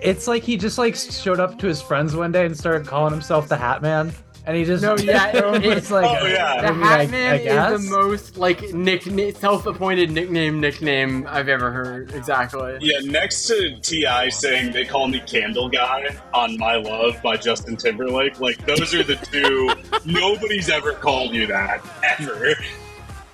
[0.00, 3.12] it's like he just like showed up to his friends one day and started calling
[3.12, 4.12] himself the Hat Man,
[4.46, 6.60] and he just No, yeah, it- it's like Oh, yeah.
[6.62, 7.72] The I mean, Hat I- Man I is guess.
[7.84, 12.12] the most like nickname, self-appointed nickname nickname I've ever heard.
[12.14, 12.78] Exactly.
[12.80, 14.28] Yeah, next to T.I.
[14.30, 19.02] saying they call me Candle Guy on My Love by Justin Timberlake, like those are
[19.02, 19.70] the two.
[20.10, 21.84] nobody's ever called you that
[22.20, 22.54] ever.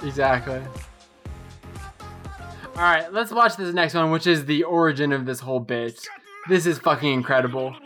[0.02, 0.60] Exactly.
[2.74, 6.06] All right, let's watch this next one, which is the origin of this whole bit.
[6.48, 7.76] This is fucking incredible.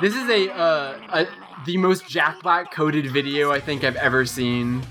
[0.00, 1.26] This is a, uh, a
[1.66, 4.82] the most Jack Black coded video I think I've ever seen.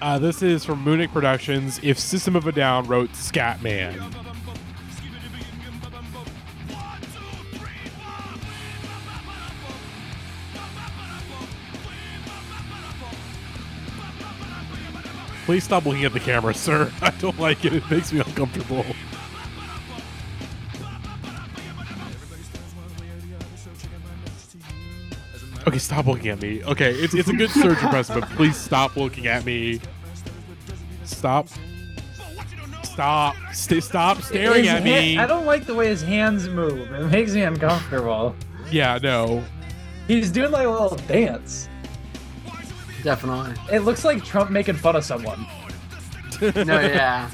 [0.00, 1.80] uh, this is from Munich Productions.
[1.82, 4.12] If System of a Down wrote Scatman.
[15.44, 16.90] Please stop looking at the camera, sir.
[17.00, 17.72] I don't like it.
[17.72, 18.84] It makes me uncomfortable.
[25.66, 26.62] Okay, stop looking at me.
[26.64, 29.80] Okay, it's, it's a good surge request, but please stop looking at me.
[31.04, 31.48] Stop.
[32.84, 33.34] Stop.
[33.52, 35.18] St- stop staring His at ha- me.
[35.18, 36.92] I don't like the way his hands move.
[36.92, 38.34] It makes me uncomfortable.
[38.70, 39.44] Yeah, no.
[40.08, 41.68] He's doing like a little dance.
[43.02, 43.54] Definitely.
[43.72, 45.46] It looks like Trump making fun of someone.
[46.40, 47.30] No, yeah.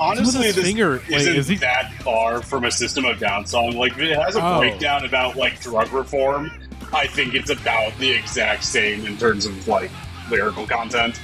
[0.00, 3.72] Honestly, his this finger, isn't is he- that far from a System of Down song.
[3.76, 4.58] Like, it has a Oh.
[4.58, 6.50] breakdown about like drug reform,
[6.92, 9.90] I think it's about the exact same in terms of like
[10.30, 11.20] lyrical content.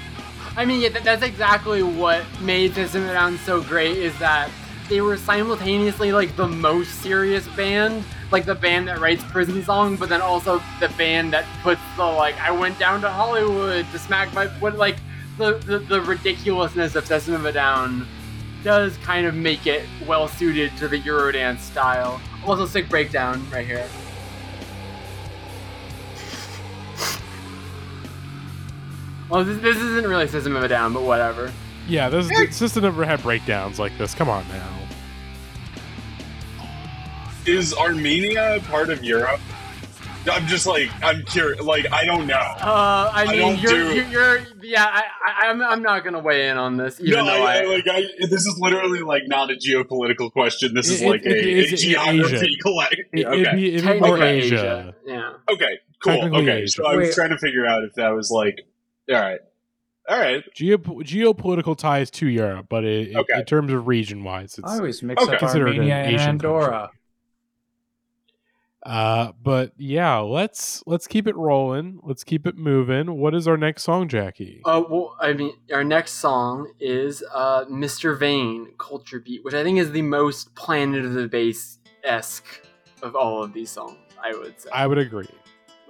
[0.57, 4.51] I mean, yeah, that's exactly what made System of Down so great is that
[4.89, 10.01] they were simultaneously like the most serious band, like the band that writes prison songs,
[10.01, 13.99] but then also the band that puts the like I went down to Hollywood to
[13.99, 14.97] smack my what like
[15.37, 18.07] the, the the ridiculousness of System of a Down
[18.65, 22.21] does kind of make it well suited to the Eurodance style.
[22.47, 23.87] Also, sick breakdown right here.
[29.31, 31.53] Well, this, this isn't really System of a Down, but whatever.
[31.87, 34.15] Yeah, this the system never had breakdowns like this.
[34.15, 34.69] Come on now.
[37.47, 39.41] Is Armenia part of Europe?
[40.31, 41.63] I'm just like I'm curious.
[41.63, 42.35] Like I don't know.
[42.35, 46.05] Uh, I I mean, don't you're, do- you're, you're, yeah, I, I, I'm, I'm not
[46.05, 49.01] gonna weigh in on this, even no, I, I, I- like I, this is literally
[49.01, 50.75] like not a geopolitical question.
[50.75, 52.57] This is It- like it- a, it is a in geography Asia.
[52.61, 52.97] collect.
[53.15, 53.41] It, okay.
[53.41, 54.95] It'd be, it'd be more technically Asia.
[55.07, 55.33] Yeah.
[55.51, 56.37] okay, cool.
[56.37, 56.69] Okay, Asia.
[56.73, 57.15] so I was Wait.
[57.15, 58.61] trying to figure out if that was like,
[59.11, 59.41] all right,
[60.09, 60.45] all right.
[60.55, 63.39] Geop- geopolitical ties to Europe, but it, it- Okay.
[63.41, 65.35] in terms of region wise, it's I always mix Okay.
[65.35, 66.91] up Considered an Armenia and Asian Andorra.
[68.85, 71.99] Uh, but yeah, let's let's keep it rolling.
[72.05, 73.17] Let's keep it moving.
[73.19, 74.63] What is our next song, Jackie?
[74.65, 78.17] Uh, well, I mean, our next song is uh, Mr.
[78.19, 82.63] Vain, Culture Beat, which I think is the most Planet of the Bass esque
[83.03, 84.71] of all of these songs, I would say.
[84.73, 85.29] I would agree.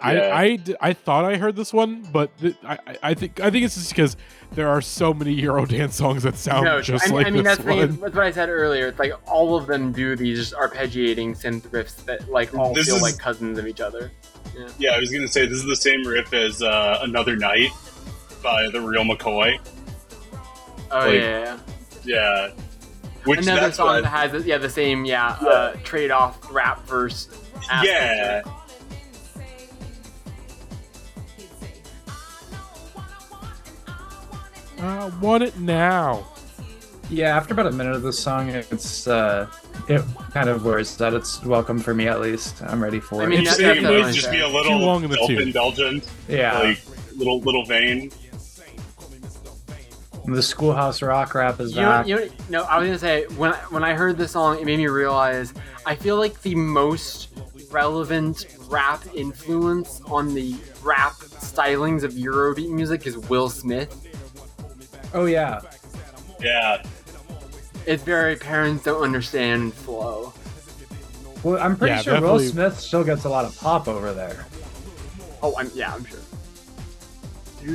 [0.01, 0.07] Yeah.
[0.33, 3.41] I, I, d- I thought I heard this one, but th- I, I- I think
[3.41, 4.17] I think it's just because
[4.53, 7.57] there are so many Eurodance songs that sound no, just I, like I mean, this
[7.57, 7.89] that's, the thing, one.
[7.89, 8.87] is- that's what I said earlier.
[8.89, 12.97] It's like all of them do these arpeggiating synth riffs that like all This feel
[12.97, 14.11] is- like cousins of each other.
[14.79, 17.71] Yeah, I was gonna say this is the same riff as uh, "Another Night"
[18.43, 19.59] by the Real McCoy.
[20.91, 21.59] Oh Like, yeah,
[22.05, 22.49] yeah.
[22.49, 22.51] Yeah,
[23.25, 25.49] which Another song that has yeah the same yeah, Yeah.
[25.49, 27.29] Uh, trade off rap verse.
[27.71, 28.43] aspect yeah.
[34.81, 36.27] I want it now.
[37.11, 39.49] Yeah, after about a minute of the song, it's uh,
[39.89, 40.03] it
[40.33, 41.15] kind of wears that.
[41.15, 42.63] It's welcome for me at least.
[42.63, 43.27] I'm ready for it.
[43.27, 45.17] I mean, It's that- saying that's would just be a little Too long in the
[45.17, 46.79] self-indulgent, yeah, like
[47.17, 48.11] little little vain.
[50.27, 53.53] the schoolhouse rock rap is You know, you know, no, I was gonna say when
[53.71, 55.55] when I heard this song, it made me realize
[55.87, 57.29] I feel like the most
[57.71, 64.05] relevant rap influence on the rap stylings of Eurobeat music is Will Smith.
[65.15, 65.61] Oh yeah.
[66.41, 66.83] Yeah.
[67.87, 70.33] It's very parents don't understand flow.
[71.43, 72.45] Well, I'm pretty yeah, sure definitely.
[72.45, 74.47] Will Smith still gets a lot of pop over there.
[75.43, 76.19] Oh, I'm yeah, I'm sure.
[77.61, 77.71] I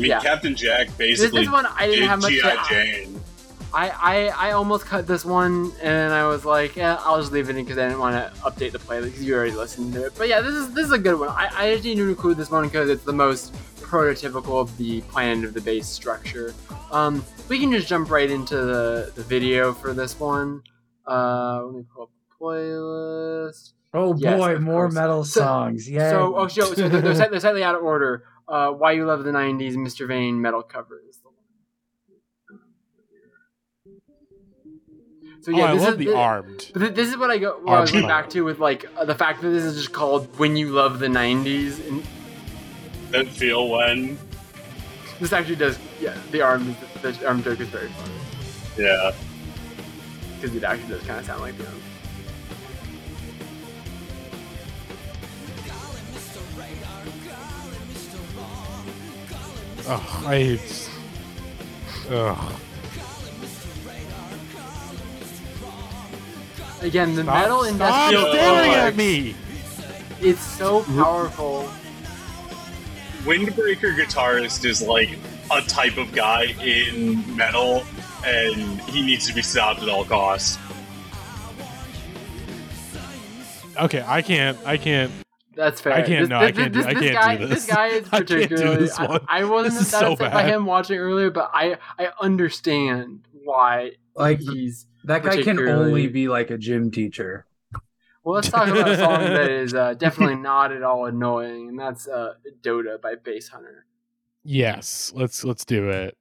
[0.00, 0.20] mean, yeah.
[0.20, 1.40] Captain Jack basically.
[1.40, 2.34] This, is one I didn't have much.
[2.68, 3.20] Jane.
[3.74, 7.50] I, I, I almost cut this one and I was like, eh, I'll just leave
[7.50, 10.06] it in because I didn't want to update the playlist because you already listened to
[10.06, 10.14] it.
[10.16, 11.28] But yeah, this is this is a good one.
[11.28, 13.54] I, I just need to include this one because it's the most
[13.86, 16.54] prototypical of the Planet of the Bass structure.
[16.90, 20.62] Um, we can just jump right into the, the video for this one.
[21.06, 23.72] Uh, let me pull up the playlist.
[23.94, 24.94] Oh Yes, boy, more course.
[24.94, 25.88] metal So- songs.
[25.88, 26.10] Yeah.
[26.10, 28.24] So, oh, so, so they're, they're, slightly out of order.
[28.48, 30.06] Uh, Why You Love the '90s, Mr.
[30.06, 31.04] Vain metal covers.
[31.08, 31.34] is the one.
[35.42, 36.70] So oh, I this love is the thi- armed.
[36.74, 37.58] This is what I go.
[37.62, 39.92] What I was going back to with like uh, the fact that this is just
[39.92, 42.02] called "When You Love the '90s," and
[43.10, 44.18] That feel when
[45.20, 45.78] this actually does.
[46.00, 48.12] Yeah, the arm, the arm joke is very funny
[48.78, 49.12] yeah.
[50.34, 51.82] because it actually does kind of sound like the arm.
[59.88, 60.60] Oh, I.
[62.10, 62.52] Ugh.
[66.82, 69.34] Again, the Stop, metal stop industrial staring oh at me.
[70.20, 71.68] It's so powerful.
[73.26, 75.10] Windbreaker guitarist is like
[75.50, 77.82] a type of guy in metal,
[78.24, 80.58] and he needs to be stopped at all costs.
[83.78, 84.56] Okay, I can't.
[84.64, 85.12] I can't.
[85.54, 85.92] That's fair.
[85.94, 87.74] I can't- This, no, I can't do- this- I this can't guy, do This this.
[87.74, 88.76] guy is I can't do particularly.
[88.76, 89.20] this I, one.
[89.28, 93.20] I wasn't This is that so upset by him watching earlier, but I I understand
[93.44, 94.86] why like he's.
[95.04, 97.45] that guy can only be like a gym teacher.
[98.26, 101.78] Well, let's talk about a song that is uh, definitely not at all annoying, and
[101.78, 103.82] that's uh, "Dota" by Basshunter.
[104.42, 106.16] Yes, let's let's do it.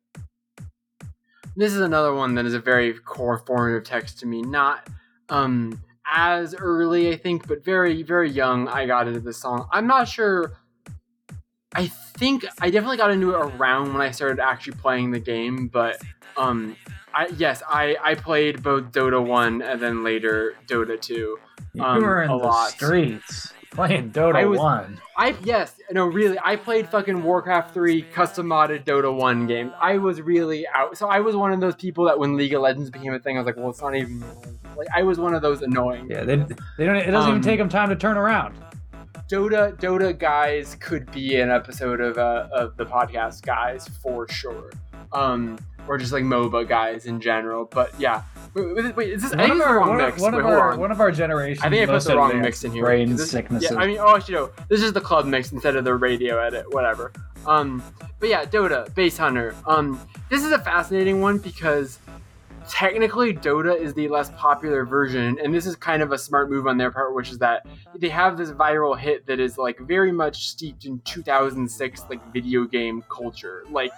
[1.56, 4.44] This is another one that is a very core formative text to me.
[4.44, 4.88] Not
[5.30, 8.68] um as early, I think, but very very young.
[8.68, 9.68] I got into this song.
[9.72, 10.54] I'm not sure.
[11.76, 15.68] I think I definitely got into it around when I started actually playing the game,
[15.68, 16.02] but
[16.38, 16.76] um,
[17.14, 21.38] I yes, I I played both Dota one and then later Dota two.
[21.74, 22.70] You Um, were in a the lot.
[22.70, 25.02] streets playing Dota I was- One.
[25.18, 26.38] I yes, no, really.
[26.42, 29.72] I played fucking Warcraft 3 custom modded Dota 1 games.
[29.82, 30.98] I was really out.
[30.98, 33.36] So I was one of those people that when League of Legends became a thing,
[33.38, 34.22] I was like, well, it's not even
[34.78, 36.08] like I was one of those annoying.
[36.10, 36.38] Yeah, they,
[36.78, 36.96] they don't.
[36.96, 38.56] It doesn't Um, even take them time to turn around.
[39.30, 44.72] Dota Dota guys could be an episode of uh, of the podcast guys for sure.
[45.12, 45.58] Um,
[45.88, 47.66] or just like MOBA guys in general.
[47.66, 48.24] But yeah,
[48.56, 49.34] wait, wait, wait is this?
[49.34, 50.22] I think One of our, wrong one of, mix.
[50.22, 50.80] one Wait, of our, on.
[50.80, 51.64] one of our generations.
[51.64, 52.84] I think I put the wrong mix in here.
[52.86, 53.70] Brain This- sicknesses.
[53.72, 56.40] Yeah, I mean, oh, you know, This is the club mix instead of the radio
[56.40, 57.12] edit, whatever.
[57.46, 57.84] Um,
[58.20, 59.54] but yeah, Dota, Basshunter.
[59.68, 60.00] Um,
[60.30, 62.00] this is a fascinating one because
[62.70, 66.68] technically Dota is the less popular version, and this is kind of a smart move
[66.68, 67.66] on their part, which is that
[67.96, 72.66] they have this viral hit that is like very much steeped in 2006 like video
[72.66, 73.94] game culture, like.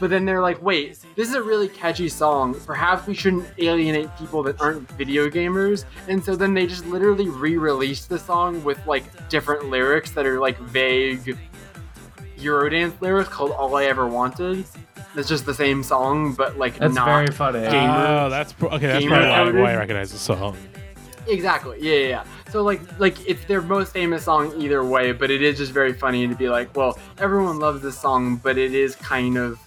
[0.00, 2.54] But then they're like, wait, this is a really catchy song.
[2.64, 5.86] Perhaps we shouldn't alienate people that aren't video gamers.
[6.06, 10.24] And so then they just literally re released the song with like different lyrics that
[10.24, 11.36] are like vague
[12.38, 14.64] Eurodance lyrics called All I Ever Wanted.
[15.18, 17.06] It's just the same song, but like That's not.
[17.06, 17.60] very funny.
[17.60, 18.86] Gamer- Oh, that's pro- okay.
[18.86, 20.56] That's probably why, why I recognize the song.
[21.26, 21.78] Exactly.
[21.80, 22.24] Yeah, yeah, yeah.
[22.50, 25.92] So like like it's their most famous song either way, but it is just very
[25.92, 29.58] funny to be like, well, everyone loves this song, but it is kind of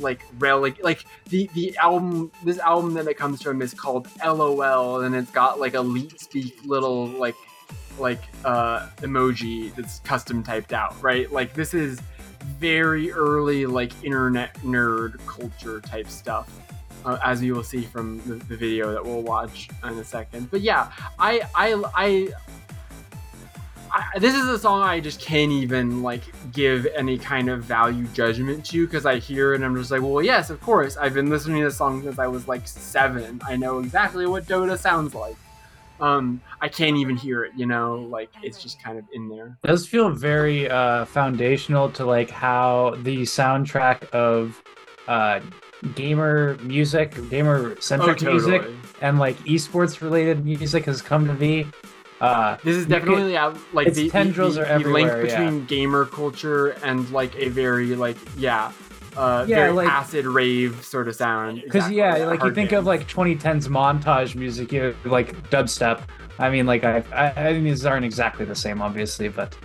[0.00, 5.00] like relic like the the album this album that it comes from is called LOL
[5.00, 7.34] and it's got like a leet speak little like
[7.98, 11.32] like uh emoji that's custom typed out, right?
[11.32, 12.00] Like this is
[12.42, 16.50] very early like internet nerd culture type stuff
[17.04, 20.50] uh, as you will see from the, the video that we'll watch in a second.
[20.50, 22.28] But yeah, I I I.
[23.90, 26.20] I, this is a song I just can't even like
[26.52, 30.02] give any kind of value judgment to because I hear it and I'm just like,
[30.02, 30.98] well, yes, of course.
[30.98, 33.40] I've been listening to this song since I was like seven.
[33.46, 35.36] I know exactly what Dota sounds like.
[36.00, 39.58] Um, I can't even hear it, you know, like it's just kind of in there.
[39.64, 44.62] It does feel very uh, foundational to like how the soundtrack of
[45.08, 45.40] uh,
[45.94, 48.62] gamer music, gamer centric Oh, music,
[49.00, 51.66] and like esports related music has come to be.
[52.20, 55.38] Uh, This is definitely uh, like its the, tendrils the, are the link everywhere, yeah.
[55.44, 58.72] between gamer culture and like a very like yeah,
[59.18, 61.56] uh, Yeah, very like- acid rave sort of sound.
[61.56, 62.78] Because Exactly, yeah, like you think game.
[62.80, 66.00] of like 2010s montage music, you know, like dubstep.
[66.38, 69.56] I mean, like I, I, I mean, these aren't exactly the same, obviously, but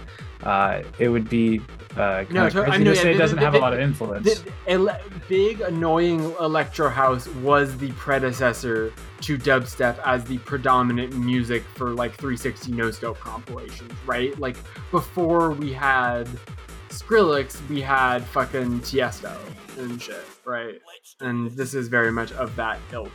[0.43, 1.61] uh, it would be
[1.95, 3.79] uh, No, to- I know, to yeah, say it doesn't the- have a lot of
[3.79, 4.25] influence.
[4.41, 4.99] The ele-
[5.29, 12.13] big annoying electro house was the predecessor to dubstep as the predominant music for like
[12.15, 14.37] 360 no scope compilations, right?
[14.39, 14.57] Like
[14.91, 16.27] before we had
[16.93, 19.35] Skrillex, we had fucking Tiesto
[19.79, 20.75] and shit, right?
[21.21, 23.11] And this is very much of that ilk.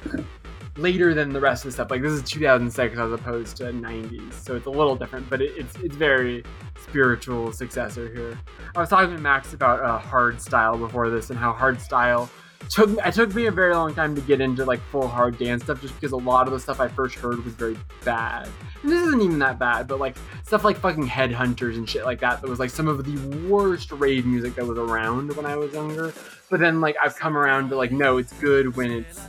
[0.77, 4.33] Later than the rest of the stuff, like this is 2006 as opposed to 90s,
[4.33, 6.43] so it's a little different, but it, it's it's very
[6.77, 8.39] spiritual successor here.
[8.75, 12.29] I was talking to Max about uh, hard style before this and how hard style
[12.69, 15.65] took it took me a very long time to get into like full hard dance
[15.65, 18.49] stuff just because a lot of the stuff I first heard was very bad.
[18.83, 22.21] And this isn't even that bad, but like stuff like fucking Headhunterz and shit like
[22.21, 25.57] that that was like some of the worst rave music that was around when I
[25.57, 26.13] was younger.
[26.51, 29.21] But then like I've come around to like no, it's good when it's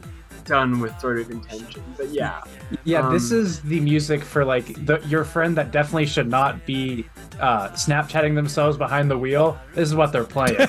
[0.44, 1.84] done with sort of intention.
[1.98, 2.42] But yeah.
[2.84, 6.66] Yeah, this Um, is the music for like the, your friend that definitely should not
[6.66, 7.06] be
[7.40, 9.58] uh, Snapchatting themselves behind the wheel.
[9.74, 10.58] This is what they're playing.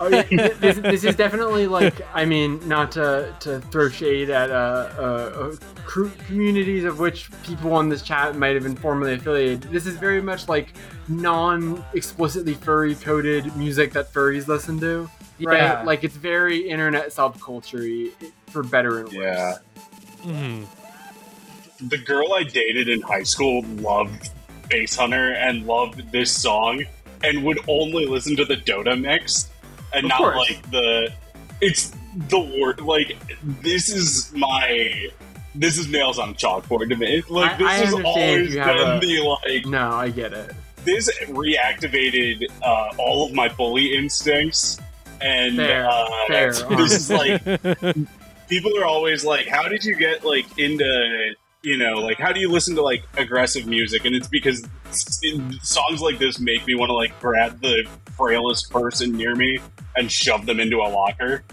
[0.00, 0.22] Oh, yeah,
[0.60, 4.54] this, this is definitely like I mean, not to, to throw shade at uh,
[4.96, 5.50] uh,
[5.92, 9.62] uh, communities of which people on this chat might have been formerly affiliated.
[9.62, 10.72] This is very much like
[11.08, 15.10] non-explicitly furry coded music that furries listen to,
[15.40, 15.56] right?
[15.62, 15.82] Yeah.
[15.82, 18.12] Like it's very internet subculture
[18.46, 19.14] for better and worse.
[19.16, 19.54] Yeah.
[20.22, 20.66] Mhm.
[21.80, 24.30] The girl I dated in high school loved
[24.68, 26.84] Basshunter and loved this song
[27.24, 29.48] and would only listen to the Dota mix
[29.94, 30.36] and Of not course.
[30.50, 31.12] like the
[31.60, 31.92] it's
[32.28, 33.16] the word like
[33.62, 35.08] this is my
[35.54, 37.22] this is nails on chalkboard to me.
[37.28, 40.32] Like this I has understand always you have been a- the like No, I get
[40.32, 40.52] it.
[40.84, 44.78] this reactivated uh, all of my bully instincts
[45.20, 47.42] and Fair, uh, fair, this is like
[48.48, 51.34] people are always like, "How did you get like into
[51.68, 54.66] you know like how do you listen to like aggressive music?" And it's because
[55.62, 57.86] songs like this make me want to like grab the
[58.16, 59.58] frailest person near me
[59.96, 61.44] and shove them into a locker.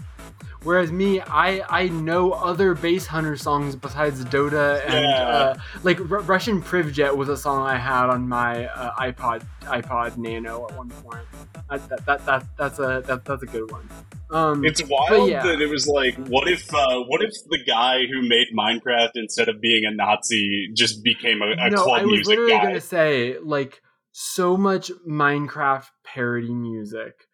[0.62, 5.28] Whereas me, I I know other Basshunter songs besides Dota and Yeah.
[5.28, 5.54] uh,
[5.84, 10.66] like R- Russian Privjet was a song I had on my uh, iPod iPod Nano
[10.68, 11.24] at one point.
[11.70, 13.88] That, that, that, that that's a that, that's a good one.
[14.30, 15.42] Um, It's wild yeah.
[15.44, 19.48] that it was like, what if uh, what if the guy who made Minecraft instead
[19.48, 22.62] of being a Nazi just became a, a no, club I was literally guy?
[22.64, 27.25] gonna say like so much Minecraft parody music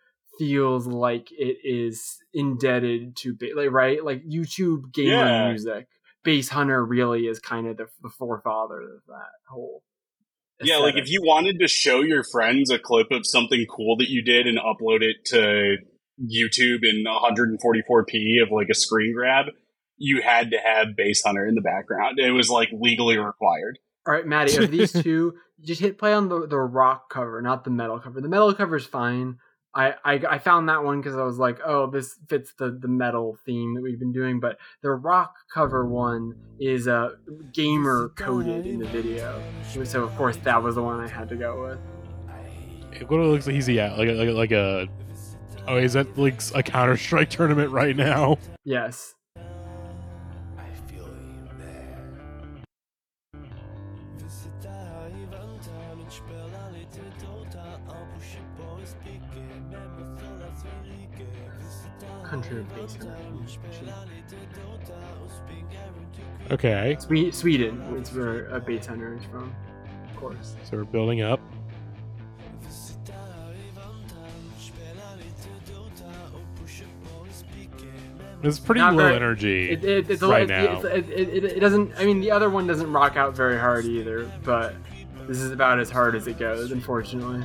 [0.47, 5.49] feels like it is indebted to like right like YouTube gamer Yeah.
[5.51, 5.87] music.
[6.27, 9.83] Basshunter really is kind of the, the forefather of that whole.
[10.61, 14.09] Yeah, like if you wanted to show your friends a clip of something cool that
[14.09, 15.77] you did and upload it to
[16.21, 19.47] YouTube in 144p of like a screen grab,
[19.97, 22.19] you had to have Basshunter in the background.
[22.19, 23.79] It was like legally required.
[24.07, 27.65] All right, Matty, of these two, just hit play on the, the rock cover, not
[27.65, 28.21] the metal cover.
[28.21, 29.39] The metal cover is fine.
[29.75, 32.89] I, I, I found that one because I was like, oh, this fits the, the
[32.89, 34.39] metal theme that we've been doing.
[34.39, 37.13] But the rock cover one is uh,
[37.53, 39.43] gamer coded in the video.
[39.85, 41.79] So, of course, that was the one I had to go with.
[42.93, 44.89] It literally looks like he's yeah, like a, like a, like a.
[45.67, 48.37] Oh, is that like a Counter Strike tournament right now?
[48.65, 49.15] Yes.
[62.33, 62.97] Country bass.
[66.51, 69.55] Okay, Swe- Sweden is where a Basshunter is from,
[70.09, 70.57] of course.
[70.65, 71.41] so we're building up.
[78.43, 80.79] It's pretty Not low very- energy It, it, it's a, right it, now.
[80.79, 81.93] it's- it, it, it doesn't.
[81.99, 84.75] I mean, the other one doesn't rock out very hard either, but
[85.29, 87.45] this is about as hard as it goes, unfortunately.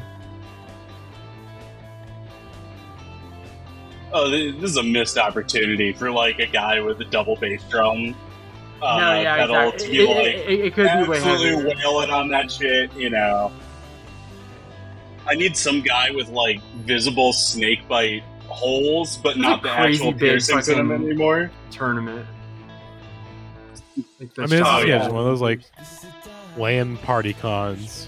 [4.19, 8.15] Oh, this is a missed opportunity for like a guy with a double bass drum
[8.81, 9.85] uh, no, yeah, pedal exactly.
[9.85, 11.76] to be It, like it, it, it could be way absolutely heavier.
[11.77, 12.94] wailing on that shit.
[12.95, 13.52] You know,
[15.27, 19.69] I need some guy with like visible snake bite holes, but That's not a the
[19.69, 21.52] crazy actual big piercings in them anymore.
[21.72, 22.26] tournament.
[24.19, 24.98] Like I mean, this Oh, is yeah, yeah.
[24.99, 25.61] just one of those like
[26.57, 28.07] LAN party cons.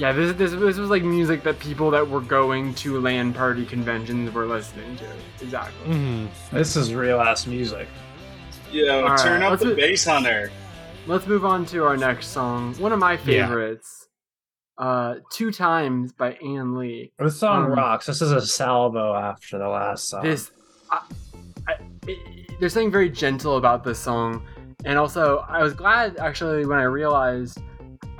[0.00, 3.66] Yeah, this, this this was like music that people that were going to LAN party
[3.66, 5.04] conventions were listening to.
[5.44, 5.92] Exactly.
[5.94, 7.86] hmm This is real ass music.
[8.72, 10.48] Yeah, All right, turn up let's the do- Basshunter.
[11.06, 12.74] Let's move on to our next song.
[12.76, 13.46] One of my Yeah.
[13.46, 14.08] favorites.
[14.78, 17.12] Uh, Two Times by Ann Lee.
[17.18, 18.06] This song Um, rocks.
[18.06, 20.22] This is a salvo after the last song.
[20.22, 20.50] This,
[20.90, 21.00] I,
[21.68, 21.74] I,
[22.06, 24.42] it, there's something very gentle about this song,
[24.86, 27.58] and also I was glad actually when I realized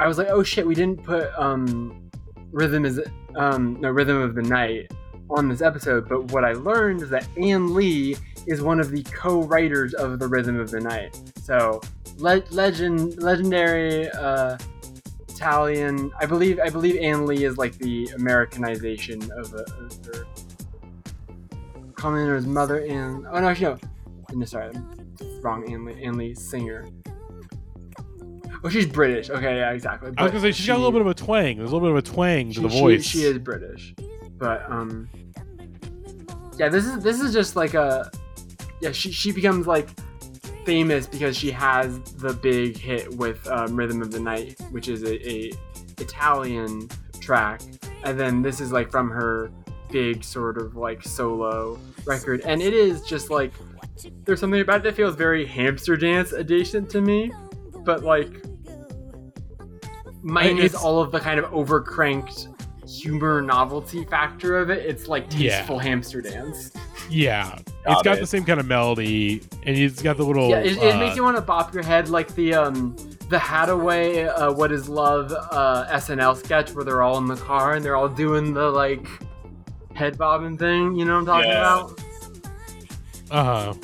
[0.00, 2.10] I was like, oh shit, we didn't put um,
[2.52, 2.98] rhythm is
[3.36, 4.90] um, no rhythm of the night
[5.28, 6.08] on this episode.
[6.08, 8.16] But what I learned is that Ann Lee
[8.46, 11.20] is one of the co-writers of the Rhythm of the Night.
[11.42, 11.82] So
[12.16, 14.56] le- legend, legendary uh,
[15.28, 16.10] Italian.
[16.18, 20.26] I believe I believe Ann Lee is like the Americanization of, a, of her
[22.34, 23.78] his mother and oh no, no,
[24.32, 24.72] no sorry,
[25.42, 25.70] wrong.
[25.70, 26.88] Ann Lee, Ann Lee singer.
[28.62, 29.30] Oh, she's British.
[29.30, 30.12] Okay, yeah, exactly.
[30.18, 31.56] I was gonna say she's got a little bit of a twang.
[31.58, 33.04] There's a little bit of a twang to the she- voice.
[33.04, 33.94] She, is British,
[34.36, 35.08] but um,
[36.58, 38.10] yeah, this is this is just like a
[38.80, 38.92] yeah.
[38.92, 39.88] She she becomes like
[40.64, 45.02] famous because she has the big hit with um, Rhythm of the Night, which is
[45.04, 45.52] a, a
[45.98, 46.88] Italian
[47.20, 47.62] track,
[48.04, 49.50] and then this is like from her
[49.90, 53.52] big sort of like solo record, and it is just like
[54.24, 57.32] there's something about it that feels very hamster dance adjacent to me,
[57.84, 58.44] but like
[60.22, 62.46] minus it's- all of the kind of overcranked
[62.88, 64.84] humor novelty factor of it.
[64.84, 65.58] It's like Yeah.
[65.58, 66.72] tasteful hamster dance.
[67.08, 68.20] yeah, it's Got got it.
[68.20, 70.48] the same kind of melody, and it's got the little.
[70.50, 72.96] Yeah, it, it uh, makes you want to bop your head like the um
[73.28, 77.74] the Hadaway uh, "What Is Love" uh, SNL sketch where they're all in the car
[77.74, 79.06] and they're all doing the like
[79.94, 80.96] head bobbing thing.
[80.96, 81.80] You know what I'm talking Yeah.
[81.80, 82.00] about?
[83.30, 83.74] Uh-huh.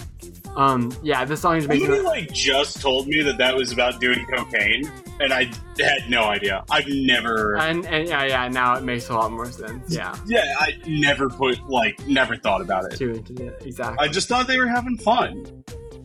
[0.60, 4.00] Um, yeah, this song just makes Somebody like just told me that that was about
[4.00, 4.90] doing cocaine,
[5.20, 5.50] and I
[5.84, 6.64] had no idea.
[6.70, 9.92] I've never, And, and yeah, yeah, now it makes a lot more sense.
[9.94, 12.96] Yeah, yeah, I never put like never thought about it.
[12.96, 14.06] two into it exactly.
[14.06, 15.64] I just thought they were having fun.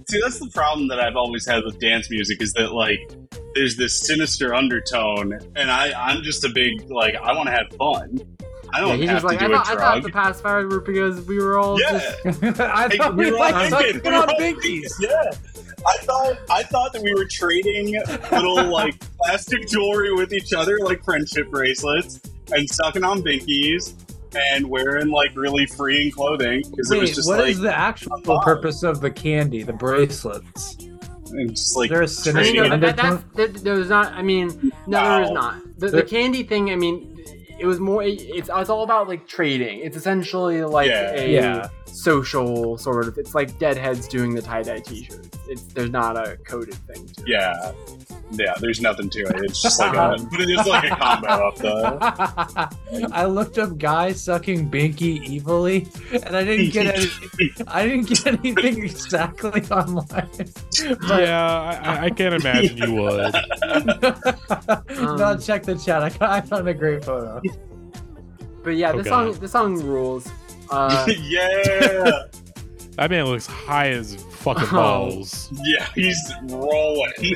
[0.10, 3.00] See, that's the problem that I've always had with dance music is that like
[3.56, 7.68] there's this sinister undertone, and I I'm just a big like I want to have
[7.78, 8.20] fun.
[8.74, 10.04] I don't he's have just like, to I do thought, I thought drug.
[10.04, 10.10] the
[10.44, 11.92] pacifiers were because we were all yeah,
[12.24, 12.60] just.
[12.62, 14.92] I Hey, thought we we were all like thinking, we were on all binkies.
[15.00, 15.32] Yeah.
[15.88, 17.94] I thought I thought that we were trading
[18.32, 22.20] little like plastic jewelry with each other, like friendship bracelets,
[22.52, 23.94] and sucking on binkies
[24.36, 27.76] and wearing like really freeing clothing because it was Wait, just what like is the
[27.76, 28.40] actual fun.
[28.44, 30.78] purpose of the candy, the bracelets?
[31.34, 32.80] and just like Is there a I sinister mean, no, trading.
[32.82, 34.14] that, that, that's there, there's not.
[34.14, 35.34] I mean, no, there is No.
[35.36, 35.62] not.
[35.80, 36.70] The, the candy thing.
[36.72, 37.11] I mean,
[37.62, 38.04] it was more.
[38.04, 39.80] It's it's all about like trading.
[39.80, 41.14] It's essentially like Yeah.
[41.14, 41.70] a Yeah.
[41.86, 43.18] social sort of.
[43.18, 45.30] It's like deadheads doing the tie dye T-shirts.
[45.48, 47.28] It's there's not a coded thing to it.
[47.28, 47.72] yeah,
[48.32, 48.54] yeah.
[48.60, 49.36] There's nothing to it.
[49.44, 53.10] It's just like a, but it's like a combo of the.
[53.22, 55.88] I looked up guy sucking binky evilly,
[56.26, 57.08] and I didn't get any.
[57.68, 60.30] I didn't get anything exactly online.
[61.08, 63.34] But yeah, I, I- I can't imagine you would.
[64.90, 66.02] no, check the chat.
[66.22, 67.42] I, I found a great photo.
[68.64, 69.10] But yeah, the Okay.
[69.10, 70.28] song the song rules.
[70.70, 72.24] Uh, yeah,
[72.98, 74.76] That man looks high as fucking Oh.
[74.76, 75.52] balls.
[75.64, 75.88] yeah.
[75.96, 77.36] He's rolling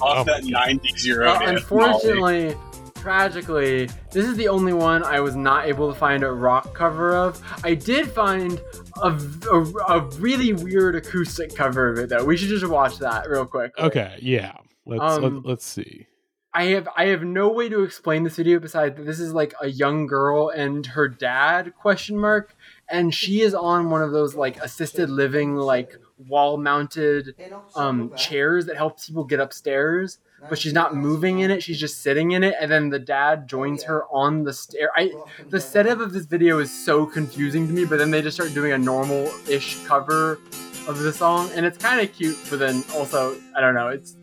[0.00, 1.30] off Oh that my '90s Euro.
[1.30, 1.84] Uh, dance Molly.
[1.84, 2.56] unfortunately,
[2.94, 7.14] tragically, this is the only one I was not able to find a rock cover
[7.16, 7.40] of.
[7.64, 8.60] I did find
[9.02, 9.18] a,
[9.52, 12.24] a, a really weird acoustic cover of it though.
[12.24, 13.72] We should just watch that real quick.
[13.78, 14.52] Okay, yeah.
[14.86, 16.06] Let's Um, let, let's see.
[16.52, 19.54] I have I have no way to explain this video besides that this is like
[19.60, 22.56] a young girl and her dad question mark
[22.88, 27.36] and she is on one of those like assisted living like wall mounted
[27.76, 30.18] um chairs that helps people get upstairs
[30.48, 33.46] but she's not moving in it she's just sitting in it and then the dad
[33.46, 34.90] joins her on the stair.
[34.96, 35.12] I
[35.50, 38.54] the setup of this video is so confusing to me but then they just start
[38.54, 40.40] doing a normal-ish cover
[40.88, 44.16] of the song and it's kind of cute but then also i don't know it's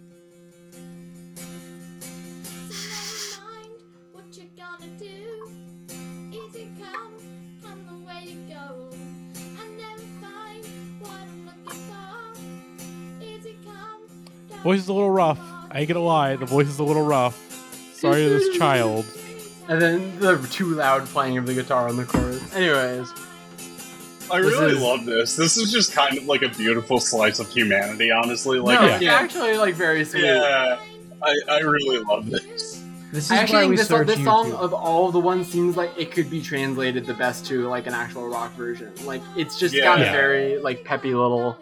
[14.67, 15.39] Voice is a little rough.
[15.71, 17.37] I ain't gonna lie, the voice is a little rough.
[17.93, 19.05] Sorry to this child.
[19.69, 23.09] and then the too loud playing of the guitar on the chorus anyways
[24.29, 25.37] I really is- love this.
[25.37, 28.59] This is just kind of like a beautiful slice of humanity, honestly.
[28.59, 30.81] Like, no, I actually like very sweet yeah,
[31.23, 32.83] I, I really love this.
[33.13, 35.47] This is I why actually we think this, song, this song of all the ones
[35.47, 38.91] seems like it could be translated the best to like an actual rock version.
[39.05, 41.57] Like it's just got a very like peppy little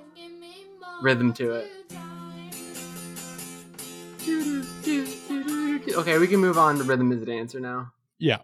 [1.03, 1.71] rhythm to it.
[5.97, 7.91] Okay, we can move on to rhythm is a dancer now.
[8.17, 8.39] Yeah.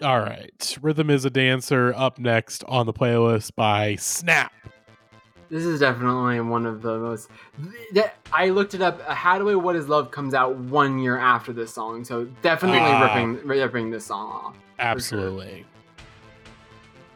[0.00, 0.78] All right.
[0.80, 4.52] Rhythm is a dancer up next on the playlist by Snap.
[5.50, 7.30] This is definitely one of the most.
[7.94, 9.00] That I looked it up.
[9.08, 12.80] How Do I What Is Love comes out one year after this song, so definitely
[12.80, 13.02] Ah.
[13.14, 14.56] ripping ripping this song off.
[14.78, 15.64] Absolutely.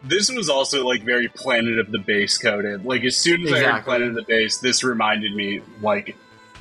[0.03, 2.85] This was also like very Planet of the Bass coded.
[2.85, 6.16] Like as soon as I heard Planet of the Bass, this reminded me like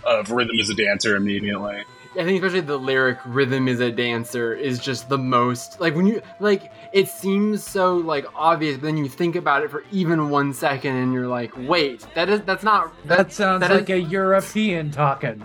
[0.06, 1.84] of Rhythm as a Dancer immediately.
[2.14, 6.06] I think especially the lyric "rhythm is a dancer" is just the most like when
[6.06, 10.30] you like it seems so like obvious, but then you think about it for even
[10.30, 14.06] one second, and you're like, wait, that is that's not That sounds that like is-
[14.06, 15.42] a European talking.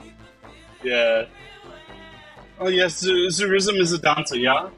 [0.82, 1.26] Yeah.
[2.58, 4.68] Oh yes, the, the rhythm is a dancer, yeah.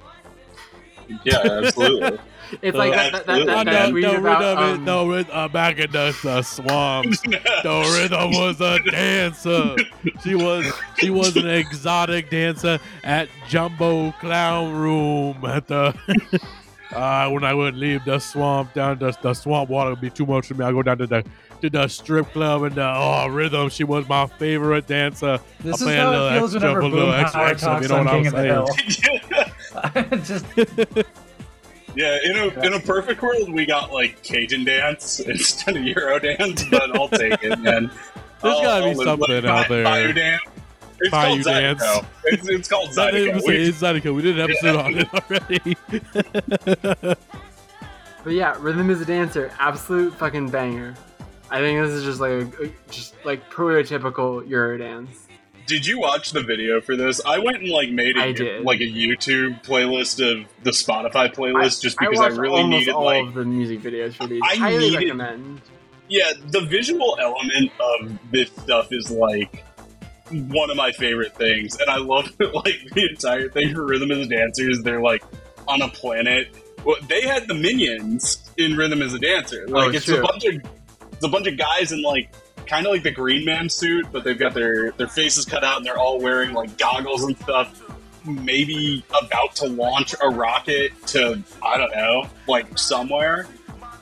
[1.24, 2.18] Yeah, absolutely.
[2.62, 5.08] It's like Uh, that, that, that, that, that no, tweet about rhythm, is- um, no
[5.08, 5.30] rhythm.
[5.34, 9.76] Uh, back in the, the swamps, the rhythm was a dancer.
[10.22, 15.94] She was she was an exotic dancer at Jumbo Clown Room at the.
[16.90, 20.24] Uh, when I would leave the swamp down the, the swamp water would be too
[20.24, 20.64] much for me.
[20.64, 21.22] I go down to the
[21.60, 23.68] to the strip club and the oh rhythm.
[23.68, 25.38] She was my favorite dancer.
[25.60, 27.20] This I'll is play a how little it feels extra whenever for a little Boom
[27.20, 30.08] extra Howard extra, talks you know on what I'm King of the saying?
[30.08, 31.04] Hill.
[31.04, 31.27] Just
[31.98, 36.18] yeah, in a in a perfect world, we got like Cajun dance instead of Euro
[36.20, 37.90] dance, but I'll take it, man.
[38.40, 39.82] There's I'll- gotta be I'll live- something like, out there.
[39.84, 40.42] Bayou dance.
[41.00, 41.82] It's Bayou called dance.
[41.82, 42.06] Zydeco.
[42.24, 43.46] It's, it's called That is- Zydeco.
[43.48, 44.14] We- it's Zydeco.
[44.14, 45.08] We did an episode on it
[47.04, 47.16] already.
[48.24, 50.94] But yeah, rhythm is a dancer, absolute fucking banger.
[51.50, 52.30] I think this is just like
[52.60, 55.27] a, just like prototypical Eurodance.
[55.68, 57.20] Did you watch the video for this?
[57.24, 61.82] I went and like made a I like a YouTube playlist of the Spotify playlist
[61.82, 64.40] just because I, watched really needed all like of the music videos for these.
[64.42, 65.60] I highly needed- recommend.
[66.08, 69.62] yeah, the visual element of this stuff is like
[70.30, 74.18] one of my favorite things, and I love like the entire thing for Rhythm as
[74.18, 75.22] a Dancer is they're like
[75.68, 76.48] on a planet.
[76.84, 79.66] Well, they had the minions in Rhythm as a Dancer.
[79.68, 80.18] Oh, like Oh, it's true.
[80.18, 80.54] a bunch of
[81.12, 82.30] it's a bunch of guys in like
[82.68, 85.78] kind of like the Green Man suit, but they've got their their faces cut out
[85.78, 87.82] and they're all wearing like goggles and stuff.
[88.24, 93.46] Maybe about to launch a rocket to I don't know, like somewhere.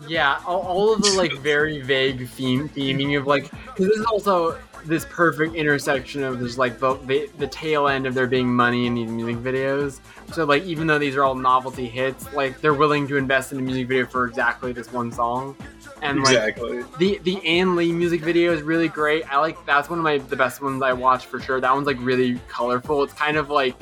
[0.08, 4.06] Yeah, all, all of the like very vague theme theming of like because this is
[4.06, 8.48] also this perfect intersection of there's like the, the the tail end of there being
[8.48, 10.00] money in these music videos.
[10.32, 13.58] So like even though these are all novelty hits, like they're willing to invest in
[13.58, 15.56] a music video for exactly this one song.
[16.02, 16.82] And like exactly.
[16.98, 19.24] the the Ann Lee music video is really great.
[19.32, 21.60] I like that's one of my the best ones I watched for sure.
[21.60, 23.02] That one's like really colorful.
[23.02, 23.74] It's kind of like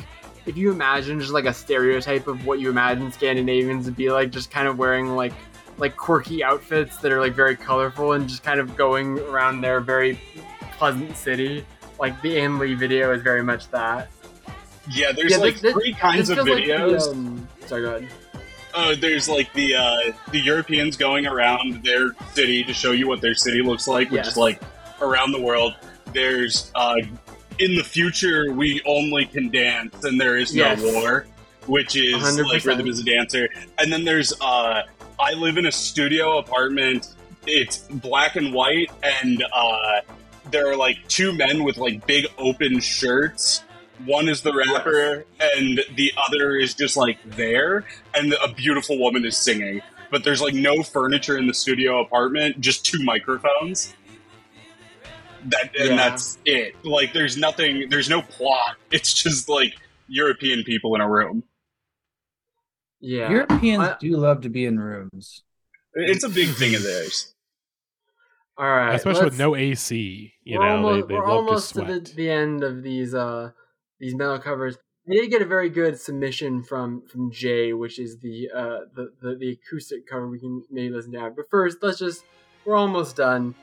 [0.47, 4.31] if you imagine just like a stereotype of what you imagine Scandinavians to be like,
[4.31, 5.32] just kind of wearing like
[5.78, 9.81] like quirky outfits that are like very colorful and just kind of going around their
[9.81, 10.20] very
[10.78, 11.65] pleasant city.
[11.99, 14.09] Like the Ann Lee video is very much that.
[14.91, 17.11] Yeah, there's Yeah, like this- this- three kinds This of feels like the, videos.
[17.11, 18.09] um, sorry, go ahead.
[18.76, 19.96] Oh, there's like the uh,
[20.32, 24.18] the Europeans going around their city to show you what their city looks like, which
[24.24, 24.28] Yes.
[24.32, 24.60] is like
[25.01, 25.74] around the world.
[26.12, 26.96] There's uh,
[27.59, 30.82] in the future we only can dance and there is no Yes.
[30.82, 31.26] war,
[31.66, 32.46] which is 100.
[32.46, 33.48] like rhythm is a dancer.
[33.78, 34.82] And then there's uh,
[35.20, 37.14] I live in a studio apartment.
[37.46, 40.01] It's black and white, and uh,
[40.51, 43.64] there are like two men with like big open shirts.
[44.06, 47.84] One is the rapper, and the other is just like there,
[48.14, 49.80] and a beautiful woman is singing.
[50.10, 53.94] But there's like no furniture in the studio apartment, just two microphones.
[55.46, 55.96] That and Yeah.
[55.96, 56.74] that's it.
[56.84, 58.76] Like there's nothing, there's no plot.
[58.90, 59.74] It's just like
[60.08, 61.44] European people in a room.
[63.00, 63.30] Yeah.
[63.30, 65.42] Europeans I- do love to be in rooms.
[65.94, 67.34] It's a big thing of theirs.
[68.56, 70.32] All right, especially with no AC.
[70.44, 72.82] You we're know, almost, they, they we're love almost to to, the, the end of
[72.82, 73.50] these uh
[74.05, 74.76] these metal covers.
[75.09, 79.12] I did get a very good submission from from Jay, which is the uh the,
[79.22, 81.31] the, the acoustic cover we can maybe listen to.
[81.35, 82.24] But first, let's just
[82.66, 83.55] we're almost done.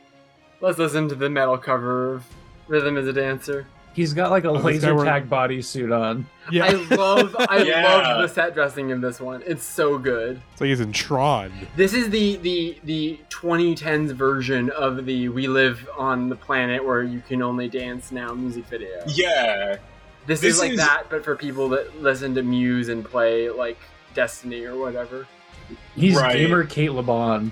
[0.61, 2.26] Let's listen to the metal cover of
[2.68, 3.68] Rhythm is a Dancer.
[3.93, 6.26] He's got like a Oh, laser wearing- tag bodysuit on.
[6.49, 7.84] yeah, I love I Yeah.
[8.07, 9.43] love the set dressing in this one.
[9.45, 10.41] It's so good.
[10.53, 11.51] it's like he's in Tron.
[11.76, 17.03] This is the the the 2010s version of the "We Live on the Planet Where
[17.03, 19.03] You Can Only Dance Now" music video.
[19.07, 19.77] Yeah.
[20.27, 23.49] This, This is like is- that, but for people that listen to Muse and play
[23.49, 23.77] like
[24.14, 25.27] Destiny or whatever.
[25.95, 26.35] He's Right.
[26.38, 27.52] gamer Kate LeBon.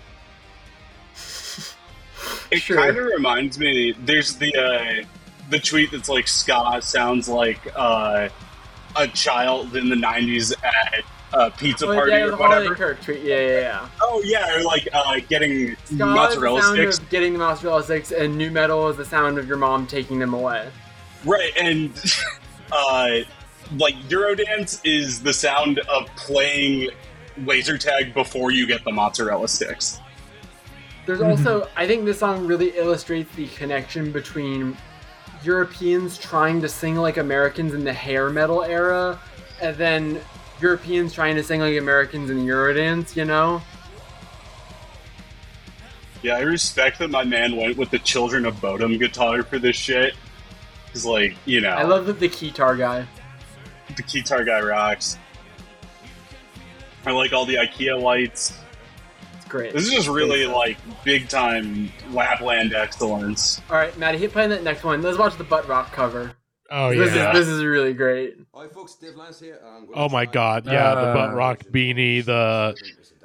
[2.51, 2.77] It Sure.
[2.77, 3.93] kind of reminds me.
[4.05, 5.05] There's the uh,
[5.49, 8.29] the tweet that's like ska sounds like uh,
[8.95, 12.75] a child in the '90s at a pizza Oh, party yeah, or whatever.
[12.75, 13.21] Kirk tweet.
[13.21, 13.89] Yeah, yeah, yeah.
[14.01, 16.97] Oh yeah, or like uh, getting Ska mozzarella the sound sticks.
[16.99, 20.17] of getting the mozzarella sticks, and nu metal is the sound of your mom taking
[20.19, 20.67] them away.
[21.25, 21.91] Right, and
[22.71, 23.19] uh,
[23.77, 26.89] like Eurodance is the sound of playing
[27.45, 29.99] laser tag before you get the mozzarella sticks.
[31.05, 34.77] There's also, I think this song really illustrates the connection between
[35.43, 39.19] Europeans trying to sing like Americans in the hair metal era,
[39.61, 40.21] and then
[40.61, 43.15] Europeans trying to sing like Americans in Eurodance.
[43.15, 43.61] You know?
[46.21, 49.77] Yeah, I respect that my man went with the Children of Bodom guitar for this
[49.77, 50.13] shit.
[50.99, 53.07] Cause like, you know, I love the, the guitar guy.
[53.95, 55.17] the guitar guy rocks.
[57.05, 58.59] I like all the IKEA lights.
[59.37, 59.71] It's great.
[59.71, 63.61] This is just really like big time Lapland excellence.
[63.69, 65.01] All right, Matty, hit play on that next one.
[65.01, 66.33] Let's watch the butt rock cover.
[66.69, 67.31] Oh this yeah.
[67.31, 68.35] is this is really great.
[68.53, 69.61] Hi folks, Dave Lance here.
[69.65, 72.75] I'm gonna Oh my try- god, yeah, the butt Uh, rock beanie, the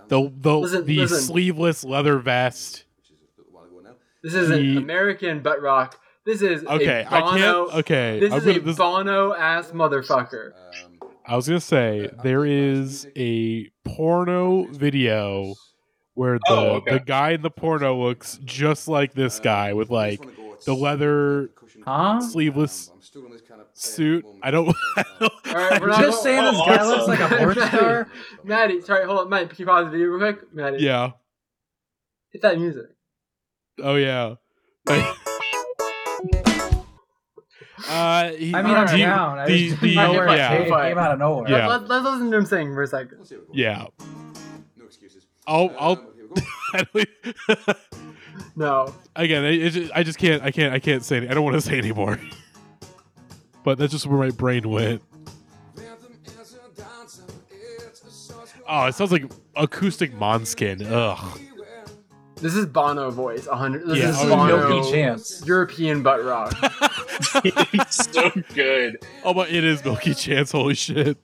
[0.07, 1.19] the the, Listen, the listen.
[1.19, 2.85] sleeveless leather vest.
[3.01, 3.97] Which is a little while ago now.
[4.23, 5.99] This is an American butt rock.
[6.27, 7.67] This is Okay, a I Bono.
[7.67, 7.79] can't.
[7.81, 10.53] Okay, This I'm is gonna- a this- Bono ass motherfucker.
[10.85, 15.55] Um, I was gonna say there is a porno video
[16.15, 16.93] where the Oh, okay.
[16.93, 20.21] the guy in the porno looks just like this guy with like
[20.65, 21.51] the leather
[21.85, 22.21] Huh?
[22.21, 24.25] sleeveless I'm still on this kind of suit.
[24.43, 24.75] I don't.
[24.97, 26.89] I don't All right, we're You not just saying this Oh, guy awesome.
[26.89, 28.09] looks like a porn star?
[28.45, 30.55] Matty, sorry, hold on, Matty, can you pause the video real quick?
[30.55, 31.11] Matty, yeah.
[32.31, 32.87] hit that music.
[33.83, 34.37] Oh yeah.
[37.89, 39.39] Uh, he, I mean, I'm do you- down.
[39.39, 40.53] I the- just the- didn't yeah.
[40.53, 41.51] it came, it came out of nowhere.
[41.51, 41.67] Yeah.
[41.67, 43.19] Let, let's listen to him sing for a second.
[43.19, 43.93] Let's see what we got.
[44.01, 44.07] Yeah.
[44.77, 45.27] No excuses.
[45.47, 45.71] I'll.
[45.71, 46.85] Um, I'll.
[46.93, 47.05] here.
[48.57, 51.17] No, again, I, it just, I just can't, I can't, I can't say.
[51.19, 52.21] Any, I don't want to say anymore.
[53.65, 55.03] but that's just where my brain went.
[58.67, 60.87] Oh, it sounds like acoustic Måneskin.
[60.91, 61.41] Ugh.
[62.37, 63.47] this is Bono voice.
[63.47, 63.87] 100.
[63.87, 64.69] This Yeah, is oh, Bono.
[64.69, 65.45] Milky Chance.
[65.47, 66.53] European butt rock.
[67.45, 68.99] It's so good.
[69.25, 70.53] Oh, but it is Milky Chance.
[70.53, 71.19] Holy shit.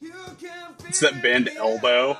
[0.00, 2.18] It's that band Elbow.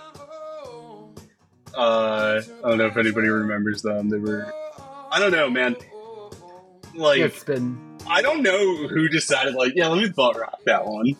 [1.74, 4.08] Uh, I don't know if anybody remembers them.
[4.08, 4.52] They were,
[5.10, 5.76] I don't know, man.
[6.94, 7.98] Like, it's been.
[8.06, 11.16] I don't know who decided, like, yeah, let me butt rock that one.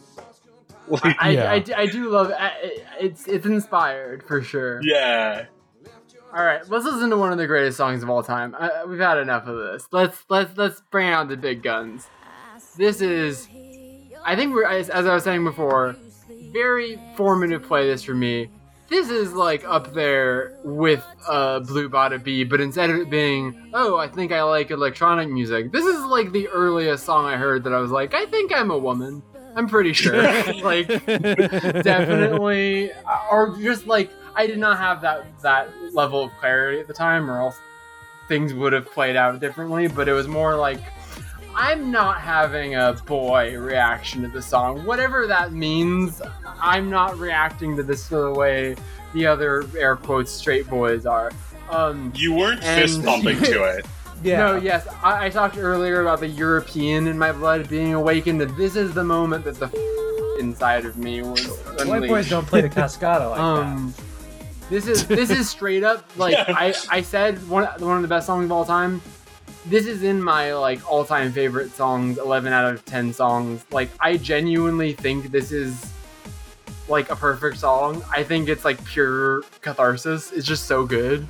[0.88, 1.50] Like, I, Yeah.
[1.52, 2.52] I, I do love I,
[3.00, 4.80] it's it's inspired for sure.
[4.82, 5.46] yeah.
[6.34, 8.56] All right, let's listen to one of the greatest songs of all time.
[8.58, 9.86] Uh, we've had enough of this.
[9.92, 12.08] Let's let's let's bring out the big guns.
[12.74, 13.48] This is,
[14.24, 15.94] I think we're as, as I was saying before,
[16.50, 18.48] very formative playlist for me.
[18.88, 23.70] This is like up there with uh, Blue Bada Bee, but instead of it being,
[23.74, 27.62] oh, I think I like electronic music, this is like the earliest song I heard
[27.64, 29.22] that I was like, I think I'm a woman.
[29.54, 30.22] I'm pretty sure.
[30.62, 32.90] like, definitely
[33.30, 37.30] or just like i did not have that that level of clarity at the time
[37.30, 37.58] or else
[38.28, 40.80] things would have played out differently but it was more like
[41.54, 46.22] i'm not having a boy reaction to the song whatever that means
[46.60, 48.74] i'm not reacting to this the way
[49.12, 51.30] the other air quotes straight boys are
[51.68, 53.86] um You weren't fist pumping to it.
[54.24, 58.40] no, yes, I, I talked earlier about the European in my blood being awakened.
[58.42, 59.68] and This is the moment that the
[60.38, 61.46] inside of me was
[61.86, 63.92] White boys don't play the cascada like um
[64.72, 66.44] this is this is straight up like Yeah.
[66.48, 69.00] I, I said one one of the best songs of all time
[69.66, 74.16] this is in my like all-time favorite songs 11 out of 10 songs like i
[74.16, 75.92] genuinely think this is
[76.88, 81.26] like a perfect song i think it's like pure catharsis it's just so good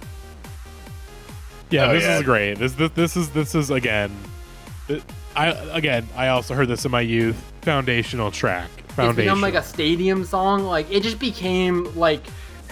[1.70, 2.18] Yeah, Oh, this yeah.
[2.18, 2.58] is great.
[2.58, 4.10] This, this this is this is again.
[4.88, 5.02] it-
[5.34, 7.36] I again I also heard this in my youth.
[7.62, 10.64] Foundational track it's become like a stadium song.
[10.64, 12.20] Like it just became like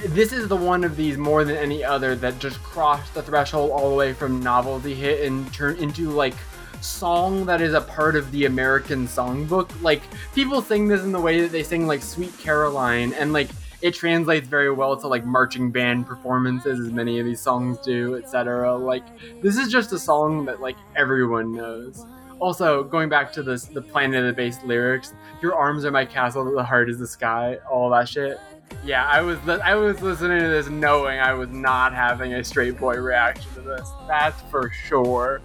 [0.08, 3.70] this is the one of these more than any other that just crossed the threshold
[3.70, 6.34] all the way from novelty hit and turned into like
[6.80, 9.70] song that is a part of the American songbook.
[9.82, 10.02] Like
[10.34, 13.50] people sing this in the way that they sing like Sweet Caroline and like
[13.82, 18.16] it translates very well to like marching band performances as many of these songs do,
[18.16, 18.76] etc.
[18.76, 19.04] Like
[19.42, 22.04] this is just a song that like everyone knows.
[22.38, 25.12] Also, going back to this the Planet of the Bass lyrics,
[25.42, 28.38] your arms are my castle, the heart is the sky, all that shit.
[28.84, 32.42] Yeah, I was li- I was listening to this knowing I was not having a
[32.42, 33.88] straight boy reaction to this.
[34.08, 35.42] That's for sure.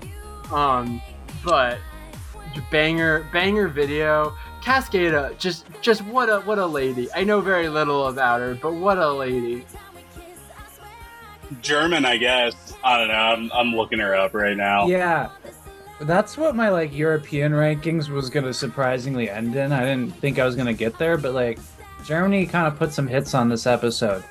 [0.52, 1.02] Um,
[1.43, 1.80] but
[2.72, 4.34] banger banger video.
[4.61, 7.07] Cascada, just just what a what a lady.
[7.14, 9.65] I know very little about her, but what a lady.
[11.61, 12.73] German, I guess.
[12.84, 13.14] I don't know.
[13.14, 14.88] I'm, I'm looking her up right now.
[14.88, 15.30] Yeah.
[16.02, 19.72] That's what my like European rankings was gonna surprisingly end in.
[19.72, 21.60] I didn't think I was gonna get there, but like
[22.06, 24.23] Germany kind of put some hits on this episode.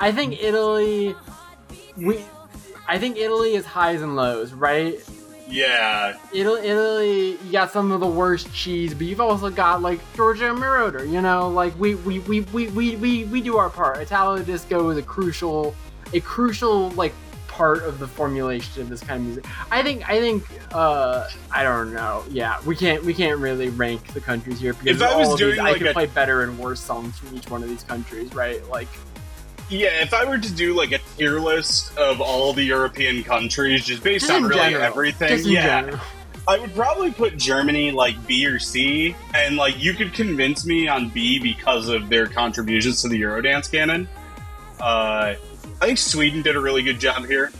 [0.00, 1.14] I think Italy
[1.96, 2.24] we
[2.88, 4.98] I think Italy is highs and lows, right?
[5.48, 6.16] Yeah.
[6.32, 10.54] Italy, Italy, you got some of the worst cheese, but you've also got like Giorgio
[10.54, 11.08] Moroder.
[11.08, 13.98] You know, like we we, we, we, we, we we do our part.
[13.98, 15.74] Italo disco is a crucial,
[16.12, 17.14] a crucial like
[17.56, 19.46] part of the formulation of this kind of music.
[19.70, 22.22] I think I think uh I don't know.
[22.30, 25.38] Yeah, we can't we can't really rank the countries here because If I was of
[25.38, 27.68] these, doing, I like, could a- play better and worse songs from each one of
[27.70, 28.62] these countries, right?
[28.68, 28.88] Like
[29.70, 33.84] Yeah, if I were to do like a tier list of all the European countries,
[33.86, 36.00] just based on really general, everything, yeah, general.
[36.48, 40.86] I would probably put Germany like B or C, and like you could convince me
[40.88, 44.08] on B because of their contributions to the Eurodance canon.
[44.78, 45.34] Uh,
[45.80, 47.52] I think Sweden did a really good job here.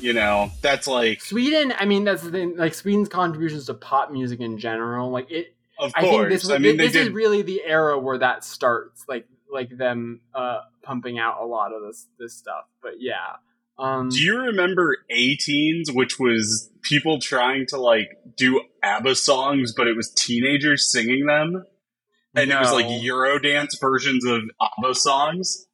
[0.00, 2.56] You know, that's like, Sweden, I mean, that's the thing.
[2.56, 5.56] Like Sweden's contributions to pop music in general, like it.
[5.78, 6.42] of I think course.
[6.42, 10.60] this, I mean, this is really the era where that starts, like like them uh,
[10.82, 12.66] pumping out a lot of this this stuff.
[12.80, 13.36] But yeah,
[13.78, 19.86] um, Do you remember A-Teens, which was people trying to like do ABBA songs, but
[19.86, 21.64] it was teenagers singing them?
[22.34, 25.66] And it was like Eurodance versions of ABBA songs?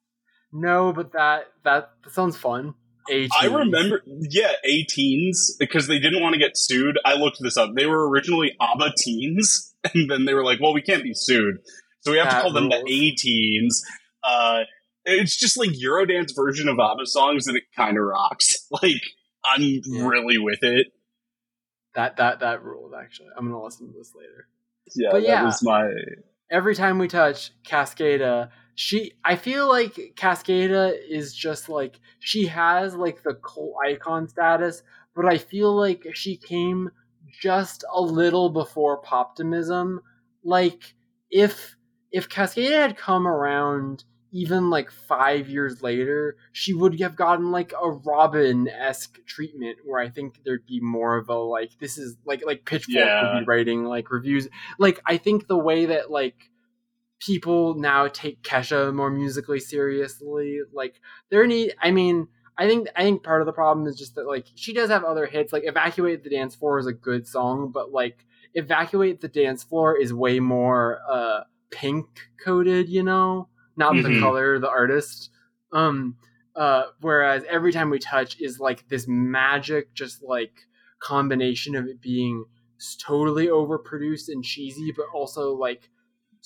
[0.54, 2.74] No, but that that, that sounds fun.
[3.10, 6.98] I remember, yeah, A-Teens, because they didn't want to get sued.
[7.04, 7.74] I looked this up.
[7.76, 11.56] They were originally ABBA Teens, and then they were like, well, we can't be sued.
[12.00, 12.90] So we have to That call them the rules.
[12.90, 13.82] A-Teens.
[14.22, 14.60] Uh,
[15.04, 18.54] it's just like Eurodance version of ABBA songs, and it kind of rocks.
[18.82, 19.02] Like,
[19.54, 20.06] I'm Yeah.
[20.06, 20.86] really with it.
[21.94, 22.92] that that that rules.
[22.98, 24.48] Actually, I'm gonna listen to this later.
[24.96, 25.44] Yeah, But that yeah.
[25.44, 25.90] was my.
[26.50, 32.94] every time we touch Cascada, she I feel like Cascada is just like she has
[32.94, 34.82] like the cult icon status,
[35.14, 36.90] but I feel like she came
[37.40, 39.98] just a little before Poptimism.
[40.42, 40.94] Like
[41.30, 41.76] if
[42.12, 47.72] if Cascada had come around even like five years later, she would have gotten like
[47.72, 52.16] a Robyn esque treatment where I think there'd be more of a like this is
[52.24, 53.34] like like Pitchfork Yeah.
[53.34, 54.48] would be writing like reviews.
[54.78, 56.50] Like I think the way that like
[57.24, 63.02] people now take Kesha more musically seriously, like there need I mean I think I
[63.02, 65.52] think part of the problem is just that like she does have other hits.
[65.52, 68.24] Like Evacuate the Dance Floor is a good song, but like
[68.54, 71.40] Evacuate the Dance Floor is way more uh
[71.70, 72.06] pink
[72.44, 73.48] coded, you know?
[73.76, 74.20] Not the Mhm.
[74.20, 75.30] color, the artist.
[75.72, 76.16] Um
[76.54, 80.52] uh whereas every time we touch is like this magic just like
[81.00, 82.44] combination of it being
[82.98, 85.90] totally overproduced and cheesy, but also like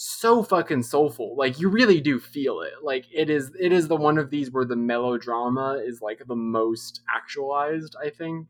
[0.01, 1.35] so fucking soulful.
[1.37, 2.73] Like you really do feel it.
[2.85, 6.37] Like it is it is the one of these where the melodrama is like the
[6.37, 8.47] most actualized, I think.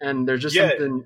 [0.00, 0.70] And there's just Yeah.
[0.70, 1.04] something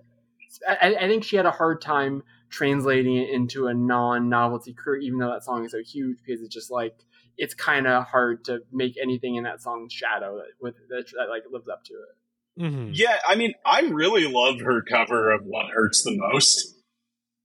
[0.67, 5.19] I, I think she had a hard time translating it into a non-novelty career, even
[5.19, 6.95] though that song is so huge, because it's just like
[7.37, 11.29] it's kind of hard to make anything in that song shadow that with that, that
[11.29, 12.63] like lives up to it.
[12.63, 12.91] Mhm.
[12.95, 16.77] Yeah, I mean, I really love her cover of What Hurts the Most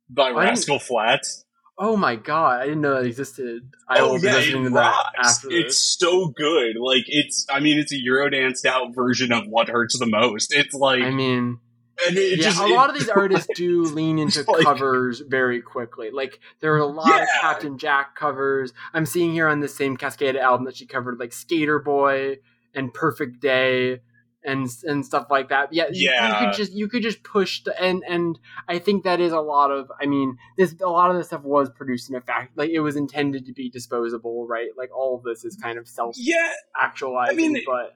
[0.10, 1.44] by I didn't- Rascal Flatts.
[1.80, 3.72] Oh my god, I didn't know that existed.
[3.88, 6.76] I oh, will be yeah, listening it to that It's so good.
[6.76, 10.54] Like, it's, I mean, it's a Eurodanced out version of What Hurts the Most.
[10.56, 11.60] It's like, I mean,
[12.08, 15.62] and it yeah, just, a lot of these artists do lean into like- covers very
[15.62, 16.12] quickly.
[16.12, 18.74] Like there are a lot of Captain Jack covers.
[18.94, 22.38] I'm seeing here on the same Cascada album that she covered like Skater Boy
[22.74, 24.02] and Perfect Day
[24.48, 25.74] and and stuff like that.
[25.74, 29.20] Yeah, you, you could just you could just push the and and I think that
[29.20, 29.92] is a lot of.
[30.02, 32.80] I mean, this a lot of this stuff was produced in a fact like it
[32.80, 34.70] was intended to be disposable, right?
[34.78, 37.96] Like all of this is kind of self yeah, actualizing, I mean, but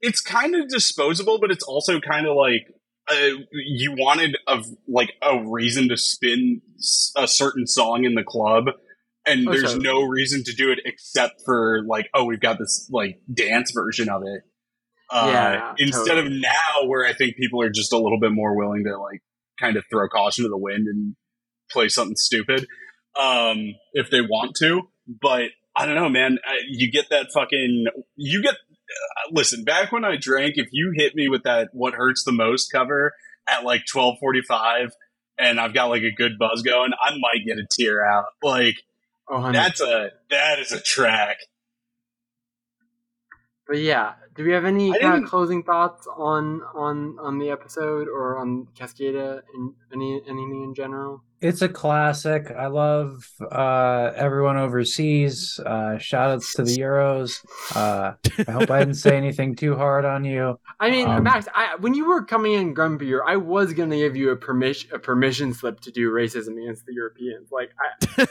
[0.00, 2.68] it's kind of disposable, but it's also kind of like
[3.08, 6.62] uh, you wanted a like a reason to spin
[7.16, 8.66] a certain song in the club,
[9.26, 12.88] and Oh, there's no reason to do it except for like, oh, we've got this
[12.92, 14.42] like dance version of it.
[15.12, 16.36] Uh, Yeah, instead totally.
[16.36, 19.20] of now, where I think people are just a little bit more willing to like
[19.60, 21.14] kind of throw caution to the wind and
[21.70, 22.66] play something stupid
[23.20, 24.82] um, if they want to.
[25.06, 26.38] But I don't know, man.
[26.46, 27.86] I, you get that fucking.
[28.16, 28.54] You get.
[28.54, 32.32] Uh, listen, back when I drank, if you hit me with that "What Hurts the
[32.32, 33.12] Most" cover
[33.48, 34.92] at like twelve forty-five,
[35.38, 38.26] and I've got like a good buzz going, I might get a tear out.
[38.42, 38.76] Like
[39.28, 41.38] Oh, that's a that is a track.
[43.66, 48.08] But yeah, do we have any kind of closing thoughts on on on the episode
[48.08, 51.22] or on Cascada and any anything in general?
[51.42, 52.52] It's a classic.
[52.56, 55.58] I love uh, everyone overseas.
[55.58, 57.44] Uh, shout outs to the Euros.
[57.74, 58.12] Uh,
[58.46, 60.60] I hope I didn't say anything too hard on you.
[60.78, 64.14] I mean, Um, Max, I, when you were coming in grumpier, I was gonna give
[64.14, 67.50] you a permission a permission slip to do racism against the Europeans.
[67.50, 67.72] Like
[68.18, 68.26] I,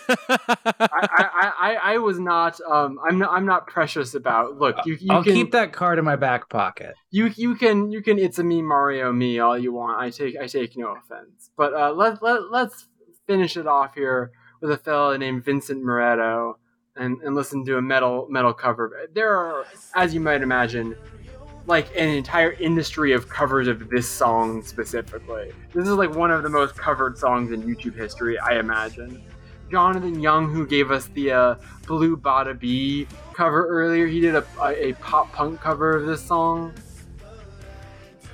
[0.79, 2.61] I, I, I, I was not.
[2.61, 3.31] Um, I'm not.
[3.31, 4.57] I'm not precious about.
[4.57, 6.95] Look, you, you I'll can keep that card in my back pocket.
[7.09, 9.99] you you can you can it's a me Mario me all you want.
[9.99, 11.49] I take I take no offense.
[11.57, 12.87] But uh, let let let's
[13.31, 14.29] finish it off here
[14.59, 16.55] with a fella named Vincent Moretto
[16.97, 19.07] and and listen to a metal metal cover.
[19.13, 20.97] There are, as you might imagine,
[21.65, 25.53] like an entire industry of covers of this song specifically.
[25.73, 29.23] This is like one of the most covered songs in YouTube history, I imagine.
[29.69, 31.55] Jonathan Young, who gave us the uh,
[31.87, 36.21] Blue Bada Bee cover earlier, he did a, a, a pop punk cover of this
[36.21, 36.73] song.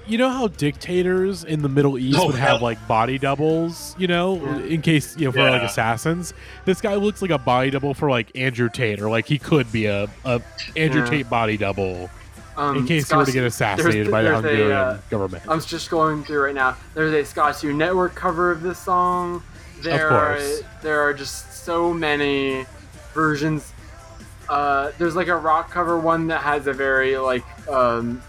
[0.07, 2.59] You know how dictators in the Middle East Oh, would have hell.
[2.61, 6.33] like body doubles, you know, in case you know for like assassins.
[6.65, 9.71] This guy looks like a body double for like Andrew Tate, or like he could
[9.71, 10.41] be a, a
[10.75, 11.09] Andrew Yeah.
[11.09, 12.09] Tate body double
[12.55, 15.43] Um, in case he were to get assassinated by the there's a, Hungarian uh, government.
[15.47, 16.75] I'm just going through right now.
[16.93, 19.43] There's a Scott 2 Network cover of this song.
[19.81, 20.61] There course.
[20.61, 22.65] Are, there are just so many
[23.13, 23.73] versions.
[24.49, 28.21] Uh, there's like a rock cover one that has a very like um,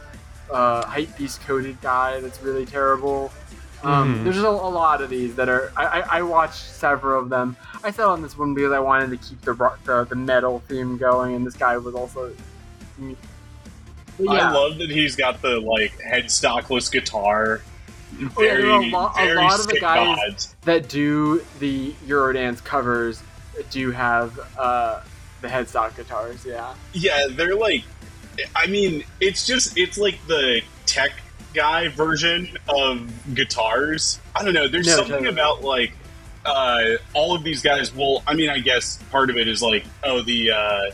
[0.51, 3.31] uh, hype beast coded guy that's really terrible.
[3.85, 4.25] Um, Mhm.
[4.25, 5.73] There's just a, a lot of these that are.
[5.77, 7.57] I, I, I watched several of them.
[7.85, 9.55] I settled on this one because I wanted to keep the
[9.85, 12.33] the, the metal theme going, and this guy was also.
[13.01, 13.15] Yeah.
[14.29, 17.61] I love that he's got the like headstockless guitar.
[18.37, 20.57] Oh, yeah, Very, a lot- a very lot of the guys- gods.
[20.65, 23.23] that do the Eurodance covers
[23.71, 25.03] do have uh,
[25.41, 26.45] the headstock guitars.
[26.45, 27.85] Yeah, Yeah, they're like,
[28.55, 31.11] I mean, it's just it's like the tech
[31.55, 34.19] guy version of guitars.
[34.37, 34.69] I don't know.
[34.69, 35.29] There's No, something totally.
[35.31, 35.93] about like
[36.45, 36.83] uh,
[37.15, 37.95] all of these guys.
[37.95, 40.91] Well, I mean, I guess part of it is like, oh, the uh,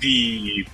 [0.00, 0.66] the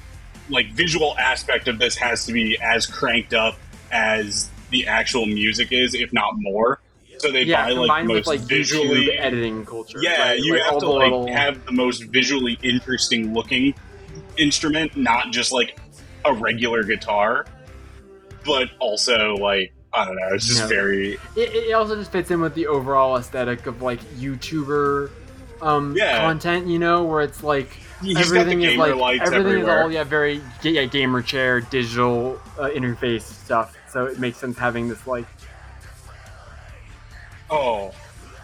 [0.48, 3.56] like visual aspect of this has to be as cranked up
[3.93, 6.81] as the actual music is, if not more.
[7.18, 7.66] So they yeah.
[7.66, 9.98] buy like most like visually YouTube editing culture.
[10.01, 10.39] yeah, right?
[10.40, 13.74] you Like, have to like little- have the most visually interesting looking
[14.40, 15.78] instrument, not just like
[16.24, 17.46] a regular guitar,
[18.44, 20.28] but also like I don't know.
[20.32, 20.66] It's just Yeah.
[20.68, 25.10] very It, it also just fits in with the overall aesthetic of like YouTuber
[25.62, 26.18] um, Yeah.
[26.20, 26.66] content.
[26.68, 27.70] You know, where it's like
[28.02, 29.78] he's got the everything is like lights everything everywhere.
[29.80, 33.76] is all yeah very yeah, gamer chair digital uh, interface stuff.
[33.90, 35.26] So it makes sense having this like
[37.50, 37.92] oh,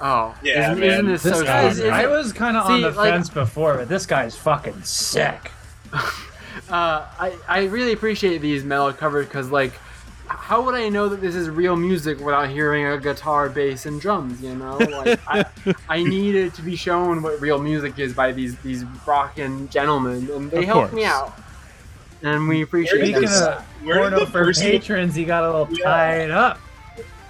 [0.00, 0.88] oh Yeah, isn't, man.
[0.90, 3.74] isn't this, This so guy's, isn't- I was kind of on the like- fence before,
[3.76, 5.52] but this guy's fucking sick.
[6.70, 9.72] uh, I, I really appreciate these metal covers because like
[10.28, 14.00] how would I know that this is real music without hearing a guitar, bass, and
[14.00, 14.42] drums?
[14.42, 15.44] You know, like I,
[15.88, 20.50] I needed to be shown what real music is by these these rockin' gentlemen, and
[20.50, 21.38] they Of helped me out,
[22.22, 23.58] and we appreciate Where did Speaking that.
[23.58, 25.84] this- of where the for person- patrons, he got a little Yeah.
[25.84, 26.58] tied up,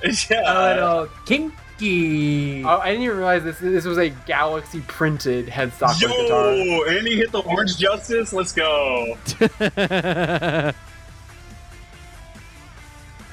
[0.31, 1.55] Yeah, a little kinky.
[1.79, 3.59] Oh, I didn't even realize this.
[3.59, 6.89] This was a Galaxy printed headstock Yo, guitar.
[6.97, 8.33] and he hit the orange justice.
[8.33, 9.17] Let's go.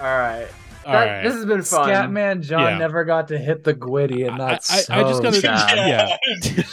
[0.01, 0.47] All right,
[0.85, 1.23] All That- right.
[1.23, 1.87] this has been fun.
[1.87, 2.77] Scatman John Yeah.
[2.79, 5.77] never got to hit the Gwitty, and that's I, so I just gotta, sad.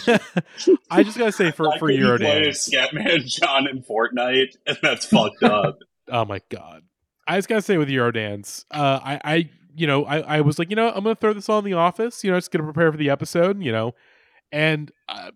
[0.09, 0.19] yeah.
[0.91, 2.69] I just gotta say for Why for couldn't play Eurodance.
[2.69, 5.79] Scatman John in Fortnite, and that's fucked up.
[6.13, 6.83] Oh my god!
[7.29, 10.71] I just gotta say with Eurodance, uh, I, I, you know, I, I was like,
[10.71, 12.23] you know, I'm gonna throw this on the office.
[12.25, 13.63] You know, just gonna prepare for the episode.
[13.63, 13.95] You know,
[14.53, 15.31] and uh,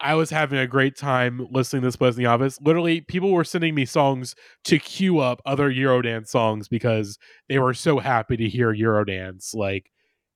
[0.00, 2.60] I was having a great time listening to this place in the office.
[2.60, 4.34] Literally, people were sending me songs
[4.64, 9.54] to queue up other Eurodance songs because they were so happy to hear Eurodance.
[9.54, 9.90] Like,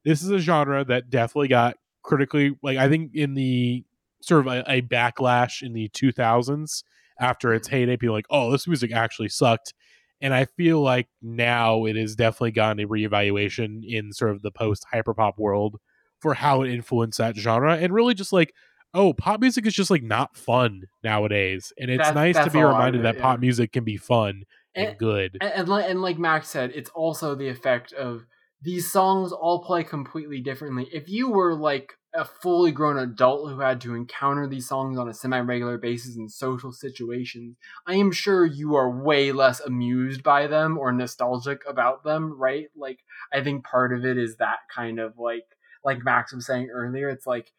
[0.05, 3.85] this is a genre that definitely got critically, like, I think in the
[4.21, 6.83] sort of a, a backlash in the 2000s
[7.21, 9.75] after its heyday, people were like, oh, this music actually sucked.
[10.23, 14.51] And I feel like now it has definitely gotten a reevaluation in sort of the
[14.51, 15.77] post hyperpop world
[16.21, 18.55] for how it influenced that genre, and really just like,
[18.95, 22.61] oh, pop music is just like not fun nowadays, and it's That- nice to be
[22.61, 23.23] a lot of reminded it, that yeah.
[23.23, 24.45] pop music can be fun
[24.75, 25.37] and, And- good.
[25.41, 28.25] and, and like and like Max said, it's also the effect of
[28.63, 30.89] these songs all play completely differently.
[30.93, 35.09] If you were like a fully grown adult who had to encounter these songs on
[35.09, 37.57] a semi-regular basis in social situations,
[37.87, 42.67] I am sure you are way less amused by them or nostalgic about them, right?
[42.77, 43.01] Like
[43.33, 45.47] I think part of it is that kind of like
[45.85, 47.53] like Max was saying earlier, it's like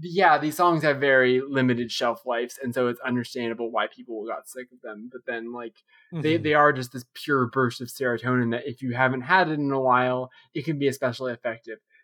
[0.00, 4.48] yeah, these songs have very limited shelf lives, and so it's understandable why people got
[4.48, 5.08] sick of them.
[5.10, 5.74] But then, like,
[6.20, 6.42] they, Mhm.
[6.44, 9.72] they are just this pure burst of serotonin that if you haven't had it in
[9.72, 11.78] a while, it can be especially effective.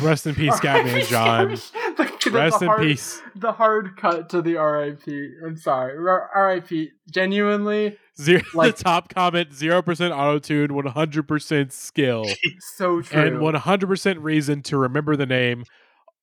[0.00, 1.48] Rest in peace, Scatman John.
[1.50, 3.22] The- the Rest in hard- peace.
[3.36, 5.06] The hard cut to the RIP.
[5.46, 5.96] I'm sorry.
[5.98, 6.90] RIP.
[7.12, 12.24] Genuinely, Zero, Like- the top comment: zero percent auto tune, one hundred percent skill,
[12.76, 13.20] so true.
[13.20, 15.64] and one hundred percent reason to remember the name.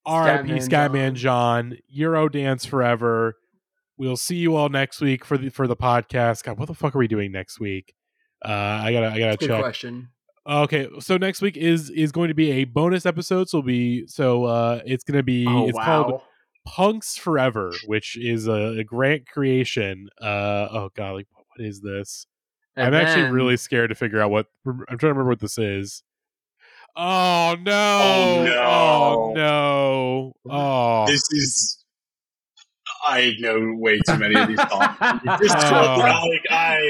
[0.08, 0.50] R.I.P.
[0.50, 1.78] Scatman Scatman John.
[1.90, 3.36] Euro dance forever.
[3.98, 6.44] We'll see you all next week for the for the podcast.
[6.44, 7.94] God, what the fuck are we doing next week?
[8.46, 9.60] Uh, I gotta I gotta check.
[9.60, 10.10] question.
[10.48, 13.50] Okay, so next week is is going to be a bonus episode.
[13.50, 16.04] So it'll be so uh, it's gonna be Oh, it's wow.
[16.04, 16.22] called
[16.66, 20.10] Punks Forever, which is a, a grant creation.
[20.22, 22.28] Uh, oh god, like what is this?
[22.76, 25.58] And I'm actually really scared to figure out what I'm trying to remember what this
[25.58, 26.04] is.
[27.00, 28.00] Oh no!
[28.04, 28.64] Oh, no.
[28.64, 30.34] Oh no!
[30.52, 31.74] Oh, This is.
[33.10, 34.98] I know way too many of these songs.
[35.40, 35.98] This Oh.
[36.02, 36.82] like I,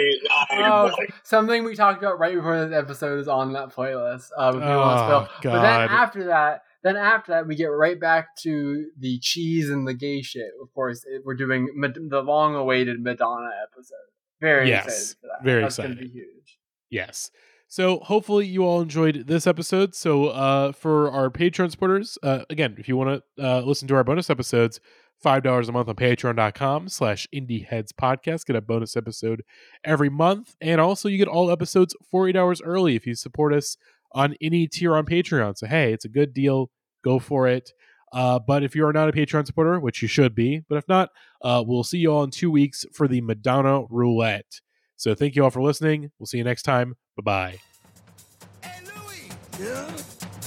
[0.50, 4.30] I Oh, like, something we talked about right before this episode is on that playlist.
[4.36, 5.52] Uh, if you Oh, want to spill.
[5.54, 9.88] But then after that, then after that, we get right back to the cheese and
[9.88, 10.52] the gay shit.
[10.62, 13.98] Of course, it- we're doing Mad- the long-awaited Madonna episode.
[14.42, 15.44] Very Yes, excited for that.
[15.44, 16.58] very That's gonna be huge.
[16.90, 17.30] Yes.
[17.68, 19.94] So hopefully you all enjoyed this episode.
[19.94, 23.96] So uh, for our Patreon supporters, uh, again, if you want to uh, listen to
[23.96, 24.80] our bonus episodes,
[25.22, 28.46] five dollars a month on patreon.com slash indieheads podcast.
[28.46, 29.44] Get a bonus episode
[29.84, 30.56] every month.
[30.62, 33.78] And also you get all episodes 48 hours early if you support us
[34.14, 35.58] on any tier on Patreon.
[35.58, 36.70] So hey, it's a good deal.
[37.04, 37.72] Go for it.
[38.14, 40.88] Uh, but if you are not a Patreon supporter, which you should be, but if
[40.88, 41.10] not,
[41.42, 44.62] uh, we'll see you all in two weeks for the Madonna Roulette.
[44.96, 46.12] So thank you all for listening.
[46.18, 46.96] We'll see you next time.
[47.18, 47.60] Bye bye.
[48.62, 49.32] Hey, Louie.
[49.60, 49.90] Yeah?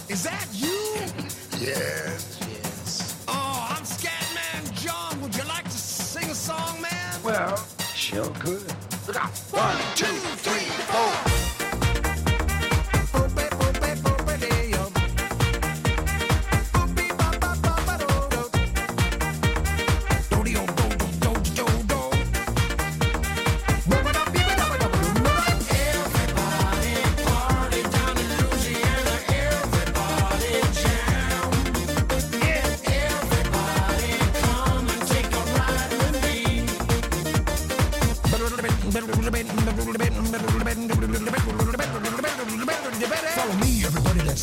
[0.08, 0.68] Is that you?
[1.58, 3.24] yes, yes.
[3.26, 5.20] Oh, I'm Scatman John.
[5.20, 7.22] Would you like to sing a song, man?
[7.24, 7.56] Well,
[7.94, 8.72] sure could.
[9.08, 9.30] Look out.
[9.50, 11.29] One, two, three, four.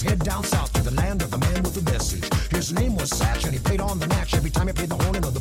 [0.03, 2.23] Head down south to the land of the man with the message.
[2.51, 4.95] His name was Satch, and he played on the match every time he played the
[4.95, 5.36] horn and the